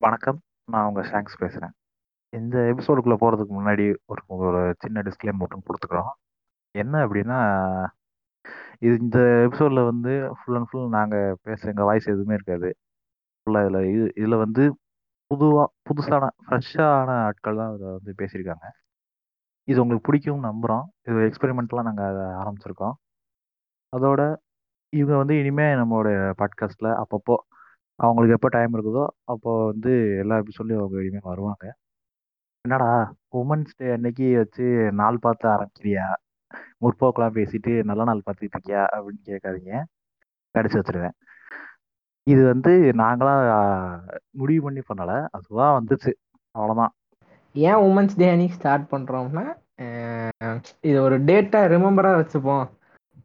வணக்கம். 0.00 0.40
நான் 0.64 0.86
உங்க 0.86 1.00
ஷாங்க்ஸ் 1.00 1.40
பேசுறேன். 1.40 1.70
இந்த 2.28 2.58
எபிசோடுக்குள்ள 2.58 3.14
போறதுக்கு 3.20 3.54
முன்னாடி 3.58 3.94
ஒரு 4.06 4.22
ஒரு 4.26 4.74
சின்ன 4.78 5.00
டிஸ்க்ளைமர் 5.00 5.40
மட்டும் 5.42 5.62
குடுத்துக்கிறோம். 5.68 6.10
என்ன 6.70 7.06
அப்படின்னா 7.06 7.38
இது 8.78 8.94
இந்த 9.00 9.18
எபிசோட்ல 9.18 9.84
வந்து 9.84 10.34
ஃபுல் 10.38 10.56
அண்ட் 10.56 10.66
ஃபுல் 10.70 10.88
நாங்க 10.88 11.36
பேசுற 11.44 11.66
எங்க 11.66 11.84
வாய்ஸ் 11.84 12.06
எதுவுமே 12.06 12.34
இருக்காது. 12.34 12.76
ஃபுல்லா 13.40 13.62
இதுல 13.66 13.80
இது 13.94 14.12
இதுல 14.16 14.38
வந்து 14.38 14.76
புதுவா 15.30 15.64
புதுசான 15.90 16.28
ஃப்ரெஷ்ஷான 16.46 17.08
ஆட்கள் 17.24 17.56
தான் 17.56 17.72
இதுல 17.72 17.90
வந்து 17.92 18.14
பேசியிருக்காங்க. 18.18 18.66
இது 19.64 19.82
உங்களுக்கு 19.82 20.12
பிடிக்கும்னு 20.12 20.50
நம்புறோம். 20.50 20.84
இது 21.08 21.16
எக்ஸ்பெரிமெண்ட்லாம் 21.16 21.88
நாங்கள் 21.90 22.08
அதை 22.12 22.26
ஆரம்பிச்சிருக்கோம். 22.42 22.96
அதோட 23.96 24.36
இவங்க 24.92 25.16
வந்து 25.16 25.38
இனிமே 25.38 25.62
நம்மளோட 25.62 26.08
பாட்காஸ்ட்ல 26.38 26.88
அப்பப்போ 27.02 27.34
அவங்களுக்கு 28.00 28.36
எப்போ 28.40 28.48
டைம் 28.48 28.74
இருக்குதோ, 28.74 29.06
அப்போ 29.24 29.66
வந்து 29.66 30.16
எல்லா 30.18 30.36
எபிசோட்லயும் 30.36 30.82
அவங்க 30.82 30.98
இனிமேல் 30.98 31.20
வருவாங்க. 31.22 31.74
என்னடா 32.60 33.14
உமன்ஸ் 33.36 33.74
டே 33.76 33.90
அன்னைக்கு 33.90 34.36
வச்சு 34.36 34.92
நாள் 34.92 35.18
பார்த்து 35.20 35.48
ஆரம்பிக்கிறியா? 35.48 36.06
முற்போக்கெல்லாம் 36.80 37.34
பேசிட்டு 37.38 37.82
நல்ல 37.84 38.04
நாள் 38.04 38.22
பார்த்துட்டு 38.26 38.56
இருக்கியா? 38.56 38.82
அப்படின்னு 38.92 39.22
கேட்காதீங்க. 39.24 39.82
கடிச்சு 40.58 40.78
வச்சிருவேன். 40.78 41.16
இது 42.22 42.44
வந்து 42.44 42.70
நாங்களாம் 42.96 43.98
முடிவு 44.30 44.62
பண்ணி 44.62 44.80
பண்ணல. 44.80 45.26
அதுவா 45.30 45.80
வந்துச்சு. 45.80 46.12
அவ்வளோதான். 46.58 46.94
ஏன் 47.52 47.82
உமன்ஸ் 47.88 48.16
டே 48.16 48.30
அன்னைக்கு 48.30 48.54
ஸ்டார்ட் 48.54 48.90
பண்றோம்னா, 48.90 49.46
இது 50.80 51.02
ஒரு 51.02 51.20
டேட்டா 51.20 51.60
ரிமெம்பரா 51.74 52.12
வச்சுப்போம். 52.20 52.68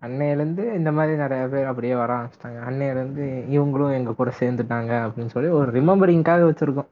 அன்னையிலேருந்து 0.04 0.64
இந்த 0.74 0.92
மாதிரி 0.92 1.14
நிறைய 1.18 1.44
பேர் 1.48 1.70
அப்படியே 1.72 1.96
வர 1.96 2.12
ஆரம்பிச்சிட்டாங்க. 2.16 2.60
அன்னையிலேருந்து 2.70 3.26
இவங்களும் 3.56 3.96
எங்கள் 3.98 4.18
கூட 4.22 4.32
சேர்ந்துட்டாங்க 4.40 4.92
அப்படின்னு 5.06 5.34
சொல்லி 5.36 5.52
ஒரு 5.60 5.70
ரிமெம்பரிங்காக 5.80 6.48
வச்சுருக்கோம் 6.50 6.90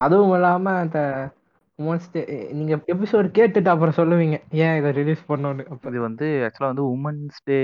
அதுவும் 0.00 0.34
இல்லாமல் 0.34 0.80
அந்த 0.82 1.00
உமன்ஸ் 1.78 2.08
டே 2.12 2.22
நீங்க 2.52 2.74
எபிசோட் 2.94 3.26
கேட்டுட்டு 3.38 3.70
அப்புறம் 3.72 3.96
சொல்லுவீங்க 3.98 4.36
ஏன் 4.62 4.76
இதை 4.78 4.90
ரிலீஸ் 4.92 5.22
பண்ணோன்னு 5.28 5.62
இது 5.90 6.00
வந்து 6.00 6.26
ஆக்சுவலாக 6.46 6.72
வந்து 6.72 6.84
உமன்ஸ் 6.94 7.38
டே 7.44 7.58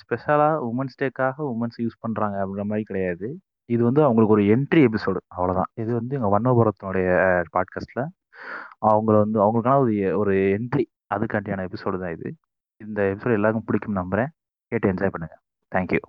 ஸ்பெஷலாக 0.00 0.56
உமன்ஸ் 0.70 0.98
டேக்காக 1.02 1.46
உமன்ஸ் 1.52 1.78
யூஸ் 1.84 2.00
பண்ணுறாங்க 2.04 2.36
அப்படின்ற 2.42 2.64
மாதிரி 2.70 2.84
கிடையாது. 2.90 3.28
இது 3.68 3.82
வந்து 3.84 4.02
அவங்களுக்கு 4.02 4.36
ஒரு 4.36 4.44
என்ட்ரி 4.54 4.80
எபிசோடு 4.88 5.20
அவ்வளோதான் 5.36 5.70
இது 5.82 5.90
வந்து 5.92 6.16
எங்கள் 6.18 6.34
வண்ணபுரத்தினுடைய 6.36 7.08
பாட்காஸ்ட்டில் 7.56 8.04
அவங்கள 8.90 9.14
வந்து 9.24 9.38
அவங்களுக்கான 9.44 9.78
ஒரு 9.84 9.94
ஒரு 10.22 10.34
என்ட்ரி 10.58 10.86
அதுக்காண்டியான 11.14 11.66
எபிசோடு 11.68 11.98
தான் 12.02 12.14
இது. 12.18 12.28
இந்த 12.88 13.02
எபிசோட் 13.02 13.36
எல்லாருக்கும் 13.38 13.66
பிடிக்கும் 13.68 13.98
நம்புறேன். 14.00 14.30
கேட்டு 14.68 14.92
என்ஜாய் 14.92 15.14
பண்ணுங்க. 15.14 15.36
தேங்க்யூ. 15.74 16.02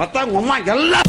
மொத்தம் 0.00 0.30
உமா 0.38 0.56
எல்லாம் 0.74 1.08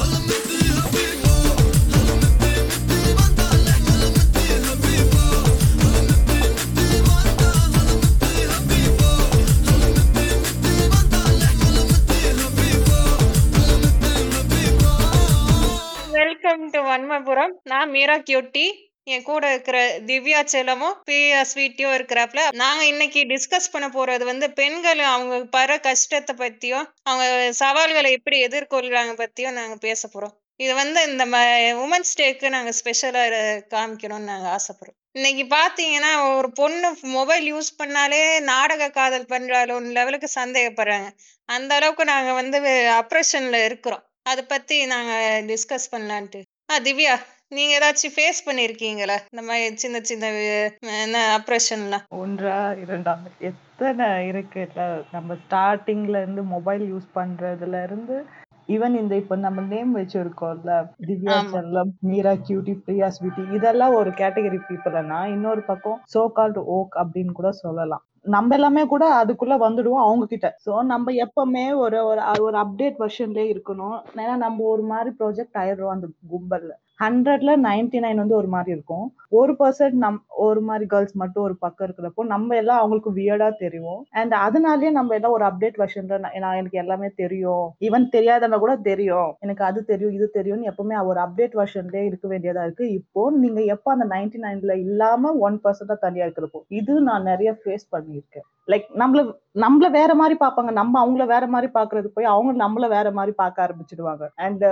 வெல்கம் 16.43 16.69
டு 16.73 16.79
வன்மபுரம் 16.85 17.51
நான் 17.71 17.89
மீரா 17.93 18.13
கியூட்டி. 18.27 18.63
என் 19.13 19.25
கூட 19.27 19.43
இருக்கிற 19.51 19.77
திவ்யா 20.07 20.39
செல்லமும் 20.53 20.95
பிரியா 21.09 21.41
ஸ்வீட்டியும் 21.51 21.93
இருக்கிறாப்ல 21.97 22.41
நாங்க 22.61 22.81
இன்னைக்கு 22.91 23.21
டிஸ்கஸ் 23.31 23.69
பண்ண 23.73 23.87
போறது 23.97 24.23
வந்து 24.29 24.47
பெண்கள் 24.59 25.01
அவங்க 25.11 25.35
பர 25.57 25.77
கஷ்டத்தை 25.87 26.33
பத்தியும் 26.41 26.87
அவங்க 27.09 27.25
சவால்களை 27.61 28.11
எப்படி 28.17 28.39
எதிர்கொள்றாங்க 28.47 29.13
பத்தியும் 29.21 29.57
நாங்க 29.59 29.77
பேச 29.87 30.09
போறோம். 30.13 30.35
இது 30.59 30.73
வந்து 30.81 31.01
இந்த 31.11 31.25
உமன்ஸ் 31.85 32.17
டேக்கு 32.21 32.53
நாங்கள் 32.57 32.77
ஸ்பெஷலாக 32.79 33.45
காமிக்கணும்னு 33.75 34.31
நாங்கள் 34.33 34.53
ஆசைப்படுறோம். 34.57 34.97
இன்னைக்கு 35.19 35.45
பார்த்தீங்கன்னா 35.57 36.11
ஒரு 36.37 36.51
பொண்ணு 36.61 36.89
மொபைல் 37.17 37.45
யூஸ் 37.53 37.71
பண்ணாலே 37.81 38.23
நாடக 38.51 38.91
காதல் 38.99 39.31
பண்றாலும் 39.33 39.91
லெவலுக்கு 39.97 40.29
சந்தேகப்படுறாங்க. 40.41 41.09
அந்த 41.49 41.73
அளவுக்கு 41.79 42.05
நாங்கள் 42.13 42.39
வந்து 42.41 42.59
அப்ரஷன்ல 43.01 43.59
இருக்கிறோம். 43.69 44.05
அதை 44.25 44.43
பத்தி 44.47 44.75
நாங்க 44.87 45.11
டிஸ்கஸ் 45.47 45.91
பண்ணலான்ட்டு. 45.93 46.39
ஆ 46.69 46.75
திவ்யா 46.83 47.13
நீங்க 47.51 47.71
ஏதாச்சும் 47.77 48.13
ஃபேஸ் 48.15 48.45
பண்ணிருக்கீங்களா? 48.45 49.15
இந்த 49.31 49.41
மாதிரி 49.47 49.77
சின்ன 49.77 49.97
சின்ன 50.03 50.25
அஹ், 50.43 50.69
என்ன 50.99 51.17
அப்ரஷன்லாம் 51.37 52.05
ஒன்றா 52.17 52.53
இரண்டா 52.81 53.13
எத்தனை 53.49 54.07
இருக்குல்ல 54.29 54.83
நம்ம 55.11 55.35
ஸ்டார்டிங்ல 55.41 56.21
இருந்து 56.21 56.43
மொபைல் 56.53 56.83
யூஸ் 56.89 57.09
பண்றதுல 57.15 57.81
இருந்து 57.83 58.17
ஈவன் 58.69 58.95
இந்த 58.97 59.13
இப்ப 59.21 59.35
நம்ம 59.39 59.61
நேம் 59.69 59.91
வச்சிருக்கோம்ல 59.97 60.73
திவ்யா 61.07 61.35
ஆமா. 61.35 61.51
செல்லம் 61.53 61.91
மீரா 62.07 62.33
கியூட்டி 62.41 62.73
பிரியா 62.85 63.09
ஸ்வீட்டி 63.15 63.43
இதெல்லாம் 63.57 63.95
ஒரு 63.95 64.11
கேட்டகரி 64.19 64.59
பீப்புள்னா 64.67 65.19
இன்னொரு 65.33 65.63
பக்கம் 65.65 65.99
சோ 66.13 66.23
கால்டு 66.33 66.63
ஓக் 66.75 66.95
அப்படின்னு 67.01 67.33
கூட 67.33 67.51
சொல்லலாம். 67.59 68.03
நம்ம 68.25 68.55
எல்லாமே 68.55 68.85
கூட 68.85 69.03
அதுக்குள்ள 69.21 69.55
வந்துடுவோம் 69.57 70.03
அவங்க 70.03 70.25
கிட்ட 70.25 70.47
சோ 70.65 70.83
நம்ம 70.83 71.11
எப்பவுமே 71.23 71.63
ஒரு 71.75 71.97
ஒரு 72.05 72.21
ஒரு 72.41 72.57
அப்டேட் 72.57 72.97
வெர்ஷன்லயே 72.99 73.45
இருக்கணும். 73.53 73.97
ஏன்னா 74.15 74.35
நம்ம 74.37 74.63
ஒரு 74.63 74.83
மாதிரி 74.83 75.11
ப்ராஜெக்ட் 75.19 75.59
ஆயிடுறோம் 75.59 75.95
அந்த 75.95 76.07
கும்பல்ல. 76.31 76.71
ஹண்ட்ரட்ல 77.01 77.51
நைன்டி 77.65 77.99
நைன் 78.03 78.21
வந்து 78.21 78.35
ஒரு 78.39 78.47
மாதிரி 78.47 78.71
இருக்கும். 78.75 79.05
ஒரு 79.39 79.53
பர்சன்ட் 79.59 79.97
நம் 80.03 80.17
ஒரு 80.45 80.61
மாதிரி 80.61 80.85
கேர்ள்ஸ் 80.93 81.15
மட்டும் 81.21 81.43
ஒரு 81.43 81.55
பக்கம் 81.63 81.85
இருக்கிறப்போ 81.87 82.23
நம்ம 82.31 82.55
எல்லாம் 82.61 82.81
அவங்களுக்கு 82.81 83.11
வியர்டா 83.19 83.47
தெரியும் 83.63 84.01
அண்ட் 84.19 84.33
அதனாலயே 84.45 84.91
நம்ம 84.97 85.15
எல்லாம் 85.17 85.35
ஒரு 85.37 85.45
அப்டேட் 85.49 85.79
வெர்ஷன்ல 85.81 86.19
நான் 86.23 86.57
எனக்கு 86.61 86.81
எல்லாமே 86.83 87.09
தெரியும். 87.23 87.65
ஈவன் 87.87 88.07
தெரியாதவங்க 88.15 88.59
கூட 88.59 88.75
தெரியும். 88.89 89.29
எனக்கு 89.39 89.63
அது 89.69 89.81
தெரியும் 89.85 90.15
இது 90.17 90.27
தெரியும்னு 90.37 90.69
எப்பவுமே 90.71 90.97
ஒரு 91.11 91.21
அப்டேட் 91.25 91.57
வெர்ஷன்லயே 91.61 92.03
இருக்க 92.09 92.27
வேண்டியதா 92.27 92.65
இருக்கு. 92.67 92.87
இப்போ 92.99 93.23
நீங்க 93.43 93.61
எப்ப 93.75 93.91
அந்த 93.95 94.07
நைன்டி 94.15 94.41
நைன்ல 94.45 94.75
இல்லாம 94.85 95.33
ஒன் 95.47 95.59
பர்சன்டா 95.65 95.97
தனியா 96.07 96.25
இருக்கிறப்போ 96.27 96.61
இது 96.81 96.95
நான் 97.09 97.29
நிறைய 97.31 97.51
ஃபேஸ் 97.61 97.87
பண்ணியிருக்கேன். 97.95 98.47
லைக் 98.71 98.87
நம்மள 99.01 99.21
நம்மள 99.65 99.85
வேற 99.91 100.11
மாதிரி 100.15 100.35
பார்ப்பாங்க. 100.43 100.71
நம்ம 100.71 100.93
அவங்கள 101.05 101.23
வேற 101.35 101.45
மாதிரி 101.47 101.69
பாக்குறது 101.79 102.09
போய் 102.15 102.33
அவங்க 102.35 102.51
நம்மள 102.65 102.85
வேற 102.97 103.07
மாதிரி 103.11 103.33
பார்க்க 103.43 103.65
ஆரம்பிச்சிடுவாங்க. 103.67 104.25
அண்ட் 104.45 104.65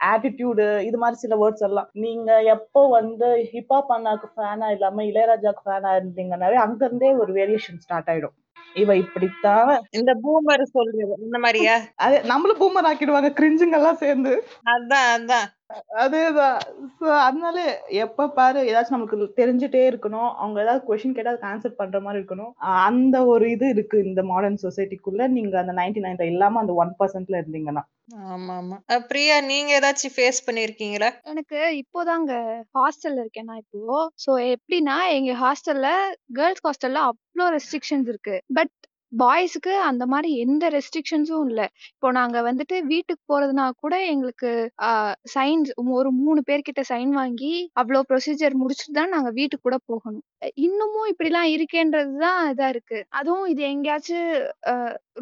ஆட்டிடியூடு 0.00 0.66
இது 0.80 0.98
மாதிரி 0.98 1.18
சில 1.20 1.36
வேர்ட்ஸ் 1.36 1.62
எல்லாம். 1.62 1.88
நீங்க 2.04 2.42
எப்போ 2.46 2.88
வந்து 2.88 3.28
ஹிப்ஹாப் 3.52 3.92
அண்ணாக்கு 3.92 4.28
ஃபேனா 4.34 4.70
இல்லாம 4.70 5.04
இளையராஜாக்கு 5.04 5.62
ஃபேனா 5.66 5.92
இருந்தீங்கன்னாவே 5.96 6.58
அங்க 6.60 6.84
இருந்தே 6.84 7.12
ஒரு 7.16 7.32
வேரியேஷன் 7.32 7.82
ஸ்டார்ட் 7.84 8.10
ஆயிடும். 8.10 8.36
இவ 8.76 8.96
இப்படித்தான் 8.96 9.68
இந்த 9.90 10.12
பூமர் 10.22 10.62
சொல்றது 10.70 11.16
இந்த 11.26 11.38
மாதிரியா? 11.38 11.74
அது 11.96 12.16
நம்மள 12.30 12.52
பூமர் 12.58 12.88
ஆக்கிடுவாங்க 12.90 13.30
கிரிஞ்சுங்க 13.32 13.78
எல்லாம் 13.78 14.00
சேர்ந்து. 14.04 14.32
அதான் 14.66 15.08
அதான். 15.14 15.46
அதேதான். 16.02 16.58
So, 16.98 17.06
அதனால 17.20 17.56
எப்ப 18.02 18.28
பாரு 18.30 18.60
ஏதாச்சும் 18.64 18.96
நமக்கு 18.96 19.16
தெரிஞ்சுட்டே 19.36 19.82
இருக்கணும். 19.90 20.30
அவங்க 20.36 20.58
ஏதாவது 20.60 20.86
கொஸ்டின் 20.86 21.16
கேட்டா 21.16 21.32
அதுக்கு 21.32 21.50
ஆன்சர் 21.50 21.76
பண்ற 21.76 22.00
மாதிரி 22.00 22.20
இருக்கணும். 22.20 22.52
அந்த 22.84 23.16
ஒரு 23.24 23.50
இது 23.50 23.68
இருக்கு 23.68 23.98
இந்த 24.04 24.22
மாடர்ன் 24.22 24.62
சொசைட்டிக்குள்ள 24.62 25.28
நீங்க 25.28 25.58
அந்த 25.58 25.72
நைன்டி 25.72 26.02
நைன்ல 26.04 26.26
இல்லாம 26.26 26.60
அந்த 26.60 26.74
ஒன் 26.74 26.94
பர்சன்ட்ல 27.00 27.40
இருந்தீங்கன்னா. 27.40 27.84
ஆமா 28.28 28.54
ஆமா 28.54 28.76
பிரியா 29.08 29.36
நீங்க 29.44 29.70
ஏதாச்சும் 29.78 30.14
ஃபேஸ் 30.16 30.44
பண்ணிருக்கீங்களா? 30.46 31.10
எனக்கு 31.24 31.60
இப்போதாங்க 31.82 32.32
ஹாஸ்டல்ல 32.74 33.22
இருக்கேன் 33.22 33.44
நான் 33.44 33.62
இப்போ. 33.64 33.84
சோ 34.24 34.32
எப்படின்னா 34.50 34.96
எங்க 35.10 35.32
ஹாஸ்டல்ல 35.40 35.90
கேர்ள்ஸ் 36.32 36.64
ஹாஸ்டல்ல 36.66 37.00
அவ்வளோ 37.08 37.46
ரெஸ்ட்ரிக்ஷன்ஸ் 37.56 38.10
இருக்கு. 38.12 38.36
பட் 38.54 38.74
பாய்ஸ்க்கு 39.14 39.72
அந்த 39.88 40.04
மாதிரி 40.06 40.30
எந்த 40.44 40.64
ரெஸ்ட்ரிக்ஷன்ஸும் 40.68 41.44
இல்ல. 41.48 41.60
இப்போ 41.92 42.10
நாங்க 42.12 42.38
வந்துட்டு 42.42 42.76
வீட்டுக்கு 42.86 43.22
போறதுனா 43.32 43.66
கூட 43.76 43.94
எங்களுக்கு 44.06 44.50
சைன்ஸ் 45.34 45.70
ஒரு 45.96 46.10
மூணு 46.20 46.40
பேர்கிட்ட 46.46 46.82
சைன் 46.90 47.12
வாங்கி 47.12 47.52
அவ்வளோ 47.80 48.02
ப்ரொசீஜர் 48.10 48.58
முடிச்சுட்டு 48.60 48.98
தான் 49.00 49.14
நாங்க 49.14 49.30
வீட்டுக்கு 49.30 49.66
கூட 49.68 49.78
போகணும். 49.86 50.24
அஹ் 50.42 50.54
இன்னமும் 50.66 51.08
இப்படிலாம் 51.12 51.48
இருக்கேன்றது 51.54 52.12
தான் 52.18 52.42
இதா 52.52 52.68
இருக்கு. 52.68 53.00
அதுவும் 53.12 53.46
இது 53.46 53.62
எங்கேயாச்சும் 53.72 54.28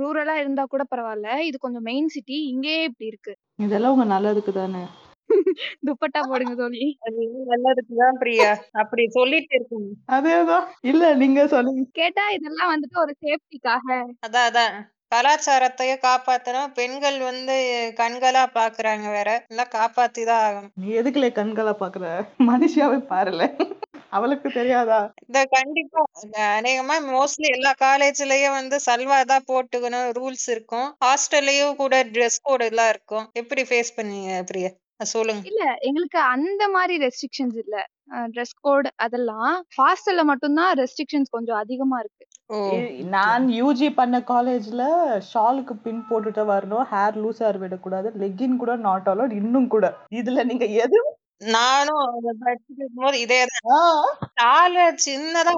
ரூரலா 0.01 0.37
இருந்தா 0.43 0.65
கூட 0.67 0.83
பரவாயில்ல 0.93 1.39
இது 1.43 1.57
கொஞ்சம் 1.59 1.87
மெயின் 1.91 2.09
சிட்டி. 2.09 2.39
இங்கேயே 2.53 2.83
இப்படி 2.85 3.07
இருக்கு. 3.07 3.35
இதெல்லாம் 3.59 3.95
உங்க 3.97 4.09
நல்லதுக்கு 4.15 4.53
தானே. 4.55 4.83
துப்பட்டா 5.87 6.21
போடுங்க 6.23 6.55
தோழி. 6.55 6.87
நல்லதுக்குதான் 7.53 8.19
பிரியா. 8.19 8.51
அப்படி 8.73 9.05
சொல்லிட்டு 9.11 9.55
இருக்கணும் 9.59 9.99
அதேதான் 10.09 10.67
இல்ல 10.83 11.15
நீங்க 11.15 11.47
சொல்லுங்க. 11.47 11.83
கேட்டா 11.93 12.31
இதெல்லாம் 12.31 12.73
வந்துட்டு 12.75 12.99
ஒரு 12.99 13.15
சேஃப்டிக்காக. 13.25 13.89
அதான் 14.21 14.49
அதான் 14.49 14.75
கலாச்சாரத்தையும் 15.13 16.05
காப்பாத்தணும். 16.05 16.73
பெண்கள் 16.73 17.19
வந்து 17.21 17.55
கண்களா 17.97 18.45
பாக்குறாங்க 18.55 19.07
வேற. 19.11 19.31
எல்லாம் 19.49 19.73
காப்பாத்தி 19.73 20.23
தான் 20.25 20.43
ஆகணும். 20.43 20.73
நீ 20.75 20.89
எதுக்குல 20.93 21.29
கண்களா 21.33 21.75
பாக்குற? 21.79 22.07
மனுஷியாவே 22.47 22.99
பாருல. 23.11 23.43
அவளுக்கு 24.09 24.49
தெரியாதா? 24.51 25.01
இந்த 25.27 25.45
கண்டிப்பா. 25.49 26.03
அநேகமா 26.57 26.97
மோஸ்ட்லி 27.11 27.49
எல்லா 27.49 27.73
காலேஜ்லயும் 27.79 28.51
வந்து 28.51 28.77
சல்வா 28.87 29.19
தான் 29.25 29.47
போட்டுக்கணும். 29.47 30.09
ரூல்ஸ் 30.19 30.49
இருக்கும். 30.49 30.89
ஹாஸ்டல்லயும் 31.05 31.77
கூட 31.77 32.05
ட்ரெஸ் 32.13 32.43
கோட் 32.43 32.61
எல்லாம் 32.63 32.89
இருக்கும். 32.89 33.27
எப்படி 33.35 33.63
ஃபேஸ் 33.63 33.97
பண்ணீங்க 33.97 34.43
பிரியா? 34.43 34.71
சொல்லுங்க. 35.05 35.49
இல்ல 35.49 35.75
எங்களுக்கு 35.79 36.19
அந்த 36.19 36.69
மாதிரி 36.69 37.07
ரெஸ்ட்ரிக்ஷன்ஸ் 37.07 37.59
இல்ல. 37.59 37.85
ட்ரெஸ் 38.13 38.55
கோட் 38.61 38.93
அதெல்லாம் 38.97 39.65
ஹாஸ்டல்ல 39.83 40.23
மட்டும்தான் 40.23 40.75
ரெஸ்ட்ரிக்ஷன்ஸ் 40.75 41.31
கொஞ்சம் 41.31 41.57
அதிகமா 41.57 41.99
இருக்கு. 41.99 42.27
ஓ 42.47 42.71
இ- 42.71 43.09
நான் 43.09 43.47
யூஜி 43.47 43.95
பண்ண 43.95 44.19
காலேஜ்ல 44.19 44.85
ஷாலுக்கு 45.35 45.73
பின் 45.83 46.05
போட்டுட்டு 46.11 46.43
வரணும். 46.53 46.85
ஹேர் 46.91 47.17
லூஸ் 47.17 47.39
ஹேர் 47.39 47.59
விடக்கூடாது. 47.59 48.13
லெக்கின் 48.21 48.57
கூட 48.57 48.77
நாட் 48.77 49.07
அலோட். 49.07 49.33
இன்னும் 49.33 49.69
கூட. 49.69 49.95
இதுல 50.11 50.45
நீங்க 50.45 50.65
எது 50.65 51.17
நானும் 51.51 52.01
அத 52.09 52.35
படிச்சுட்டு 52.41 52.79
இருக்கும்போது 52.79 53.19
இதேதான் 53.19 53.69
ஆ, 54.41 54.53
சின்னதா 54.99 55.53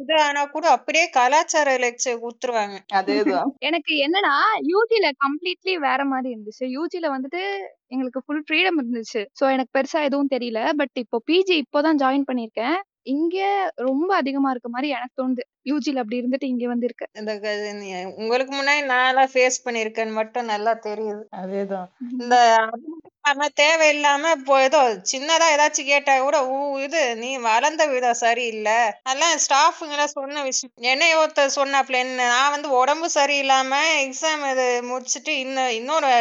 இது 0.00 0.14
ஆனா 0.22 0.44
கூட 0.44 0.70
அப்படியே 0.70 1.08
கலாச்சார 1.08 1.76
லெக்சர் 1.76 2.20
குடுத்துருவாங்க. 2.20 2.76
அதேதான் 2.94 3.50
எனக்கு 3.58 3.94
என்னன்னா 4.06 4.34
யூஜில 4.62 5.10
கம்ப்ளீட்லி 5.24 5.74
வேற 5.78 6.04
மாதிரி 6.04 6.34
இருந்துச்சு. 6.34 6.64
யூஜில 6.76 7.06
வந்துட்டு 7.10 7.42
எங்களுக்கு 7.86 8.22
ஃபுல் 8.26 8.44
ஃப்ரீடம் 8.48 8.78
இருந்துச்சு. 8.78 9.24
சோ 9.40 9.52
எனக்கு 9.52 9.78
பெருசா 9.78 10.02
எதுவும் 10.02 10.32
தெரியல. 10.32 10.72
பட் 10.76 10.90
இப்போ 10.94 11.22
பிஜி 11.26 11.62
இப்போதான் 11.62 12.00
ஜாயின் 12.00 12.28
பண்ணிருக்கேன். 12.28 12.78
இங்க 13.06 13.36
ரொம்ப 13.82 14.14
அதிகமா 14.14 14.50
இருக்க 14.50 14.68
மாதிரி 14.68 14.88
எனக்கு 14.88 15.16
தோணுது. 15.18 15.42
யூஜில 15.64 15.96
அப்படி 15.96 16.18
இருந்துட்டு 16.20 16.44
இங்க 16.44 16.66
வந்து 16.66 16.86
இருக்க 16.86 17.04
இந்த 17.14 17.32
க- 17.38 17.52
நீ- 17.78 18.14
உங்களுக்கு 18.14 18.52
முன்னாடி 18.56 18.82
நான்லாம் 18.86 19.30
ஃபேஸ் 19.32 19.58
பண்ணிருக்கேன்னு 19.64 20.12
மட்டும் 20.12 20.44
நல்லா 20.44 20.72
தெரியுது. 20.86 21.22
அதேதான். 21.36 21.88
இந்த 22.12 22.36
தேவையில்லாம 23.56 24.30
இப்போ 24.30 24.62
ஏதோ 24.62 24.80
சின்னதா 25.12 25.46
ஏதாச்சும் 25.54 25.90
கேட்டா 25.90 26.20
கூட 26.20 26.36
ஊ 26.48 26.58
இது 26.82 27.16
நீ 27.16 27.36
வளர்ந்த 27.38 27.86
விதம் 27.86 28.20
சரியில்லை. 28.20 28.78
அதெல்லாம் 29.02 29.38
ஸ்டாஃபுங்களாம் 29.38 30.14
சொன்ன 30.14 30.42
விஷயம். 30.42 30.74
என்னைய 30.84 31.16
ஒருத்தர் 31.18 31.56
சொன்னாப்ல 31.56 31.98
என்ன 31.98 32.26
நான் 32.26 32.50
வந்து 32.50 32.70
உடம்பு 32.72 33.08
சரியில்லாம 33.14 33.72
எக்ஸாம் 34.02 34.44
இது 34.52 34.66
முடிச்சுட்டு 34.90 35.34
இன்னும் 35.38 35.70
இன்னொரு 35.70 36.12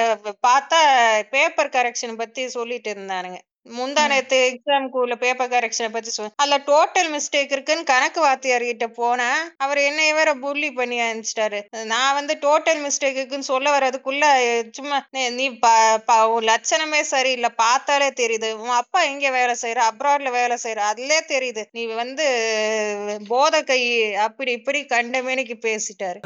பார்த்தா 0.48 0.82
பேப்பர் 1.30 1.70
கரெக்ஷன் 1.70 2.18
பத்தி 2.18 2.48
சொல்லிட்டு 2.50 2.94
இருந்தானுங்க. 2.94 3.40
முந்தா. 3.70 4.08
நேத்து 4.08 4.60
எக்ஸாம்க்கு 4.60 4.90
உள்ள 4.90 5.16
பேப்பர் 5.16 5.50
கரெக்ஷனை 5.50 5.90
பத்தி 5.92 6.10
சொல் 6.10 6.30
அதுல 6.36 6.58
டோட்டல் 6.58 7.12
மிஸ்டேக் 7.12 7.52
இருக்குன்னு 7.52 7.84
கணக்கு 7.84 8.22
வாத்தியார் 8.22 8.62
கிட்ட 8.62 8.88
போனேன் 8.88 9.54
அவர் 9.58 9.78
என்னைய 9.78 10.14
வேற 10.14 10.34
புள்ளி 10.34 10.72
பண்ணி 10.72 11.00
அனுப்பிச்சிட்டாரு. 11.00 11.86
நான் 11.86 12.14
வந்து 12.14 12.38
டோட்டல் 12.42 12.88
மிஸ்டேக் 12.88 13.16
இருக்குன்னு 13.16 13.44
சொல்ல 13.44 13.80
வர்றதுக்குள்ள 13.80 14.24
சும்மா 14.72 15.08
நீ- 15.14 15.34
நீ 15.34 15.50
ப- 15.50 15.98
ப- 16.06 16.30
உன் 16.30 16.44
லட்சணமே 16.44 17.02
சரியில்லை 17.02 17.50
பார்த்தாலே 17.50 18.08
தெரியுது. 18.08 18.52
உன் 18.52 18.70
அப்பா 18.70 19.02
எங்க 19.02 19.30
வேலை 19.30 19.56
செய்யற? 19.62 19.82
அப்ராட்ல 19.92 20.32
வேலை 20.32 20.58
செய்யற? 20.64 20.82
அதுலயே 20.94 21.22
தெரியுது. 21.28 21.64
நீ 21.72 21.86
வந்து 21.86 23.22
போதை 23.28 23.64
கை 23.64 24.16
அப்படி 24.16 24.52
இப்படி 24.52 24.82
கண்டமேனிக்கு 24.82 25.54
பேசிட்டாரு. 25.62 26.20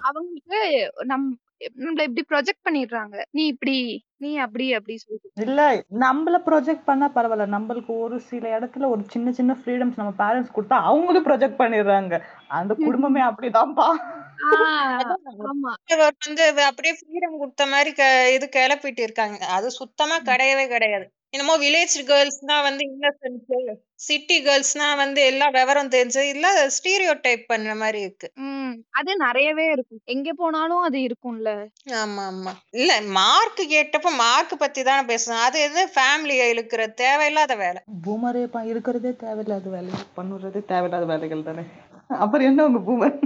அவங்களுக்கு 0.00 0.92
நம் 1.04 1.38
நம்மள 1.60 2.02
இப்படி 2.02 2.24
ப்ரொஜெக்ட் 2.28 2.64
பண்ணிடுறாங்க. 2.64 3.16
நீ 3.30 3.46
இப்படி 3.46 3.76
நீ 4.16 4.36
அப்படி 4.36 4.74
அப்படி 4.74 4.96
சொல்லிட்டு. 4.96 5.30
இல்ல 5.42 5.60
நம்மள 5.98 6.36
ப்ரொஜெக்ட் 6.46 6.84
பண்ணா 6.84 7.08
பரவாயில்ல. 7.14 7.46
நம்மளுக்கு 7.56 7.98
ஒரு 7.98 8.20
சில 8.20 8.58
இடத்துல 8.58 8.88
ஒரு 8.88 9.02
சின்ன 9.06 9.32
சின்ன 9.32 9.56
ஃப்ரீடம்ஸ் 9.60 9.96
நம்ம 9.96 10.12
பேரண்ட்ஸ் 10.18 10.54
கொடுத்தா 10.56 10.78
அவங்களும் 10.82 11.24
ப்ரொஜெக்ட் 11.24 11.60
பண்ணிடுறாங்க. 11.60 12.14
அந்த 12.50 12.74
குடும்பமே 12.84 13.20
அப்படிதான்ப்பா. 13.22 13.88
ஆமா. 15.44 15.72
வந்து 16.26 16.62
அப்படியே 16.62 16.94
ஃப்ரீடம் 16.94 17.38
கொடுத்த 17.38 17.66
மாதிரி 17.66 17.92
க 17.92 18.32
இது 18.32 18.48
கிளப்பிட்டு 18.52 19.00
இருக்காங்க 19.00 19.46
அது 19.48 19.70
சுத்தமா 19.70 20.18
கிடையவே 20.20 20.68
கிடையாது. 20.68 21.06
என்னமோ 21.30 21.58
வில்லேஜ் 21.58 21.94
கேர்ள்ஸ்னா 22.06 22.62
வந்து 22.62 22.84
இன்னசென்ட் 22.88 23.72
சிட்டி 23.94 24.44
கேர்ள்ஸ்னா 24.44 24.96
வந்து 24.96 25.24
எல்லாம் 25.24 25.50
விவரம் 25.50 25.88
தெரிஞ்சு 25.88 26.18
இல்ல 26.28 26.68
ஸ்டீரியோ 26.68 27.20
டைப் 27.20 27.48
பண்ற 27.48 27.74
மாதிரி 27.74 28.00
இருக்கு. 28.00 28.32
உம் 28.36 28.84
அது 28.90 29.16
நிறையவே 29.16 29.70
இருக்கும். 29.70 30.00
எங்க 30.04 30.32
போனாலும் 30.32 30.80
அது 30.80 30.98
இருக்கும்ல. 30.98 31.50
ஆமா 31.92 32.22
ஆமா 32.30 32.52
இல்ல 32.70 33.00
மார்க் 33.00 33.62
கேட்டப்ப 33.70 34.16
மார்க் 34.16 34.58
பத்தி 34.58 34.82
தானே 34.82 35.14
பேசணும் 35.14 35.42
அது 35.42 35.60
எது? 35.60 35.90
ஃபேமிலியை 35.94 36.46
இழுக்கிற 36.52 36.92
தேவையில்லாத 36.94 37.54
வேலை. 37.54 37.82
பூமரே 38.06 38.46
ப- 38.46 38.64
இருக்கிறதே 38.64 39.16
தேவையில்லாத 39.16 39.68
வேலைகள் 39.68 40.06
பண்ணுறதே 40.16 40.64
தேவையில்லாத 40.64 41.04
வேலைகள் 41.04 41.42
தானே. 41.42 41.64
அப்புறம் 42.22 42.48
என்ன 42.50 42.64
உங்க 42.64 42.80
பூமர் 42.88 43.16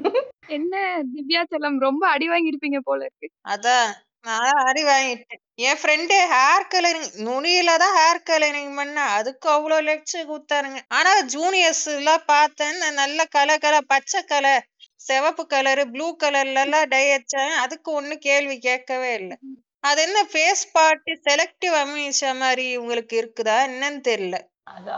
என்ன 0.49 0.75
திவ்யா 1.15 1.43
செல்லம் 1.53 1.79
ரொம்ப 1.79 2.05
அடி 2.09 2.27
வாங்கியிருப்பீங்க 2.29 2.79
போல 2.81 3.01
இருக்கு. 3.05 3.29
அதான் 3.45 3.89
நான் 4.27 4.63
அடி 4.69 4.83
வாங்கிட்டேன். 4.85 5.41
என் 5.67 5.79
ஃப்ரெண்டு 5.81 6.17
ஹேர் 6.33 6.67
கலரிங் 6.73 7.11
நுனியில 7.27 7.77
தான் 7.77 7.95
ஹேர் 7.99 8.27
கலரிங் 8.31 8.75
பண்ண 8.77 9.05
அதுக்கு 9.19 9.47
அவ்வளோ 9.51 9.79
லெக்சர் 9.91 10.31
கொடுத்தாருங்க. 10.31 10.81
ஆனா 10.89 11.13
ஜூனியர்ஸ் 11.35 11.87
எல்லாம் 11.95 12.25
பார்த்தேன் 12.27 12.77
நான் 12.77 13.01
நல்ல 13.03 13.27
கலர் 13.37 13.65
கலர் 13.67 13.91
பச்சை 13.95 14.23
கலர் 14.25 14.65
சிவப்பு 15.01 15.43
கலரு 15.47 15.85
ப்ளூ 15.93 16.09
கலர்ல 16.23 16.65
எல்லாம் 16.67 16.89
டை 16.89 17.05
அடிச்சாங்க. 17.11 17.55
அதுக்கு 17.65 17.89
ஒண்ணும் 17.93 18.25
கேள்வி 18.29 18.57
கேட்கவே 18.59 19.11
இல்லை. 19.15 19.37
அது 19.85 20.01
என்ன 20.03 20.21
ஃபேஸ் 20.33 20.65
பார்ட்டி 20.73 21.13
செலக்டிவ் 21.29 21.75
அம்யூனிஷா 21.83 22.31
மாதிரி 22.37 22.65
உங்களுக்கு 22.77 23.15
இருக்குதா? 23.23 23.57
என்னன்னு 23.69 24.01
தெரியல. 24.11 24.39
அது 24.71 24.91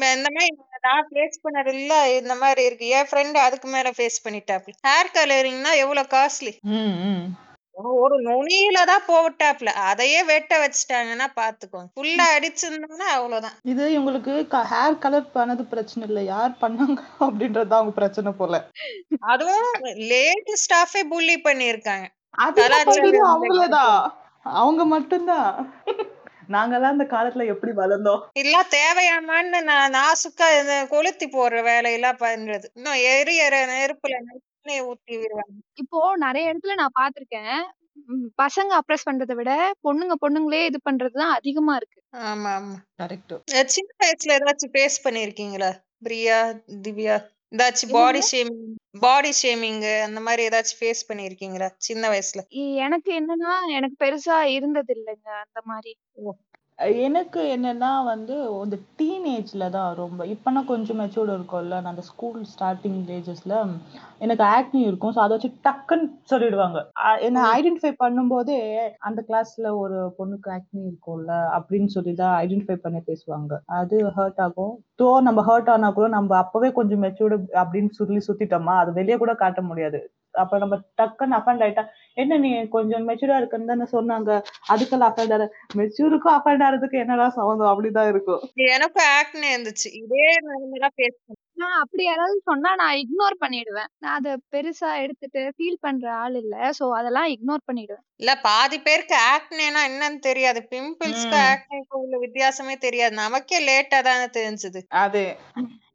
ம- 0.00 0.12
இந்த 0.16 0.28
மாதிரி 0.28 0.52
நான் 0.84 1.08
ஃபேஸ் 1.08 1.42
பண்ணது 1.44 1.72
இல்ல 1.74 1.92
இந்த 2.12 2.34
மாதிரி 2.34 2.62
இருக்கு. 2.64 2.86
என் 2.88 3.08
ஃப்ரெண்டு 3.10 3.38
அதுக்கு 3.38 3.68
மேல 3.68 3.90
ஃபேஸ் 3.90 4.24
பண்ணிட்டாப்ல. 4.24 4.74
ஹேர் 4.86 5.14
கலரிங்னா 5.14 5.72
எவ்வளவு 5.76 6.12
காஸ்ட்லி 6.12 6.52
ம் 6.74 6.96
ம். 7.06 7.26
ஒரு 7.98 8.16
நுனியில 8.22 8.84
தான் 8.84 9.04
போட்டாப்ல. 9.06 9.70
அதையே 9.88 10.22
வெட்ட 10.22 10.52
வச்சுட்டாங்கன்னா 10.58 11.26
பாத்துக்கோங்க 11.36 11.88
ஃபுல்லா 11.96 12.24
அடிச்சிருந்தாங்கன்னா 12.36 13.08
அவ்வளவுதான் 13.10 13.56
இது 13.64 13.84
இவங்களுக்கு 13.92 14.32
ஹேர் 14.72 14.98
கலர் 14.98 15.34
பண்ணது 15.34 15.64
பிரச்சனை 15.64 16.08
இல்லை. 16.08 16.24
யார் 16.26 16.54
பண்ணாங்க 16.60 16.98
அப்படின்றது 17.20 17.68
தான் 17.68 17.80
அவங்க 17.80 17.94
பிரச்சனை 17.94 18.32
போல. 18.32 18.58
அதுவும் 19.26 19.70
லேடி 20.08 20.54
ஸ்டாஃபே 20.64 21.02
புள்ளி 21.08 21.36
பண்ணிருக்காங்க 21.44 22.06
அதெல்லாம் 22.38 22.84
கலாச்சாரம் 22.88 24.16
அவங்க 24.44 24.82
மட்டும்தான். 24.86 25.54
நாங்கெல்லாம் 26.48 26.94
அந்த 26.96 27.06
காலத்துல 27.06 27.46
எப்படி 27.46 27.72
வளர்ந்தோம். 27.74 28.22
இல்ல 28.34 28.56
தேவையாமான்னு 28.76 29.60
நான் 29.62 29.94
நாசுக்கா 29.94 30.48
கொளுத்தி 30.86 31.26
போடுற 31.28 31.62
வேலையெல்லாம் 31.62 32.20
பண்றது. 32.20 32.66
இன்னும் 32.74 33.00
எரியற 33.12 33.54
நெருப்புல 33.72 34.18
எண்ணெயை 34.20 34.82
ஊத்தி 34.90 35.14
விடுவாங்க. 35.18 35.56
இப்போ 35.74 36.00
நிறைய 36.16 36.52
இடத்துல 36.52 36.74
நான் 36.74 36.98
பார்த்திருக்கேன். 37.00 37.58
உம் 38.08 38.26
பசங்க 38.42 38.72
அப்ரஸ் 38.80 39.06
பண்றதை 39.06 39.34
விட 39.34 39.52
பொண்ணுங்க 39.86 40.14
பொண்ணுங்களே 40.20 40.60
இது 40.64 40.78
பண்றதுதான் 40.84 41.32
அதிகமா 41.38 41.72
இருக்கு. 41.76 42.00
ஆமா 42.28 42.50
ஆமா 42.58 42.76
கரெக்ட் 43.02 43.34
சின்ன 43.76 43.90
வயசுல 44.02 44.36
ஏதாச்சும் 44.38 44.74
ஃபேஸ் 44.74 45.04
பண்ணிருக்கீங்களா? 45.04 45.70
பிரியா 46.02 46.38
திவ்யா? 46.84 47.16
ஏதாச்சும் 47.52 47.92
பாடி 47.92 48.18
என்னங்க 48.18 48.28
ஷேமிங் 48.30 48.64
பாடி 49.00 49.30
ஷேமிங் 49.42 49.78
அந்த 50.04 50.20
மாதிரி 50.20 50.42
ஏதாச்சும் 50.48 50.80
ஃபேஸ் 50.80 51.02
பண்ணிருக்கீங்களா? 51.08 51.68
சின்ன 51.78 52.08
வயசுல? 52.08 52.42
எனக்கு 52.78 53.10
என்னன்னா 53.20 53.52
எனக்கு 53.70 53.96
பெருசா 54.04 54.38
இருந்தது 54.48 54.92
இல்லைங்க 54.94 55.28
அந்த 55.44 55.60
மாதிரி. 55.64 55.92
எனக்கு 57.06 57.40
என்னன்னா 57.54 58.04
வந்து 58.04 58.34
இந்த 58.64 58.76
டீனேஜ்ல 58.98 59.70
தான் 59.70 59.94
ரொம்ப 59.94 60.24
இப்பனா 60.26 60.64
கொஞ்சம் 60.64 61.00
மெச்சூர்டு 61.00 61.32
இருக்கும்ல 61.36 61.74
நான் 61.76 61.84
அந்த 61.84 62.00
ஸ்கூல் 62.00 62.44
ஸ்டார்டிங் 62.52 62.98
ஏஜஸ்ல 63.08 63.54
எனக்கு 64.18 64.44
ஆக்னி 64.44 64.80
இருக்கும் 64.86 65.12
ஸோ 65.12 65.18
அதை 65.18 65.36
வச்சு 65.36 65.50
டக்குன்னு 65.64 66.06
சொல்லிடுவாங்க. 66.30 66.78
அ- 67.06 67.18
என்ன. 67.20 67.42
ஐடென்டிஃபை 67.56 67.92
பண்ணும்போதே 68.04 68.58
அந்த 68.98 69.24
கிளாஸ்ல 69.28 69.76
ஒரு 69.76 70.14
பொண்ணுக்கு 70.18 70.50
ஆக்னி 70.56 70.82
இருக்கும்ல 70.88 71.32
அப்படின்னு 71.58 71.86
சொல்லி 71.86 72.14
தான் 72.14 72.46
ஐடென்டிஃபை 72.46 72.76
பண்ணி 72.76 73.00
பேசுவாங்க. 73.06 73.52
அது 73.72 74.06
ஹர்ட் 74.16 74.40
ஆகும். 74.40 74.74
தோ 74.98 75.20
நம்ம 75.20 75.42
ஹர்ட் 75.50 75.70
ஆனா 75.70 75.90
கூட 75.90 76.08
நம்ம 76.08 76.36
அப்பவே 76.36 76.72
கொஞ்சம் 76.72 77.02
மெச்சூர்டு 77.02 77.38
அப்படின்னு 77.64 77.90
சொல்லி 77.90 78.20
சுத்திட்டோமா 78.28 78.76
அது 78.78 78.92
வெளியே 78.92 79.16
கூட 79.16 79.34
காட்ட 79.34 79.62
முடியாது. 79.62 80.00
அப்ப 80.38 80.58
நம்ம 80.58 80.76
டக்குன்னு 81.02 81.38
அஃபண்ட் 81.38 81.64
ஆயிட்டா 81.66 81.84
என்ன 82.14 82.38
நீ 82.38 82.50
கொஞ்சம் 82.68 83.08
மெச்சூர்டா 83.08 83.36
இருக்குன்னு 83.36 83.70
தானே 83.72 83.86
சொன்னாங்க. 83.92 84.30
அதுக்கெல்லாம் 84.68 85.10
அஃபண்ட் 85.10 85.34
ஆற 85.36 85.44
மெச்சூருக்கும் 85.76 86.36
அஃபண்ட் 86.38 86.64
ஆறதுக்கு 86.68 87.02
என்னடா 87.04 87.28
சம்மந்தம்? 87.28 87.70
அப்படிதான் 87.72 88.08
இருக்கும். 88.08 88.42
எனக்கும் 88.76 89.10
ஆக்னே 89.18 89.50
இருந்துச்சு. 89.56 89.90
இதே 90.02 90.28
நிலைமைதான் 90.48 90.96
ஃபேஸ் 90.96 91.20
நான் 91.52 91.80
அப்படி 91.80 92.04
யாராவது 92.04 92.40
சொன்னா 92.44 92.70
நான் 92.74 92.96
இக்னோர் 92.96 93.34
பண்ணிடுவேன். 93.40 93.88
நான் 93.98 94.16
அதை 94.18 94.32
பெருசா 94.52 94.90
எடுத்துட்டு 95.02 95.40
ஃபீல் 95.56 95.80
பண்ற 95.80 96.12
ஆள் 96.14 96.34
இல்ல. 96.34 96.56
சோ 96.78 96.84
அதெல்லாம் 96.90 97.26
இக்னோர் 97.26 97.68
பண்ணிடுவேன். 97.68 98.04
இல்ல 98.16 98.32
பாதி 98.42 98.78
பேருக்கு 98.78 99.16
ஆக்னேனா 99.34 99.82
என்னன்னு 99.90 100.18
தெரியாது. 100.18 100.60
பிம்பிள்ஸ்க்கு. 100.70 101.38
ஆக்னேக்கு 101.50 101.96
உள்ள 101.96 102.16
வித்தியாசமே 102.18 102.76
தெரியாது. 102.78 103.14
நமக்கே 103.14 103.60
லேட்டா 103.66 104.00
தானே 104.02 104.28
தெரிஞ்சது. 104.38 104.82
அது. 105.04 105.24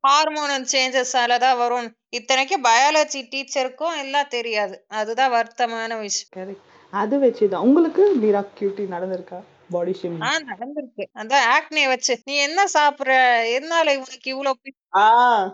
ஹார்மோனல் 0.03 0.67
சேஞ்சஸால 0.72 1.38
தான் 1.39 1.57
வரும். 1.57 1.88
இத்தனைக்கும் 2.10 2.63
பயாலஜி 2.63 3.22
டீச்சருக்கும் 3.33 3.98
எல்லாம் 3.98 4.27
தெரியாது. 4.27 4.75
அதுதான் 4.88 5.33
வருத்தமான 5.33 6.00
விஷயம். 6.00 6.55
அது 6.93 7.15
வச்சுதான். 7.17 7.65
உங்களுக்கு 7.67 8.03
மீரா 8.15 8.41
கியூட்டி 8.60 8.83
நடந்திருக்கா? 8.95 9.39
பாடி 9.72 9.93
ஷேமிங் 10.01 10.24
ஆ 10.24 10.31
நடந்திருக்கு. 10.51 11.03
அதான் 11.19 11.45
ஆக்னே 11.53 11.88
வச்சு. 11.88 12.13
நீ 12.25 12.33
என்ன 12.38 12.65
சாப்பிடுற? 12.74 13.13
எதனால 13.55 13.88
இவனுக்கு 13.98 14.29
இவ்வளவு 14.29 14.74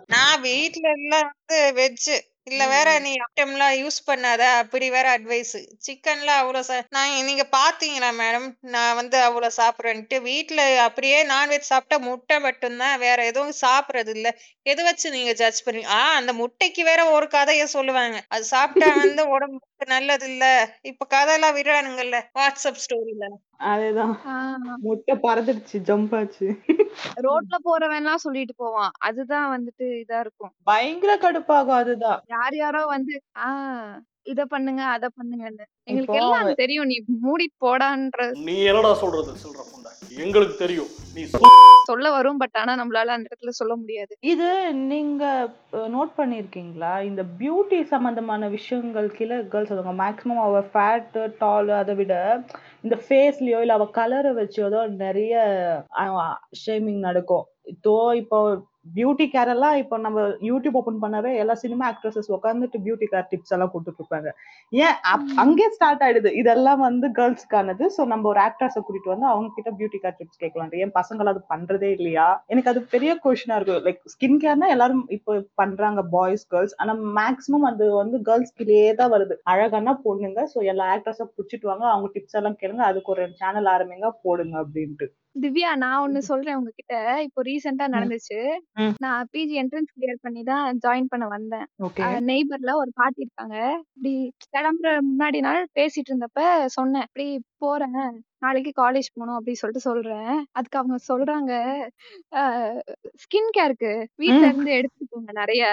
நான் 0.05 0.41
வீட்ல 0.41 0.87
எல்லாம் 0.89 1.27
வந்து 1.29 1.59
வெஜ் 1.75 2.09
இல்ல 2.49 2.63
வேற 2.67 2.89
ம். 2.91 3.01
நீ 3.01 3.11
ஐட்டம்லாம் 3.23 3.75
யூஸ் 3.79 3.99
பண்ணாத 4.05 4.43
அப்படி 4.59 4.89
வேற 4.89 5.07
அட்வைஸ் 5.11 5.53
சிக்கன்லாம் 5.85 6.41
அவ்வளவு 6.41 6.67
சா- 6.67 6.83
நான் 6.89 7.25
நீங்க 7.25 7.45
பாத்தீங்களா 7.53 8.09
மேடம் 8.17 8.47
நான் 8.69 8.95
வந்து 8.95 9.17
அவ்வளவு 9.21 9.57
சாப்பிடுறேன்ட்டு. 9.57 10.19
வீட்ல 10.21 10.57
அப்படியே 10.81 11.19
நான்வெஜ் 11.27 11.69
சாப்பிட்டா 11.69 11.97
முட்டை 12.05 12.39
மட்டும்தான் 12.39 12.99
வேற 12.99 13.25
எதுவும் 13.25 13.57
சாப்பிடுறது 13.61 14.13
இல்ல 14.15 14.31
எது 14.65 14.83
வச்சு 14.83 15.07
நீங்க 15.11 15.33
ஜட்ஜ் 15.35 15.63
பண்ணி 15.63 15.83
ஆ 15.93 16.01
அந்த 16.15 16.33
முட்டைக்கு 16.35 16.83
வேற 16.83 17.01
ஒரு 17.11 17.27
கதைய 17.31 17.63
சொல்லுவாங்க. 17.71 18.17
அது 18.29 18.45
சாப்பிட்டா 18.49 18.89
வந்து 18.97 19.25
உடம்பு 19.29 19.59
நல்லது 19.87 20.25
இல்ல 20.29 20.45
இப்ப 20.81 21.05
கதையெல்லாம் 21.05 21.55
விடுறானுங்கல்ல 21.55 22.17
வாட்ஸ்அப் 22.35 22.81
ஸ்டோரியில 22.83 23.25
அதேதான். 23.69 24.13
முட்டை 24.81 25.15
பறந்துடுச்சு 25.17 25.77
ஜம்ப் 25.87 26.15
ஆச்சு. 26.15 26.47
ரோட்ல 27.17 27.55
போறவன்லாம் 27.65 28.15
சொல்லிட்டு 28.15 28.55
போவான். 28.57 28.91
அதுதான் 28.99 29.47
வந்துட்டு 29.55 29.85
இதா 29.99 30.19
இருக்கும். 30.19 30.53
பயங்கர 30.63 31.15
கடுப்பாகும் 31.17 31.79
அதுதான். 31.79 32.21
யார் 32.27 32.55
யாரோ 32.55 32.85
வந்து 32.85 33.15
ஆஹ் 33.43 33.95
இத 34.33 34.45
பண்ணுங்க 34.53 34.81
அத 34.95 35.05
பண்ணுங்கன்னு. 35.17 35.65
எங்களுக்கு 35.89 36.19
எல்லாம் 36.21 36.59
தெரியும். 36.63 36.89
நீ 36.91 36.97
மூடிட்டு 37.25 37.57
போடான்ற 37.67 38.29
நீ 38.49 38.55
என்னடா 38.71 38.93
சொல்றது 39.03 39.39
சில்ற 39.43 39.67
எங்களுக்கு 40.23 40.55
தெரியும். 40.61 40.91
நீ 41.15 41.21
சொல்ல 41.89 42.07
வரும் 42.15 42.39
பட் 42.41 42.57
ஆனா 42.61 42.73
நம்மளால 42.79 43.13
அந்த 43.15 43.27
இடத்துல 43.29 43.51
சொல்ல 43.59 43.73
முடியாது. 43.81 44.13
இது 44.31 44.47
நீங்க 44.91 45.23
நோட் 45.95 46.11
பண்ணிருக்கீங்களா? 46.17 46.93
இந்த 47.09 47.21
பியூட்டி 47.39 47.79
சம்பந்தமான 47.93 48.49
விஷயங்கள் 48.55 49.07
கீழே 49.17 49.37
கேர்ள்ஸ் 49.53 49.71
சொல்லுவாங்க. 49.71 49.95
மேக்ஸிமம் 50.03 50.41
அவ 50.47 50.61
ஃபேட் 50.73 51.15
டால் 51.43 51.71
அதை 51.81 51.95
விட 52.01 52.15
இந்த 52.85 52.97
ஃபேஸ்லயோ 53.05 53.61
இல்ல 53.65 53.77
அவ 53.79 53.87
கலரை 53.99 54.33
வச்சோ 54.41 54.83
நிறைய 55.05 55.35
ஷேமிங் 56.63 57.01
நடக்கும். 57.07 57.47
இதோ 57.73 57.99
இப்போ 58.21 58.39
பியூட்டி 58.97 59.25
கேர் 59.33 59.49
எல்லாம் 59.53 59.77
இப்போ 59.81 59.95
நம்ம 60.03 60.19
யூடியூப் 60.47 60.77
ஓபன் 60.79 60.99
பண்ணவே 61.01 61.31
எல்லா 61.41 61.55
சினிமா 61.63 61.83
ஆக்ட்ரஸஸ் 61.91 62.29
உட்காந்துட்டு 62.35 62.77
பியூட்டி 62.85 63.07
கேர் 63.11 63.27
டிப்ஸ் 63.31 63.53
எல்லாம் 63.55 63.71
கொடுத்துட்டு 63.73 64.01
இருப்பாங்க 64.01 64.29
ஏன் 64.73 64.95
அங்கே 65.43 65.65
ஸ்டார்ட் 65.75 66.03
ஆயிடுது. 66.05 66.29
இதெல்லாம் 66.41 66.81
வந்து 66.85 67.07
கேர்ள்ஸ்க்கானது 67.17 67.85
ஸோ 67.95 68.01
நம்ம 68.11 68.27
ஒரு 68.31 68.41
ஆக்ட்ரஸை 68.45 68.81
கூட்டிட்டு 68.81 69.13
வந்து 69.13 69.27
அவங்க 69.31 69.49
கிட்ட 69.57 69.71
பியூட்டி 69.79 69.99
கேர் 70.03 70.17
டிப்ஸ் 70.19 70.41
கேட்கலாம் 70.43 70.73
ஏன் 70.83 70.95
பசங்க 70.99 71.27
அது 71.33 71.41
பண்றதே 71.53 71.89
இல்லையா? 71.97 72.27
எனக்கு 72.53 72.71
அது 72.73 72.81
பெரிய 72.95 73.13
கொஸ்டினா 73.25 73.57
இருக்கும் 73.59 73.85
லைக் 73.89 74.01
ஸ்கின் 74.15 74.41
கேர்னா 74.43 74.69
எல்லாரும் 74.75 75.03
இப்போ 75.17 75.33
பண்றாங்க 75.61 76.03
பாய்ஸ் 76.15 76.45
கேர்ள்ஸ் 76.53 76.75
ஆனா 76.83 76.95
மேக்ஸிமம் 77.19 77.67
அது 77.71 77.87
வந்து 78.01 78.19
கேர்ள்ஸ் 78.29 78.57
கிட்டே 78.59 78.81
தான் 79.01 79.13
வருது. 79.15 79.37
அழகான 79.53 79.97
பொண்ணுங்க. 80.05 80.41
ஸோ 80.53 80.59
எல்லா 80.73 80.87
ஆக்ட்ரஸை 80.95 81.27
பிடிச்சிட்டு 81.35 81.71
வாங்க. 81.71 81.85
அவங்க 81.93 82.09
டிப்ஸ் 82.15 82.39
எல்லாம் 82.41 82.59
கேளுங்க. 82.63 82.83
அதுக்கு 82.91 83.13
ஒரு 83.15 83.25
சேனல் 83.41 83.71
ஆரம்பிங்க. 83.75 84.09
போடுங்க 84.25 84.55
அப்படின்ட்டு. 84.63 85.07
திவ்யா 85.35 85.75
நான் 85.75 86.03
ஒண்ணு 86.05 86.19
சொல்றேன் 86.27 86.55
உங்ககிட்ட. 86.55 86.95
இப்போ 87.21 87.41
ரீசெண்டா 87.41 87.85
ம். 87.87 87.93
நடந்துச்சு. 87.95 88.39
ம். 88.75 88.93
நான் 88.99 89.27
பிஜி 89.33 89.55
என்ட்ரன்ஸ் 89.61 89.93
கிளியர் 89.95 90.21
பண்ணி 90.21 90.41
தான் 90.43 90.79
ஜாயின் 90.79 91.09
பண்ண 91.09 91.25
வந்தேன். 91.27 91.67
ஓகே. 91.79 92.03
நெய்பர்ல 92.29 92.73
ஒரு 92.75 92.91
பாட்டி 92.95 93.21
இருக்காங்க. 93.21 93.57
இப்படி 93.89 94.13
கிளம்புற 94.47 94.91
முன்னாடி 95.09 95.41
நாள் 95.41 95.61
பேசிட்டு 95.75 96.11
இருந்தப்ப 96.11 96.41
சொன்னேன் 96.69 97.07
இப்படி 97.09 97.27
போறேன். 97.57 98.01
நாளைக்கு 98.41 98.71
காலேஜ் 98.81 99.07
போகணும் 99.15 99.37
அப்படி 99.37 99.53
சொல்லிட்டு 99.61 99.85
சொல்றேன். 99.87 100.35
அதுக்கு 100.57 100.79
அவங்க 100.81 100.97
சொல்றாங்க 101.09 101.51
ஸ்கின் 103.23 103.49
கேருக்கு 103.57 103.91
வீட்ல. 104.21 104.43
இருந்து 104.51 104.71
எடுத்துட்டு 104.77 105.07
போங்க 105.13 105.31
நிறைய. 105.41 105.63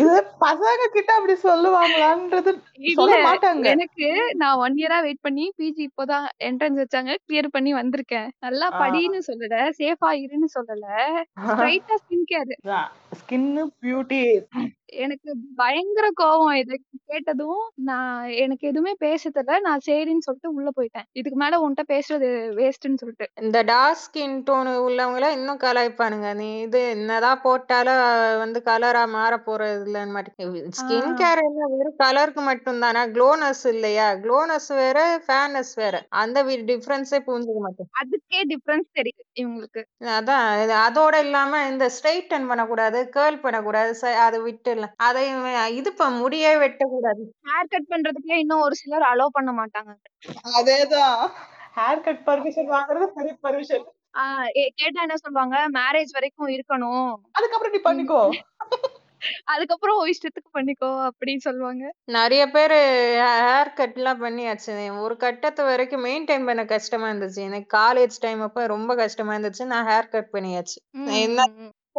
இது 0.00 0.16
பசங்க 0.44 0.82
கிட்ட 0.96 1.10
அப்படி 1.18 1.36
சொல்லுவாங்களான்றது 1.46 2.52
சொல்ல 3.00 3.16
மாட்டாங்க. 3.28 3.64
எனக்கு 3.74 4.08
நான் 4.42 4.60
ஒன் 4.64 4.76
இயரா 4.82 4.98
வெயிட் 5.06 5.24
பண்ணி 5.28 5.46
பிஜி 5.60 5.82
இப்போதான் 5.88 6.26
என்ட்ரன்ஸ் 6.48 6.82
வச்சாங்க 6.82 7.16
கிளியர் 7.26 7.54
பண்ணி 7.56 7.72
வந்திருக்கேன். 7.80 8.28
நல்லா. 8.46 8.68
படின்னு 8.82 9.20
சொல்லல 9.30 9.64
சேஃபா 9.80 10.10
இருன்னு 10.24 10.50
சொல்லல. 10.58 10.86
ஸ்ட்ரைட்டா 11.48 11.96
ஸ்கின் 12.04 12.28
கேர் 12.32 12.54
ஸ்கின்னு 13.20 13.64
பியூட்டி 13.82 14.22
எனக்கு 14.92 15.34
பயங்கர 15.56 16.10
கோவம் 16.22 16.52
இது. 16.52 16.80
கேட்டதும் 17.06 17.70
நான் 17.74 18.28
எனக்கு 18.28 18.68
எதுவுமே 18.68 18.92
பேச 18.98 19.30
தெரியல. 19.30 19.60
நான் 19.60 19.80
சரின்னு 19.86 20.18
சொல்லிட்டு 20.18 20.52
உள்ள 20.52 20.70
போயிட்டேன். 20.80 21.08
இதுக்கு 21.12 21.38
மேல 21.38 21.58
உன்கிட்ட 21.58 21.92
பேசுறது 21.92 22.28
வேஸ்ட்னு 22.58 22.96
சொல்லிட்டு. 22.96 23.28
இந்த 23.40 23.62
டார்க் 23.62 23.98
ஸ்கின் 24.04 24.42
டோன் 24.50 24.68
உள்ளவங்கள 24.82 25.30
இன்னும் 25.30 25.58
கலாய்ப்பானுங்க 25.58 26.34
நீ 26.34 26.58
இது 26.58 26.90
என்னதான் 26.90 27.40
போட்டாலும் 27.40 28.38
வந்து 28.38 28.62
கலரா 28.64 29.08
மாற 29.08 29.36
போறது 29.36 29.82
இல்லைன்னு 29.86 30.10
மாட்டேன் 30.10 30.50
ஸ்கின் 30.82 31.14
கேர் 31.14 31.40
என்ன 31.42 31.66
வெறும் 31.68 31.96
கலருக்கு 31.98 32.42
மட்டும் 32.42 32.80
தானே 32.80 33.00
க்ளோனஸ் 33.00 33.66
இல்லையா? 33.68 34.12
க்ளோனஸ் 34.12 34.68
வேற 34.68 35.22
ஃபேர்னஸ் 35.26 35.72
வேற. 35.74 36.06
அந்த 36.08 36.44
டிஃபரன்ஸே 36.44 37.18
புரிஞ்சுக்க 37.26 37.58
மாட்டேன். 37.58 37.90
அதுக்கே 38.02 38.40
டிஃபரன்ஸ் 38.48 38.90
தெரியுது 38.94 39.40
இவங்களுக்கு. 39.40 39.82
அதான் 40.00 40.62
இது 40.62 40.74
அதோட 40.74 41.18
இல்லாம 41.18 41.66
இந்த 41.68 41.90
ஸ்ட்ரைட்டன் 41.96 42.48
பண்ணக்கூடாது 42.48 43.10
கேர்ள் 43.16 43.40
பண்ணக்கூடாது 43.40 43.98
ச- 44.00 44.12
அதை 44.12 44.40
விட்டுலாம் 44.82 45.02
அதை 45.08 45.76
இது 45.76 45.92
ப 45.92 46.10
முடியே 46.10 46.52
வெட்டக்கூடாது. 46.64 47.24
ஹேர் 47.48 47.70
கட் 47.70 47.88
பண்றதுக்கே 47.88 48.34
இன்னும் 48.34 48.60
ஒரு 48.60 48.74
சிலர் 48.74 49.08
அலோவ் 49.14 49.36
பண்ண 49.38 49.50
மாட்டாங்க. 49.52 49.92
அதேதான். 50.58 51.26
ஹேர் 51.76 52.00
கட் 52.00 52.22
பர்மிஷன் 52.26 52.70
வாங்குறது 52.70 53.04
பெரிய 53.04 53.36
பர்மிஷன் 53.42 53.84
கேட்டா 54.74 55.00
என்ன 55.00 55.16
சொல்லுவாங்க? 55.16 55.56
மேரேஜ் 55.70 56.12
வரைக்கும் 56.12 56.48
இருக்கணும். 56.48 57.14
அதுக்கப்புறம் 57.32 57.74
நீ 57.74 57.80
பண்ணிக்கோ. 57.84 58.22
அதுக்கப்புறம் 59.44 59.96
உன் 59.96 60.12
இஷ்டத்துக்கு 60.12 60.50
பண்ணிக்கோ 60.56 61.08
அப்படின்னு 61.08 61.36
சொல்லுவாங்க. 61.36 61.92
நிறைய 62.04 62.46
பேர் 62.46 62.74
ஹேர் 63.22 63.74
கட் 63.74 63.94
எல்லாம் 63.94 64.22
பண்ணியாச்சு. 64.22 64.98
ஒரு 65.00 65.16
கட்டத்து 65.16 65.64
வரைக்கும் 65.64 66.04
மெயின்டைன் 66.04 66.44
பண்ண 66.44 66.64
கஷ்டமா 66.64 67.08
இருந்துச்சு. 67.08 67.40
எனக்கு 67.40 67.78
காலேஜ் 67.78 68.18
டைம் 68.20 68.40
அப்ப 68.40 68.66
ரொம்ப 68.66 68.94
கஷ்டமா 68.94 69.34
இருந்துச்சு. 69.34 69.64
நான் 69.64 69.86
ஹேர் 69.86 70.08
கட் 70.08 70.28
பண்ணியாச்சு. 70.32 70.78
என்ன. 71.20 71.44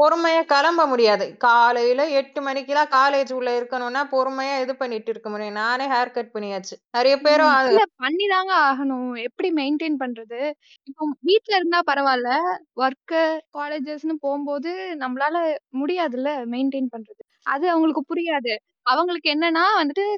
பொறுமையா 0.02 0.44
கிளம்ப 0.44 0.86
முடியாது. 0.86 1.38
காலையில 1.38 2.08
எட்டு 2.08 2.42
மணிக்கெல்லாம் 2.42 2.88
காலேஜ் 2.88 3.34
உள்ள 3.34 3.62
இருக்கணும்னா 3.62 4.04
பொறுமையா 4.12 4.62
இது 4.62 4.76
பண்ணிட்டு 4.76 5.10
இருக்க 5.12 5.30
முடியும். 5.30 5.54
நானே 5.54 5.86
ஹேர் 5.86 6.12
கட் 6.12 6.30
பண்ணியாச்சு. 6.34 6.78
நிறைய 6.92 7.18
பேரும் 7.18 7.48
அது- 7.48 7.66
இல்ல 7.66 7.84
பண்ணிதாங்க 8.04 8.52
ஆகணும். 8.72 9.22
எப்படி 9.22 9.54
மெயின்டைன் 9.54 9.96
பண்றது? 10.00 10.52
இப்போ 10.84 11.16
வீட்ல 11.20 11.56
இருந்தா 11.56 11.82
பரவாயில்ல. 11.92 12.40
ஒர்க்கு 12.76 13.40
காலேஜஸ்னு 13.58 14.14
போகும்போது 14.20 14.98
நம்மளால 15.00 15.56
முடியாதுல்ல 15.78 16.46
மெயின்டைன் 16.52 16.88
பண்றது. 16.98 17.24
அது 17.44 17.70
அவங்களுக்கு 17.70 18.04
புரியாது. 18.16 18.56
அவங்களுக்கு 18.82 19.32
என்னன்னா 19.32 19.64
வந்துட்டு 19.82 20.16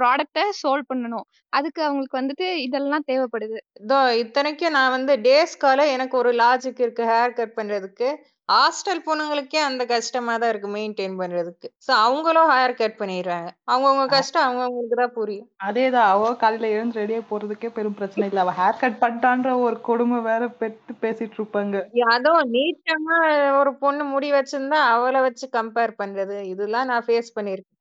ப்ராடக்ட 0.00 0.40
சோல்வ் 0.62 0.82
பண்ணணும். 0.94 1.20
அதுக்கு 1.48 1.82
அவங்களுக்கு 1.82 2.20
வந்துட்டு 2.20 2.54
இதெல்லாம் 2.54 3.04
தேவைப்படுது. 3.12 3.56
இதோ 3.80 4.16
இத்தனைக்கும் 4.16 4.70
நான் 4.70 4.90
வந்து 4.90 5.16
டேஸ்கால 5.16 5.90
எனக்கு 5.90 6.16
ஒரு 6.16 6.32
லாஜிக் 6.32 6.80
இருக்கு 6.80 7.02
ஹேர் 7.02 7.32
கட் 7.32 7.52
பண்றதுக்கு. 7.56 8.16
ஹாஸ்டல் 8.50 9.02
பொண்ணுங்களுக்கே 9.06 9.60
அந்த 9.66 9.82
கஷ்டமா 9.90 10.32
தான் 10.42 10.50
இருக்கு 10.52 10.68
மெயின்டைன் 10.76 11.16
பண்றதுக்கு. 11.20 11.68
சோ 11.86 11.90
அவங்களும் 12.04 12.50
ஹேர் 12.52 12.74
கட் 12.80 12.96
பண்ணிடுறாங்க. 13.00 13.48
அவங்கவுங்க 13.72 14.06
கஷ்டம் 14.14 14.46
அவங்கவுங்களுக்கு 14.46 14.96
தான் 15.02 15.14
புரியும். 15.18 15.46
அதேதான். 15.66 16.08
அவ 16.14 16.32
காலையில 16.42 16.70
எழுந்து 16.76 16.98
ரெடியா 17.00 17.20
போறதுக்கே 17.30 17.70
பெரும் 17.76 17.96
பிரச்சனை 17.98 18.26
இல்ல. 18.30 18.44
அவ 18.44 18.54
ஹேர் 18.60 18.80
கட் 18.82 19.00
பண்ணிட்டான்ற 19.02 19.52
ஒரு 19.66 19.76
கொடுமை 19.80 20.20
வேற 20.28 20.42
பெத்து 20.62 20.94
பேசிட்டு 21.04 21.38
இருப்பாங்க. 21.38 21.76
அதுவும் 22.14 22.50
நீட்டமா 22.56 23.18
ஒரு 23.60 23.72
பொண்ணு 23.84 24.04
முடி 24.14 24.30
வச்சிருந்தா 24.32 24.80
அவளை 24.94 25.20
வச்சு 25.20 25.48
கம்பேர் 25.58 25.94
பண்றது. 26.02 26.38
இதெல்லாம் 26.52 26.90
நான் 26.92 27.06
ஃபேஸ் 27.08 27.34
பண்ணிருக்கேன். 27.38 27.79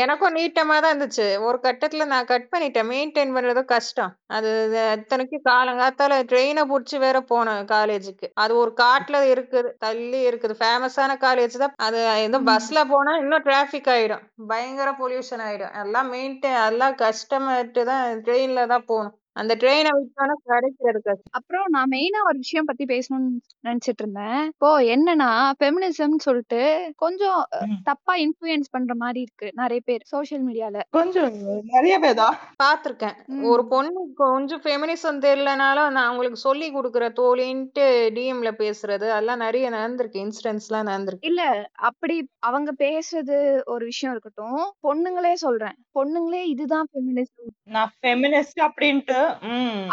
எனக்கும் 0.00 0.36
நீட்டமா 0.36 0.74
தான் 0.82 0.92
இருந்துச்சு. 0.92 1.40
ஒரு 1.46 1.58
கட்டத்துல 1.62 2.04
நான் 2.06 2.28
கட் 2.32 2.48
பண்ணிட்டேன். 2.52 2.88
மெயின்டைன் 2.92 3.34
பண்றது 3.36 3.62
கஷ்டம். 3.64 4.12
அது 4.36 4.50
இது 4.66 4.82
இத்தனைக்கும் 4.98 5.46
காலங்காத்தால 5.50 6.18
ட்ரெயினை 6.32 6.64
புடிச்சு 6.72 6.98
வேற 7.06 7.20
போனேன் 7.32 7.64
காலேஜுக்கு. 7.74 8.28
அது 8.42 8.56
ஒரு 8.56 8.72
காட்டுல 8.82 9.20
இருக்குது 9.34 9.74
தள்ளி 9.78 10.20
இருக்குது. 10.30 10.56
ஃபேமஸான 10.62 11.16
காலேஜ் 11.26 11.56
தான். 11.64 11.74
அது 11.88 12.00
எதுவும் 12.26 12.48
பஸ்ல 12.52 12.84
போனா 12.94 13.14
இன்னும் 13.22 13.46
டிராபிக் 13.48 13.90
ஆயிடும். 13.96 14.24
பயங்கர 14.52 14.90
பொல்யூஷன் 15.02 15.44
ஆயிடும். 15.48 15.74
எல்லாம் 15.84 16.10
மெயின்டைன் 16.14 16.60
எல்லாம் 16.68 16.94
கஷ்டமாட்டு 17.04 17.84
தான் 17.92 18.22
ட்ரெயின்ல 18.26 18.66
தான் 18.74 18.88
போகணும். 18.92 19.16
அந்த 19.38 19.52
ட்ரெயினை 19.60 19.90
விட்டோன்னா 19.96 20.34
கிடைக்கிறது 20.44 21.00
கஷ்டம் 21.02 21.34
அப்புறம் 21.38 21.66
நான் 21.70 21.90
மெயினா 21.90 22.20
ஒரு 22.28 22.38
விஷயம் 22.38 22.68
பத்தி 22.68 22.84
பேசணும்னு 22.86 23.30
நினைச்சிட்டு 23.64 24.02
இருந்தேன் 24.02 24.40
இப்போ 24.48 24.70
என்னன்னா 24.92 25.28
ஃபெமினிசம்னு 25.58 26.24
சொல்லிட்டு 26.24 26.60
கொஞ்சம் 26.98 27.40
ம். 27.66 27.76
தப்பா 27.88 28.14
இன்ஃப்ளூயன்ஸ் 28.24 28.72
பண்ற 28.72 28.94
மாதிரி 28.96 29.20
இருக்கு 29.20 29.50
நிறைய 29.60 29.80
பேர் 29.86 30.04
சோஷியல் 30.10 30.44
மீடியால 30.44 30.82
கொஞ்சம் 30.90 31.36
நிறையவே 31.72 32.12
தான் 32.14 32.36
பார்த்திருக்கேன் 32.62 33.16
ஒரு 33.48 33.64
பொண்ணு 33.68 33.86
கொஞ்சம் 34.18 34.62
ஃபெமினிசம் 34.62 35.22
தெரியலனாலும் 35.24 35.90
நான் 35.90 36.08
அவங்களுக்கு 36.08 36.40
சொல்லி 36.40 36.68
கொடுக்குற 36.70 37.04
தோழின்ட்டு 37.18 37.86
டிஎம்ல 38.16 38.52
பேசுறது 38.58 39.06
அதெல்லாம் 39.10 39.44
நிறைய 39.44 39.66
நடந்திருக்கு. 39.70 40.22
இன்சிடென்ட்ஸ்லாம் 40.24 40.88
நடந்திருக்கு. 40.88 41.28
இல்ல 41.28 41.42
அப்படி 41.88 42.16
அவங்க 42.40 42.70
பேசுறது 42.78 43.36
ஒரு 43.66 43.84
விஷயம் 43.84 44.12
இருக்கட்டும். 44.14 44.58
பொண்ணுங்களே 44.82 45.32
சொல்றேன். 45.38 45.76
பொண்ணுங்களே 45.94 46.42
இதுதான் 46.48 46.88
ஃபெமினிசம் 46.90 47.52
நான் 47.70 47.92
ஃபெமினிஸ்ட் 47.96 48.60
அப்படின்ட்டு 48.66 49.18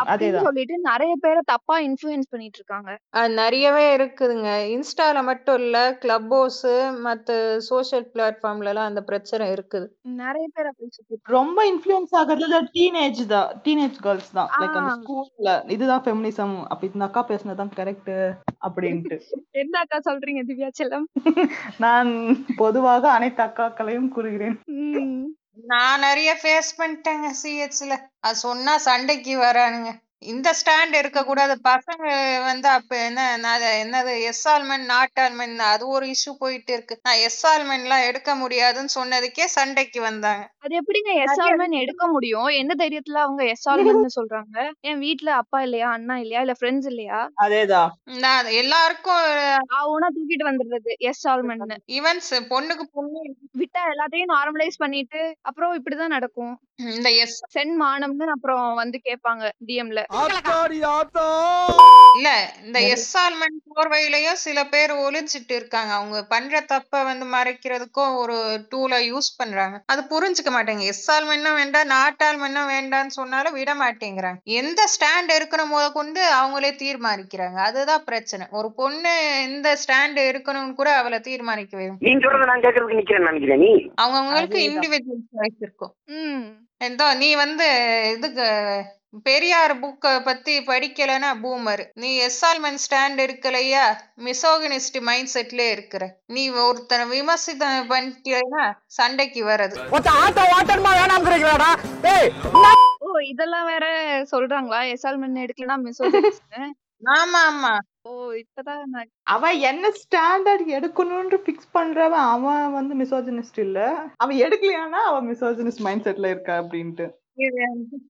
அதேதான். 0.06 0.46
சொல்லிட்டு 0.48 0.76
நிறைய 0.84 1.14
பேரை 1.22 1.42
தப்பா 1.46 1.76
இன்ஃப்ளூயன்ஸ் 1.80 2.30
பண்ணிட்டு 2.30 2.60
இருக்காங்க 2.60 2.90
அது 3.14 3.30
நிறையவே 3.36 3.86
இருக்குதுங்க. 3.98 4.50
இன்ஸ்டால 4.76 5.24
மட்டும் 5.24 5.60
இல்ல 5.60 5.78
கிளப் 5.96 6.32
ஹவுஸ் 6.34 6.62
மத்த 7.06 7.38
சோஷியல் 7.70 8.08
பிளாட்ஃபார்ம்ல 8.14 8.72
எல்லாம் 8.74 8.90
அந்த 8.90 9.04
பிரச்சனை 9.04 9.48
இருக்குது. 9.52 9.88
நிறைய 10.20 10.46
பேர் 10.56 10.70
அப்படி 10.72 11.22
ரொம்ப 11.30 11.60
இன்ஃப்ளூயன்ஸ் 11.72 12.16
ஆகுறது 12.20 12.60
டீனேஜ் 12.76 13.22
தான் 13.28 13.50
டீனேஜ் 13.66 14.00
கேர்ள்ஸ் 14.02 14.32
தான். 14.32 14.50
லைக் 14.56 14.78
அந்த. 14.82 14.94
ஸ்கூல்ல 14.98 15.54
இதுதான் 15.68 16.04
ஃபெமினிசம் 16.06 16.56
அப்படி 16.68 16.92
இந்த 16.94 17.06
அக்கா 17.06 17.24
பேசுனதுதான் 17.30 17.74
கரெக்ட் 17.80 18.14
அப்படின்ட்டு. 18.62 19.18
என்ன 19.62 19.76
அக்கா 19.80 19.98
சொல்றீங்க 20.10 20.42
திவ்யா 20.46 20.70
செல்லம்? 20.80 21.08
நான் 21.86 22.12
பொதுவாக 22.58 23.10
அனைத்து 23.12 23.44
அக்காக்களையும் 23.44 24.10
கூறுகிறேன். 24.10 24.58
நான் 25.64 26.00
நிறைய 26.00 26.32
ஃபேஸ் 26.36 26.72
பண்ணிட்டேங்க 26.78 27.28
சிஹெச்ல 27.42 27.94
அது 28.20 28.38
சொன்னா 28.38 28.74
சண்டைக்கு 28.78 29.34
வரானுங்க. 29.40 29.92
இந்த 30.24 30.50
ஸ்டாண்ட் 30.60 30.96
இருக்கக்கூடாது. 31.00 31.54
பசங்க 31.66 32.06
வந்து 32.48 32.68
அப்ப 32.70 32.92
என்ன 33.08 33.22
நான் 33.38 33.66
என்னது 33.82 34.14
எஸ்ஆல்மெண்ட் 34.30 34.88
நாட்டால்மெண்ட் 34.92 35.62
அது 35.72 35.84
ஒரு 35.88 36.06
இஷ்யூ 36.06 36.32
போயிட்டு 36.40 36.72
இருக்கு. 36.74 36.96
நான் 37.02 37.22
எஸ்ஆல்மெண்ட் 37.28 37.86
எல்லாம் 37.86 38.06
எடுக்க 38.10 38.36
முடியாதுன்னு 38.36 38.92
சொன்னதுக்கே 38.96 39.46
சண்டைக்கு 39.56 40.02
வந்தாங்க. 40.02 40.44
அது 40.66 40.74
எப்படிங்க 40.82 41.10
நிறைய 41.10 41.26
எஸ்ஆல்மென் 41.26 41.76
எடுக்க 41.82 42.06
முடியும்? 42.08 42.50
எந்த 42.62 42.76
தைரியத்துல 42.84 43.22
அவங்க 43.26 43.44
எஸ்ஆல்மென்னு 43.54 44.12
சொல்றாங்க? 44.18 44.58
என் 44.82 45.00
வீட்ல 45.00 45.30
அப்பா 45.36 45.62
இல்லையா 45.62 45.90
அண்ணா 45.90 46.18
இல்லையா 46.18 46.42
இல்ல 46.42 46.56
ஃப்ரெண்ட்ஸ் 46.60 46.90
இல்லையா? 46.94 47.20
அதேதான் 47.46 47.92
நான் 48.26 48.52
எல்லாருக்கும் 48.62 49.24
ஆவுனா 49.80 50.10
தூக்கிட்டு 50.18 50.50
வந்துடுறது 50.50 50.94
எஸ்ஆல்மென்னு 51.12 51.80
ஈவன்ஸ் 51.98 52.32
பொண்ணுக்கு 52.54 52.88
பொண்ணு. 52.96 53.22
விட்டா 53.58 53.84
எல்லாத்தையும் 53.94 54.34
நார்மலைஸ் 54.36 54.82
பண்ணிட்டு 54.86 55.22
அப்புறம் 55.42 55.76
இப்படிதான் 55.80 56.16
நடக்கும். 56.18 56.54
இந்த 56.94 57.10
எஸ் 57.24 57.38
சென் 57.52 57.76
மானம்னு 57.82 58.34
அப்புறம் 58.34 58.66
வந்து 58.76 58.98
கேட்பாங்க 59.08 59.44
டிஎம்ல 59.68 60.00
இல்ல 62.16 62.54
இந்த 62.66 62.80
எஸ்ஆல்மெண்ட் 62.80 63.62
போர்வையிலயும் 63.76 64.34
சில 64.34 64.66
பேர் 64.66 64.92
ஒளிஞ்சிட்டு 64.92 65.48
இருக்காங்க. 65.48 65.94
அவங்க 65.94 66.24
பண்ற 66.24 66.62
தப்ப 66.62 67.04
வந்து 67.04 67.26
மறைக்கிறதுக்கும் 67.26 68.16
ஒரு 68.16 68.68
டூலை 68.76 69.12
யூஸ் 69.12 69.38
பண்றாங்க. 69.38 69.84
அது 69.86 70.02
புரிஞ்சுக்க 70.02 70.46
மாட்டேங்க. 70.46 70.90
எஸ்ஆல்மெண்ட்டும் 70.90 71.56
வேண்டாம் 71.56 71.90
நாட்டால்மெண்ட்டும் 71.90 72.70
வேண்டாம்னு 72.70 73.08
சொன்னாலும் 73.08 73.54
விட 73.54 73.74
மாட்டேங்கிறாங்க. 73.74 74.38
எந்த 74.44 74.84
ஸ்டாண்ட் 74.84 75.32
இருக்கணும் 75.32 75.74
முத 75.74 75.92
கொண்டு 75.92 76.34
அவங்களே 76.34 76.62
தீர்மானிக்கிறாங்க. 76.62 77.54
அதுதான் 77.54 78.04
பிரச்சனை. 78.04 78.48
ஒரு 78.52 78.74
பொண்ணு 78.74 79.42
எந்த 79.42 79.78
ஸ்டாண்ட் 79.88 80.16
இருக்கணும்னு 80.16 80.74
கூட 80.74 80.96
அவளை 80.96 81.20
நினைக்கிறேன். 81.26 81.98
நீ? 83.60 83.92
அவங்கவுங்களுக்கு. 84.02 84.72
இண்டிவிஜுவல் 84.72 85.24
சாய்ஸ் 85.38 85.56
இருக்கும். 85.60 85.96
ம். 86.06 86.64
எந்தோ 86.78 87.14
நீ 87.14 87.36
வந்து 87.36 87.66
இதுக்கு 88.18 88.84
பெரியார் 89.26 89.74
புக்க 89.80 90.24
பத்தி 90.24 90.54
படிக்கலைன்னா 90.60 91.30
பூமர் 91.44 91.84
நீ 91.94 92.10
எஸ்ஆல்மெண்ட் 92.20 92.82
ஸ்டாண்ட் 92.86 93.20
இருக்கலையா? 93.26 93.84
மிசோகனிஸ்ட் 94.26 94.98
மைண்ட் 95.02 95.32
செட்ல 95.34 95.72
இருக்கிற. 95.72 96.04
நீ 96.28 96.50
ஒருத்தனை 96.64 97.06
விமர்சிதம் 97.14 97.90
பண்ணிட்டீங்கன்னா 97.92 98.66
சண்டைக்கு 98.86 99.44
வர்றது. 99.46 99.78
ஓ 103.02 103.10
இதெல்லாம் 103.24 103.66
வேற 103.66 103.86
சொல்றாங்களா? 104.32 104.80
எஸ்ஆல்மென் 104.94 105.44
எடுக்கலனா 105.46 105.78
மிசோஜினிஸ்ட்னு 105.86 106.68
ஆமா 107.16 107.40
ஆமா 107.50 107.72
ஓ 108.04 108.12
இப்பதான் 108.34 108.84
நான் 108.86 109.10
அவன் 109.24 109.58
என்ன 109.60 109.92
ஸ்டாண்டர்ட் 110.02 110.68
எடுக்கணும்னு 110.78 111.38
பிக்ஸ் 111.48 111.74
பண்றவன் 111.74 112.28
அவன் 112.28 112.72
வந்து 112.72 112.96
மிசோஜனிஸ்ட் 112.96 113.60
இல்ல. 113.60 113.80
அவன் 114.18 114.38
எடுக்கலையானா 114.38 115.02
அவன் 115.10 115.30
மிசோஜனிஸ்ட் 115.32 115.80
மைண்ட் 115.80 116.08
செட்ல 116.08 116.30
இருக்கா 116.30 116.56
அப்படின்ட்டு. 116.64 117.08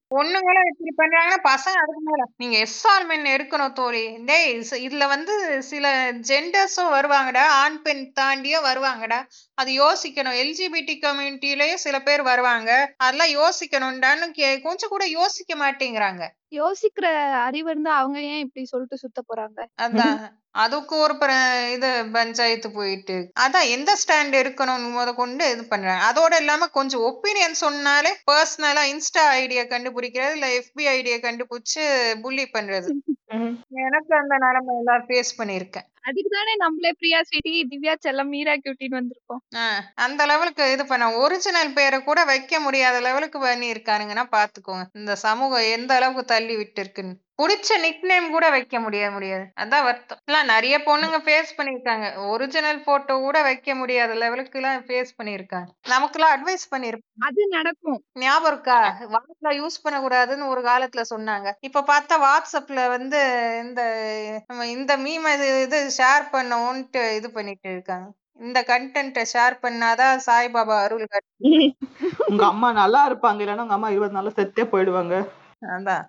இது 0.10 0.24
பொண்ணுங்களும் 0.24 0.80
இப்படி 0.80 1.10
பண்றாங்கன்னா 1.10 1.38
பசங்க 1.38 1.74
அதுக்கு 1.74 2.02
மேல. 2.04 2.24
நீங்க 2.38 2.58
எஸ்ஆல்மென் 2.58 3.40
எடுக்கணும் 3.40 3.74
தோழி. 3.74 4.18
டேய் 4.18 4.60
ச- 4.60 4.74
இதுல 4.74 5.08
வந்து 5.08 5.64
சில 5.64 6.12
ஜெண்டர்ஸும் 6.14 6.92
வருவாங்கடா 6.92 7.38
ஆண் 7.38 7.82
பெண் 7.82 8.14
தாண்டியும் 8.20 8.64
வருவாங்கடா. 8.64 9.28
அது 9.54 9.72
யோசிக்கணும். 9.72 10.38
எல்ஜிபிடி 10.38 11.00
கம்யூனிட்டிலயும் 11.02 11.74
சில 11.74 12.02
பேர் 12.02 12.22
வருவாங்க. 12.22 12.94
அதெல்லாம் 12.98 13.44
யோசிக்கணும்டான்னு 13.44 14.32
கே- 14.38 14.62
கொஞ்சம் 14.62 14.90
கூட 14.90 15.06
யோசிக்க 15.06 15.56
மாட்டேங்கிறாங்க. 15.56 16.28
யோசிக்கிற 16.52 17.32
அறிவு 17.32 17.72
இருந்தா 17.72 17.98
அவங்க 17.98 18.20
ஏன் 18.20 18.40
இப்படி 18.40 18.66
சொல்லிட்டு 18.66 18.98
சுத்த 18.98 19.24
போறாங்க? 19.30 19.66
அதான். 19.82 20.30
அதுக்கு 20.52 20.96
ஒரு 20.96 21.14
பிர- 21.14 21.72
இது 21.72 22.06
பஞ்சாயத்து 22.12 22.72
போயிட்டு. 22.72 23.32
அதான் 23.40 23.70
எந்த 23.70 23.98
ஸ்டாண்ட் 24.08 24.36
இருக்கணும்னு 24.36 24.94
முத 24.94 25.14
கொண்டு 25.14 25.52
இது 25.52 25.66
பண்றாங்க. 25.66 26.04
அதோட 26.06 26.36
இல்லாம 26.36 26.68
கொஞ்சம் 26.68 27.02
ஒப்பீனியன் 27.02 27.52
சொன்னாலே 27.52 28.18
பர்சனலா 28.32 28.84
இன்ஸ்டா 28.86 29.18
ஐடியா 29.18 29.62
கண்டுபிடிக்கிறது 30.06 30.36
இல்ல 30.38 30.48
எஃபி 30.60 30.84
ஐடியா 30.96 31.18
கண்டுபிடிச்சு 31.18 31.84
புள்ளி 32.24 32.46
பண்றது. 32.56 32.90
எனக்கு 33.86 34.12
அந்த 34.20 34.36
நிலைமை 34.44 34.74
எல்லாம் 34.82 35.06
ஃபேஸ் 35.08 35.32
பண்ணியிருக்கேன். 35.40 35.88
அதுக்கு 36.08 36.30
தானே 36.36 36.54
நம்மளே 36.64 36.92
பிரியா 37.00 37.20
ஸ்வீட்டி 37.28 37.52
திவ்யா 37.72 37.94
செல்லம் 38.06 38.32
மீரா 38.34 38.54
கியூட்டின்னு 38.64 39.00
வந்திருக்கோம். 39.00 39.42
அந்த 40.06 40.22
லெவலுக்கு 40.32 40.66
இது 40.76 40.84
பண்ண 40.86 41.06
ஒரிஜினல் 41.24 41.76
பேரை 41.78 42.00
கூட 42.10 42.20
வைக்க 42.32 42.60
முடியாத 42.66 43.00
லெவலுக்கு 43.08 43.40
பண்ணி 43.46 43.68
இருக்கானுங்கன்னா 43.74 44.26
பாத்துக்கோங்க. 44.36 44.86
இந்த 45.02 45.16
சமூகம் 45.26 45.72
எந்த 45.76 45.94
அளவுக்கு 46.00 46.34
தள்ளி 46.34 46.56
விட்டு 46.62 46.82
இருக்குன்னு 46.84 47.16
புடிச்ச 47.40 47.78
நிக் 47.84 48.06
நேம் 48.10 48.28
கூட 48.34 48.46
வைக்க 48.50 48.76
முடியாது 48.84 49.12
முடியாது. 49.16 49.46
அதான் 49.62 49.86
வருத்தம். 49.88 50.20
எல்லாம் 50.28 50.50
நிறைய 50.54 50.76
பொண்ணுங்க 50.86 51.18
ஃபேஸ் 51.26 51.50
பண்ணிருக்காங்க 51.58 52.06
ஒரிஜினல் 52.34 52.80
போட்டோ 52.86 53.16
கூட 53.26 53.38
வைக்க 53.48 53.76
முடியாத 53.76 54.14
லெவலுக்கு 54.22 54.60
எல்லாம் 54.60 54.86
ஃபேஸ் 54.88 55.12
பண்ணிருக்காங்க 55.18 55.70
நமக்கெல்லாம் 55.94 56.36
அட்வைஸ் 56.36 56.66
பண்ணிருப்பாங்க 56.74 57.28
அது 57.30 57.42
நடக்கும். 57.58 58.00
ஞாபகம் 58.24 58.52
இருக்கா? 58.52 58.80
வாட்ஸ்அப்ல 59.46 59.60
யூஸ் 59.60 59.84
பண்ணக்கூடாதுன்னு 59.86 60.51
ஒரு 60.53 60.62
காலத்துல 60.64 61.01
சொன்னாங்க. 61.14 61.48
இப்ப 61.68 61.84
பார்த்தா 61.92 62.16
வாட்ஸ்அப்ல 62.25 62.81
வந்து 62.96 63.20
இந்த 63.64 63.81
நம்ம 64.50 64.68
இந்த 64.68 64.94
மீம் 64.98 65.27
இது 65.36 65.48
இது 65.66 65.79
ஷேர் 65.98 66.24
பண்ணோன்ட்டு 66.36 67.03
இது 67.18 67.27
பண்ணிட்டு 67.31 67.70
இருக்காங்க. 67.70 68.08
இந்த 68.40 68.60
கண்டென்ட்டை 68.72 69.24
ஷேர் 69.34 69.55
பண்ணாதான் 69.66 70.16
சாய்பாபா 70.27 70.77
அருள் 70.86 71.05
உங்க 72.29 72.44
அம்மா 72.51 72.70
நல்லா 72.81 73.01
இருப்பாங்க. 73.10 73.40
இல்லைன்னா 73.44 73.66
உங்க 73.68 73.77
அம்மா 73.77 73.92
இருபது 73.96 74.18
நாள்ல 74.18 74.34
செத்தே 74.40 74.66
போயிடுவாங்க. 74.74 75.16
அதான். 75.61 76.03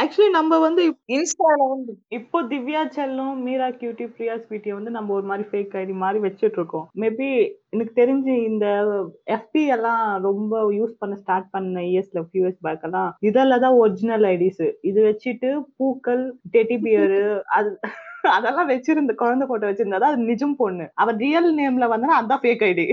ஆக்சுவலி 0.00 0.30
நம்ம 0.34 0.58
வந்து 0.64 0.82
இன்ஸ்டால 1.14 1.66
வந்து 1.70 1.92
இப்போ 2.16 2.38
திவ்யா 2.50 2.82
செல்லம் 2.96 3.38
மீரா 3.44 3.68
கியூட்டி 3.78 4.04
பிரியா 4.10 4.34
ஸ்வீட்டியை 4.42 4.74
வந்து 4.76 4.92
நம்ம 4.96 5.14
ஒரு 5.16 5.26
மாதிரி 5.30 5.44
ஃபேக் 5.48 5.74
ஐடி 5.80 5.94
மாதிரி 6.02 6.18
வச்சுட்டு 6.24 6.58
இருக்கோம் 6.60 6.86
மேபி 7.02 7.28
எனக்கு 7.72 7.92
தெரிஞ்சு 8.00 8.34
இந்த 8.48 8.66
எஃபி 9.36 9.62
எல்லாம் 9.76 10.04
ரொம்ப 10.28 10.62
யூஸ் 10.78 10.94
பண்ண 11.00 11.16
ஸ்டார்ட் 11.22 11.48
பண்ண 11.54 11.84
இயர்ஸ்ல 11.90 12.22
ஃபியூ 12.26 12.42
இயர்ஸ் 12.42 12.62
பேக் 12.66 12.86
எல்லாம் 12.88 13.10
இதெல்லாம் 13.28 13.64
தான் 13.64 13.78
ஒரிஜினல் 13.80 14.26
ஐடிஸ் 14.30 14.62
இது 14.90 15.00
வச்சுட்டு 15.08 15.50
பூக்கள் 15.78 16.24
டெட்டி 16.54 16.78
பியரு 16.84 17.20
அது 17.56 17.72
அதெல்லாம் 18.32 18.70
வச்சிருந்த 18.70 19.12
குழந்தை 19.20 19.44
போட்டோ 19.46 19.68
வச்சிருந்தா 19.68 20.08
அது 20.08 20.28
நிஜம் 20.30 20.58
பொண்ணு. 20.58 20.86
அவ 21.00 21.12
ரியல் 21.20 21.50
நேம்ல 21.58 21.86
வந்தா 21.92 22.18
அதான் 22.18 22.42
ஃபேக் 22.42 22.64
ஐடி 22.66 22.86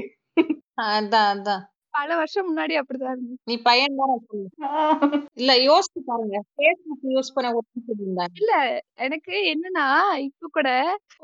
அதான் 0.90 1.28
அதான். 1.34 1.64
பல 1.98 2.10
வருஷம் 2.16 2.48
முன்னாடி 2.50 2.74
அப்படிதான் 2.80 3.16
இருந்துச்சு 3.16 3.48
நீ 3.48 3.56
பையன் 3.62 4.00
தானே 4.00 4.16
இல்ல 5.38 5.52
யோசிச்சு 5.68 6.00
பாருங்க. 6.06 6.38
ஃபேஸ்புக் 6.56 7.06
யூஸ் 7.14 7.34
பண்ண 7.36 7.52
இருந்தாங்க 7.94 8.38
இல்ல 8.42 8.54
எனக்கு 9.00 9.36
என்னன்னா 9.54 9.88
இப்ப 10.28 10.50
கூட 10.52 10.70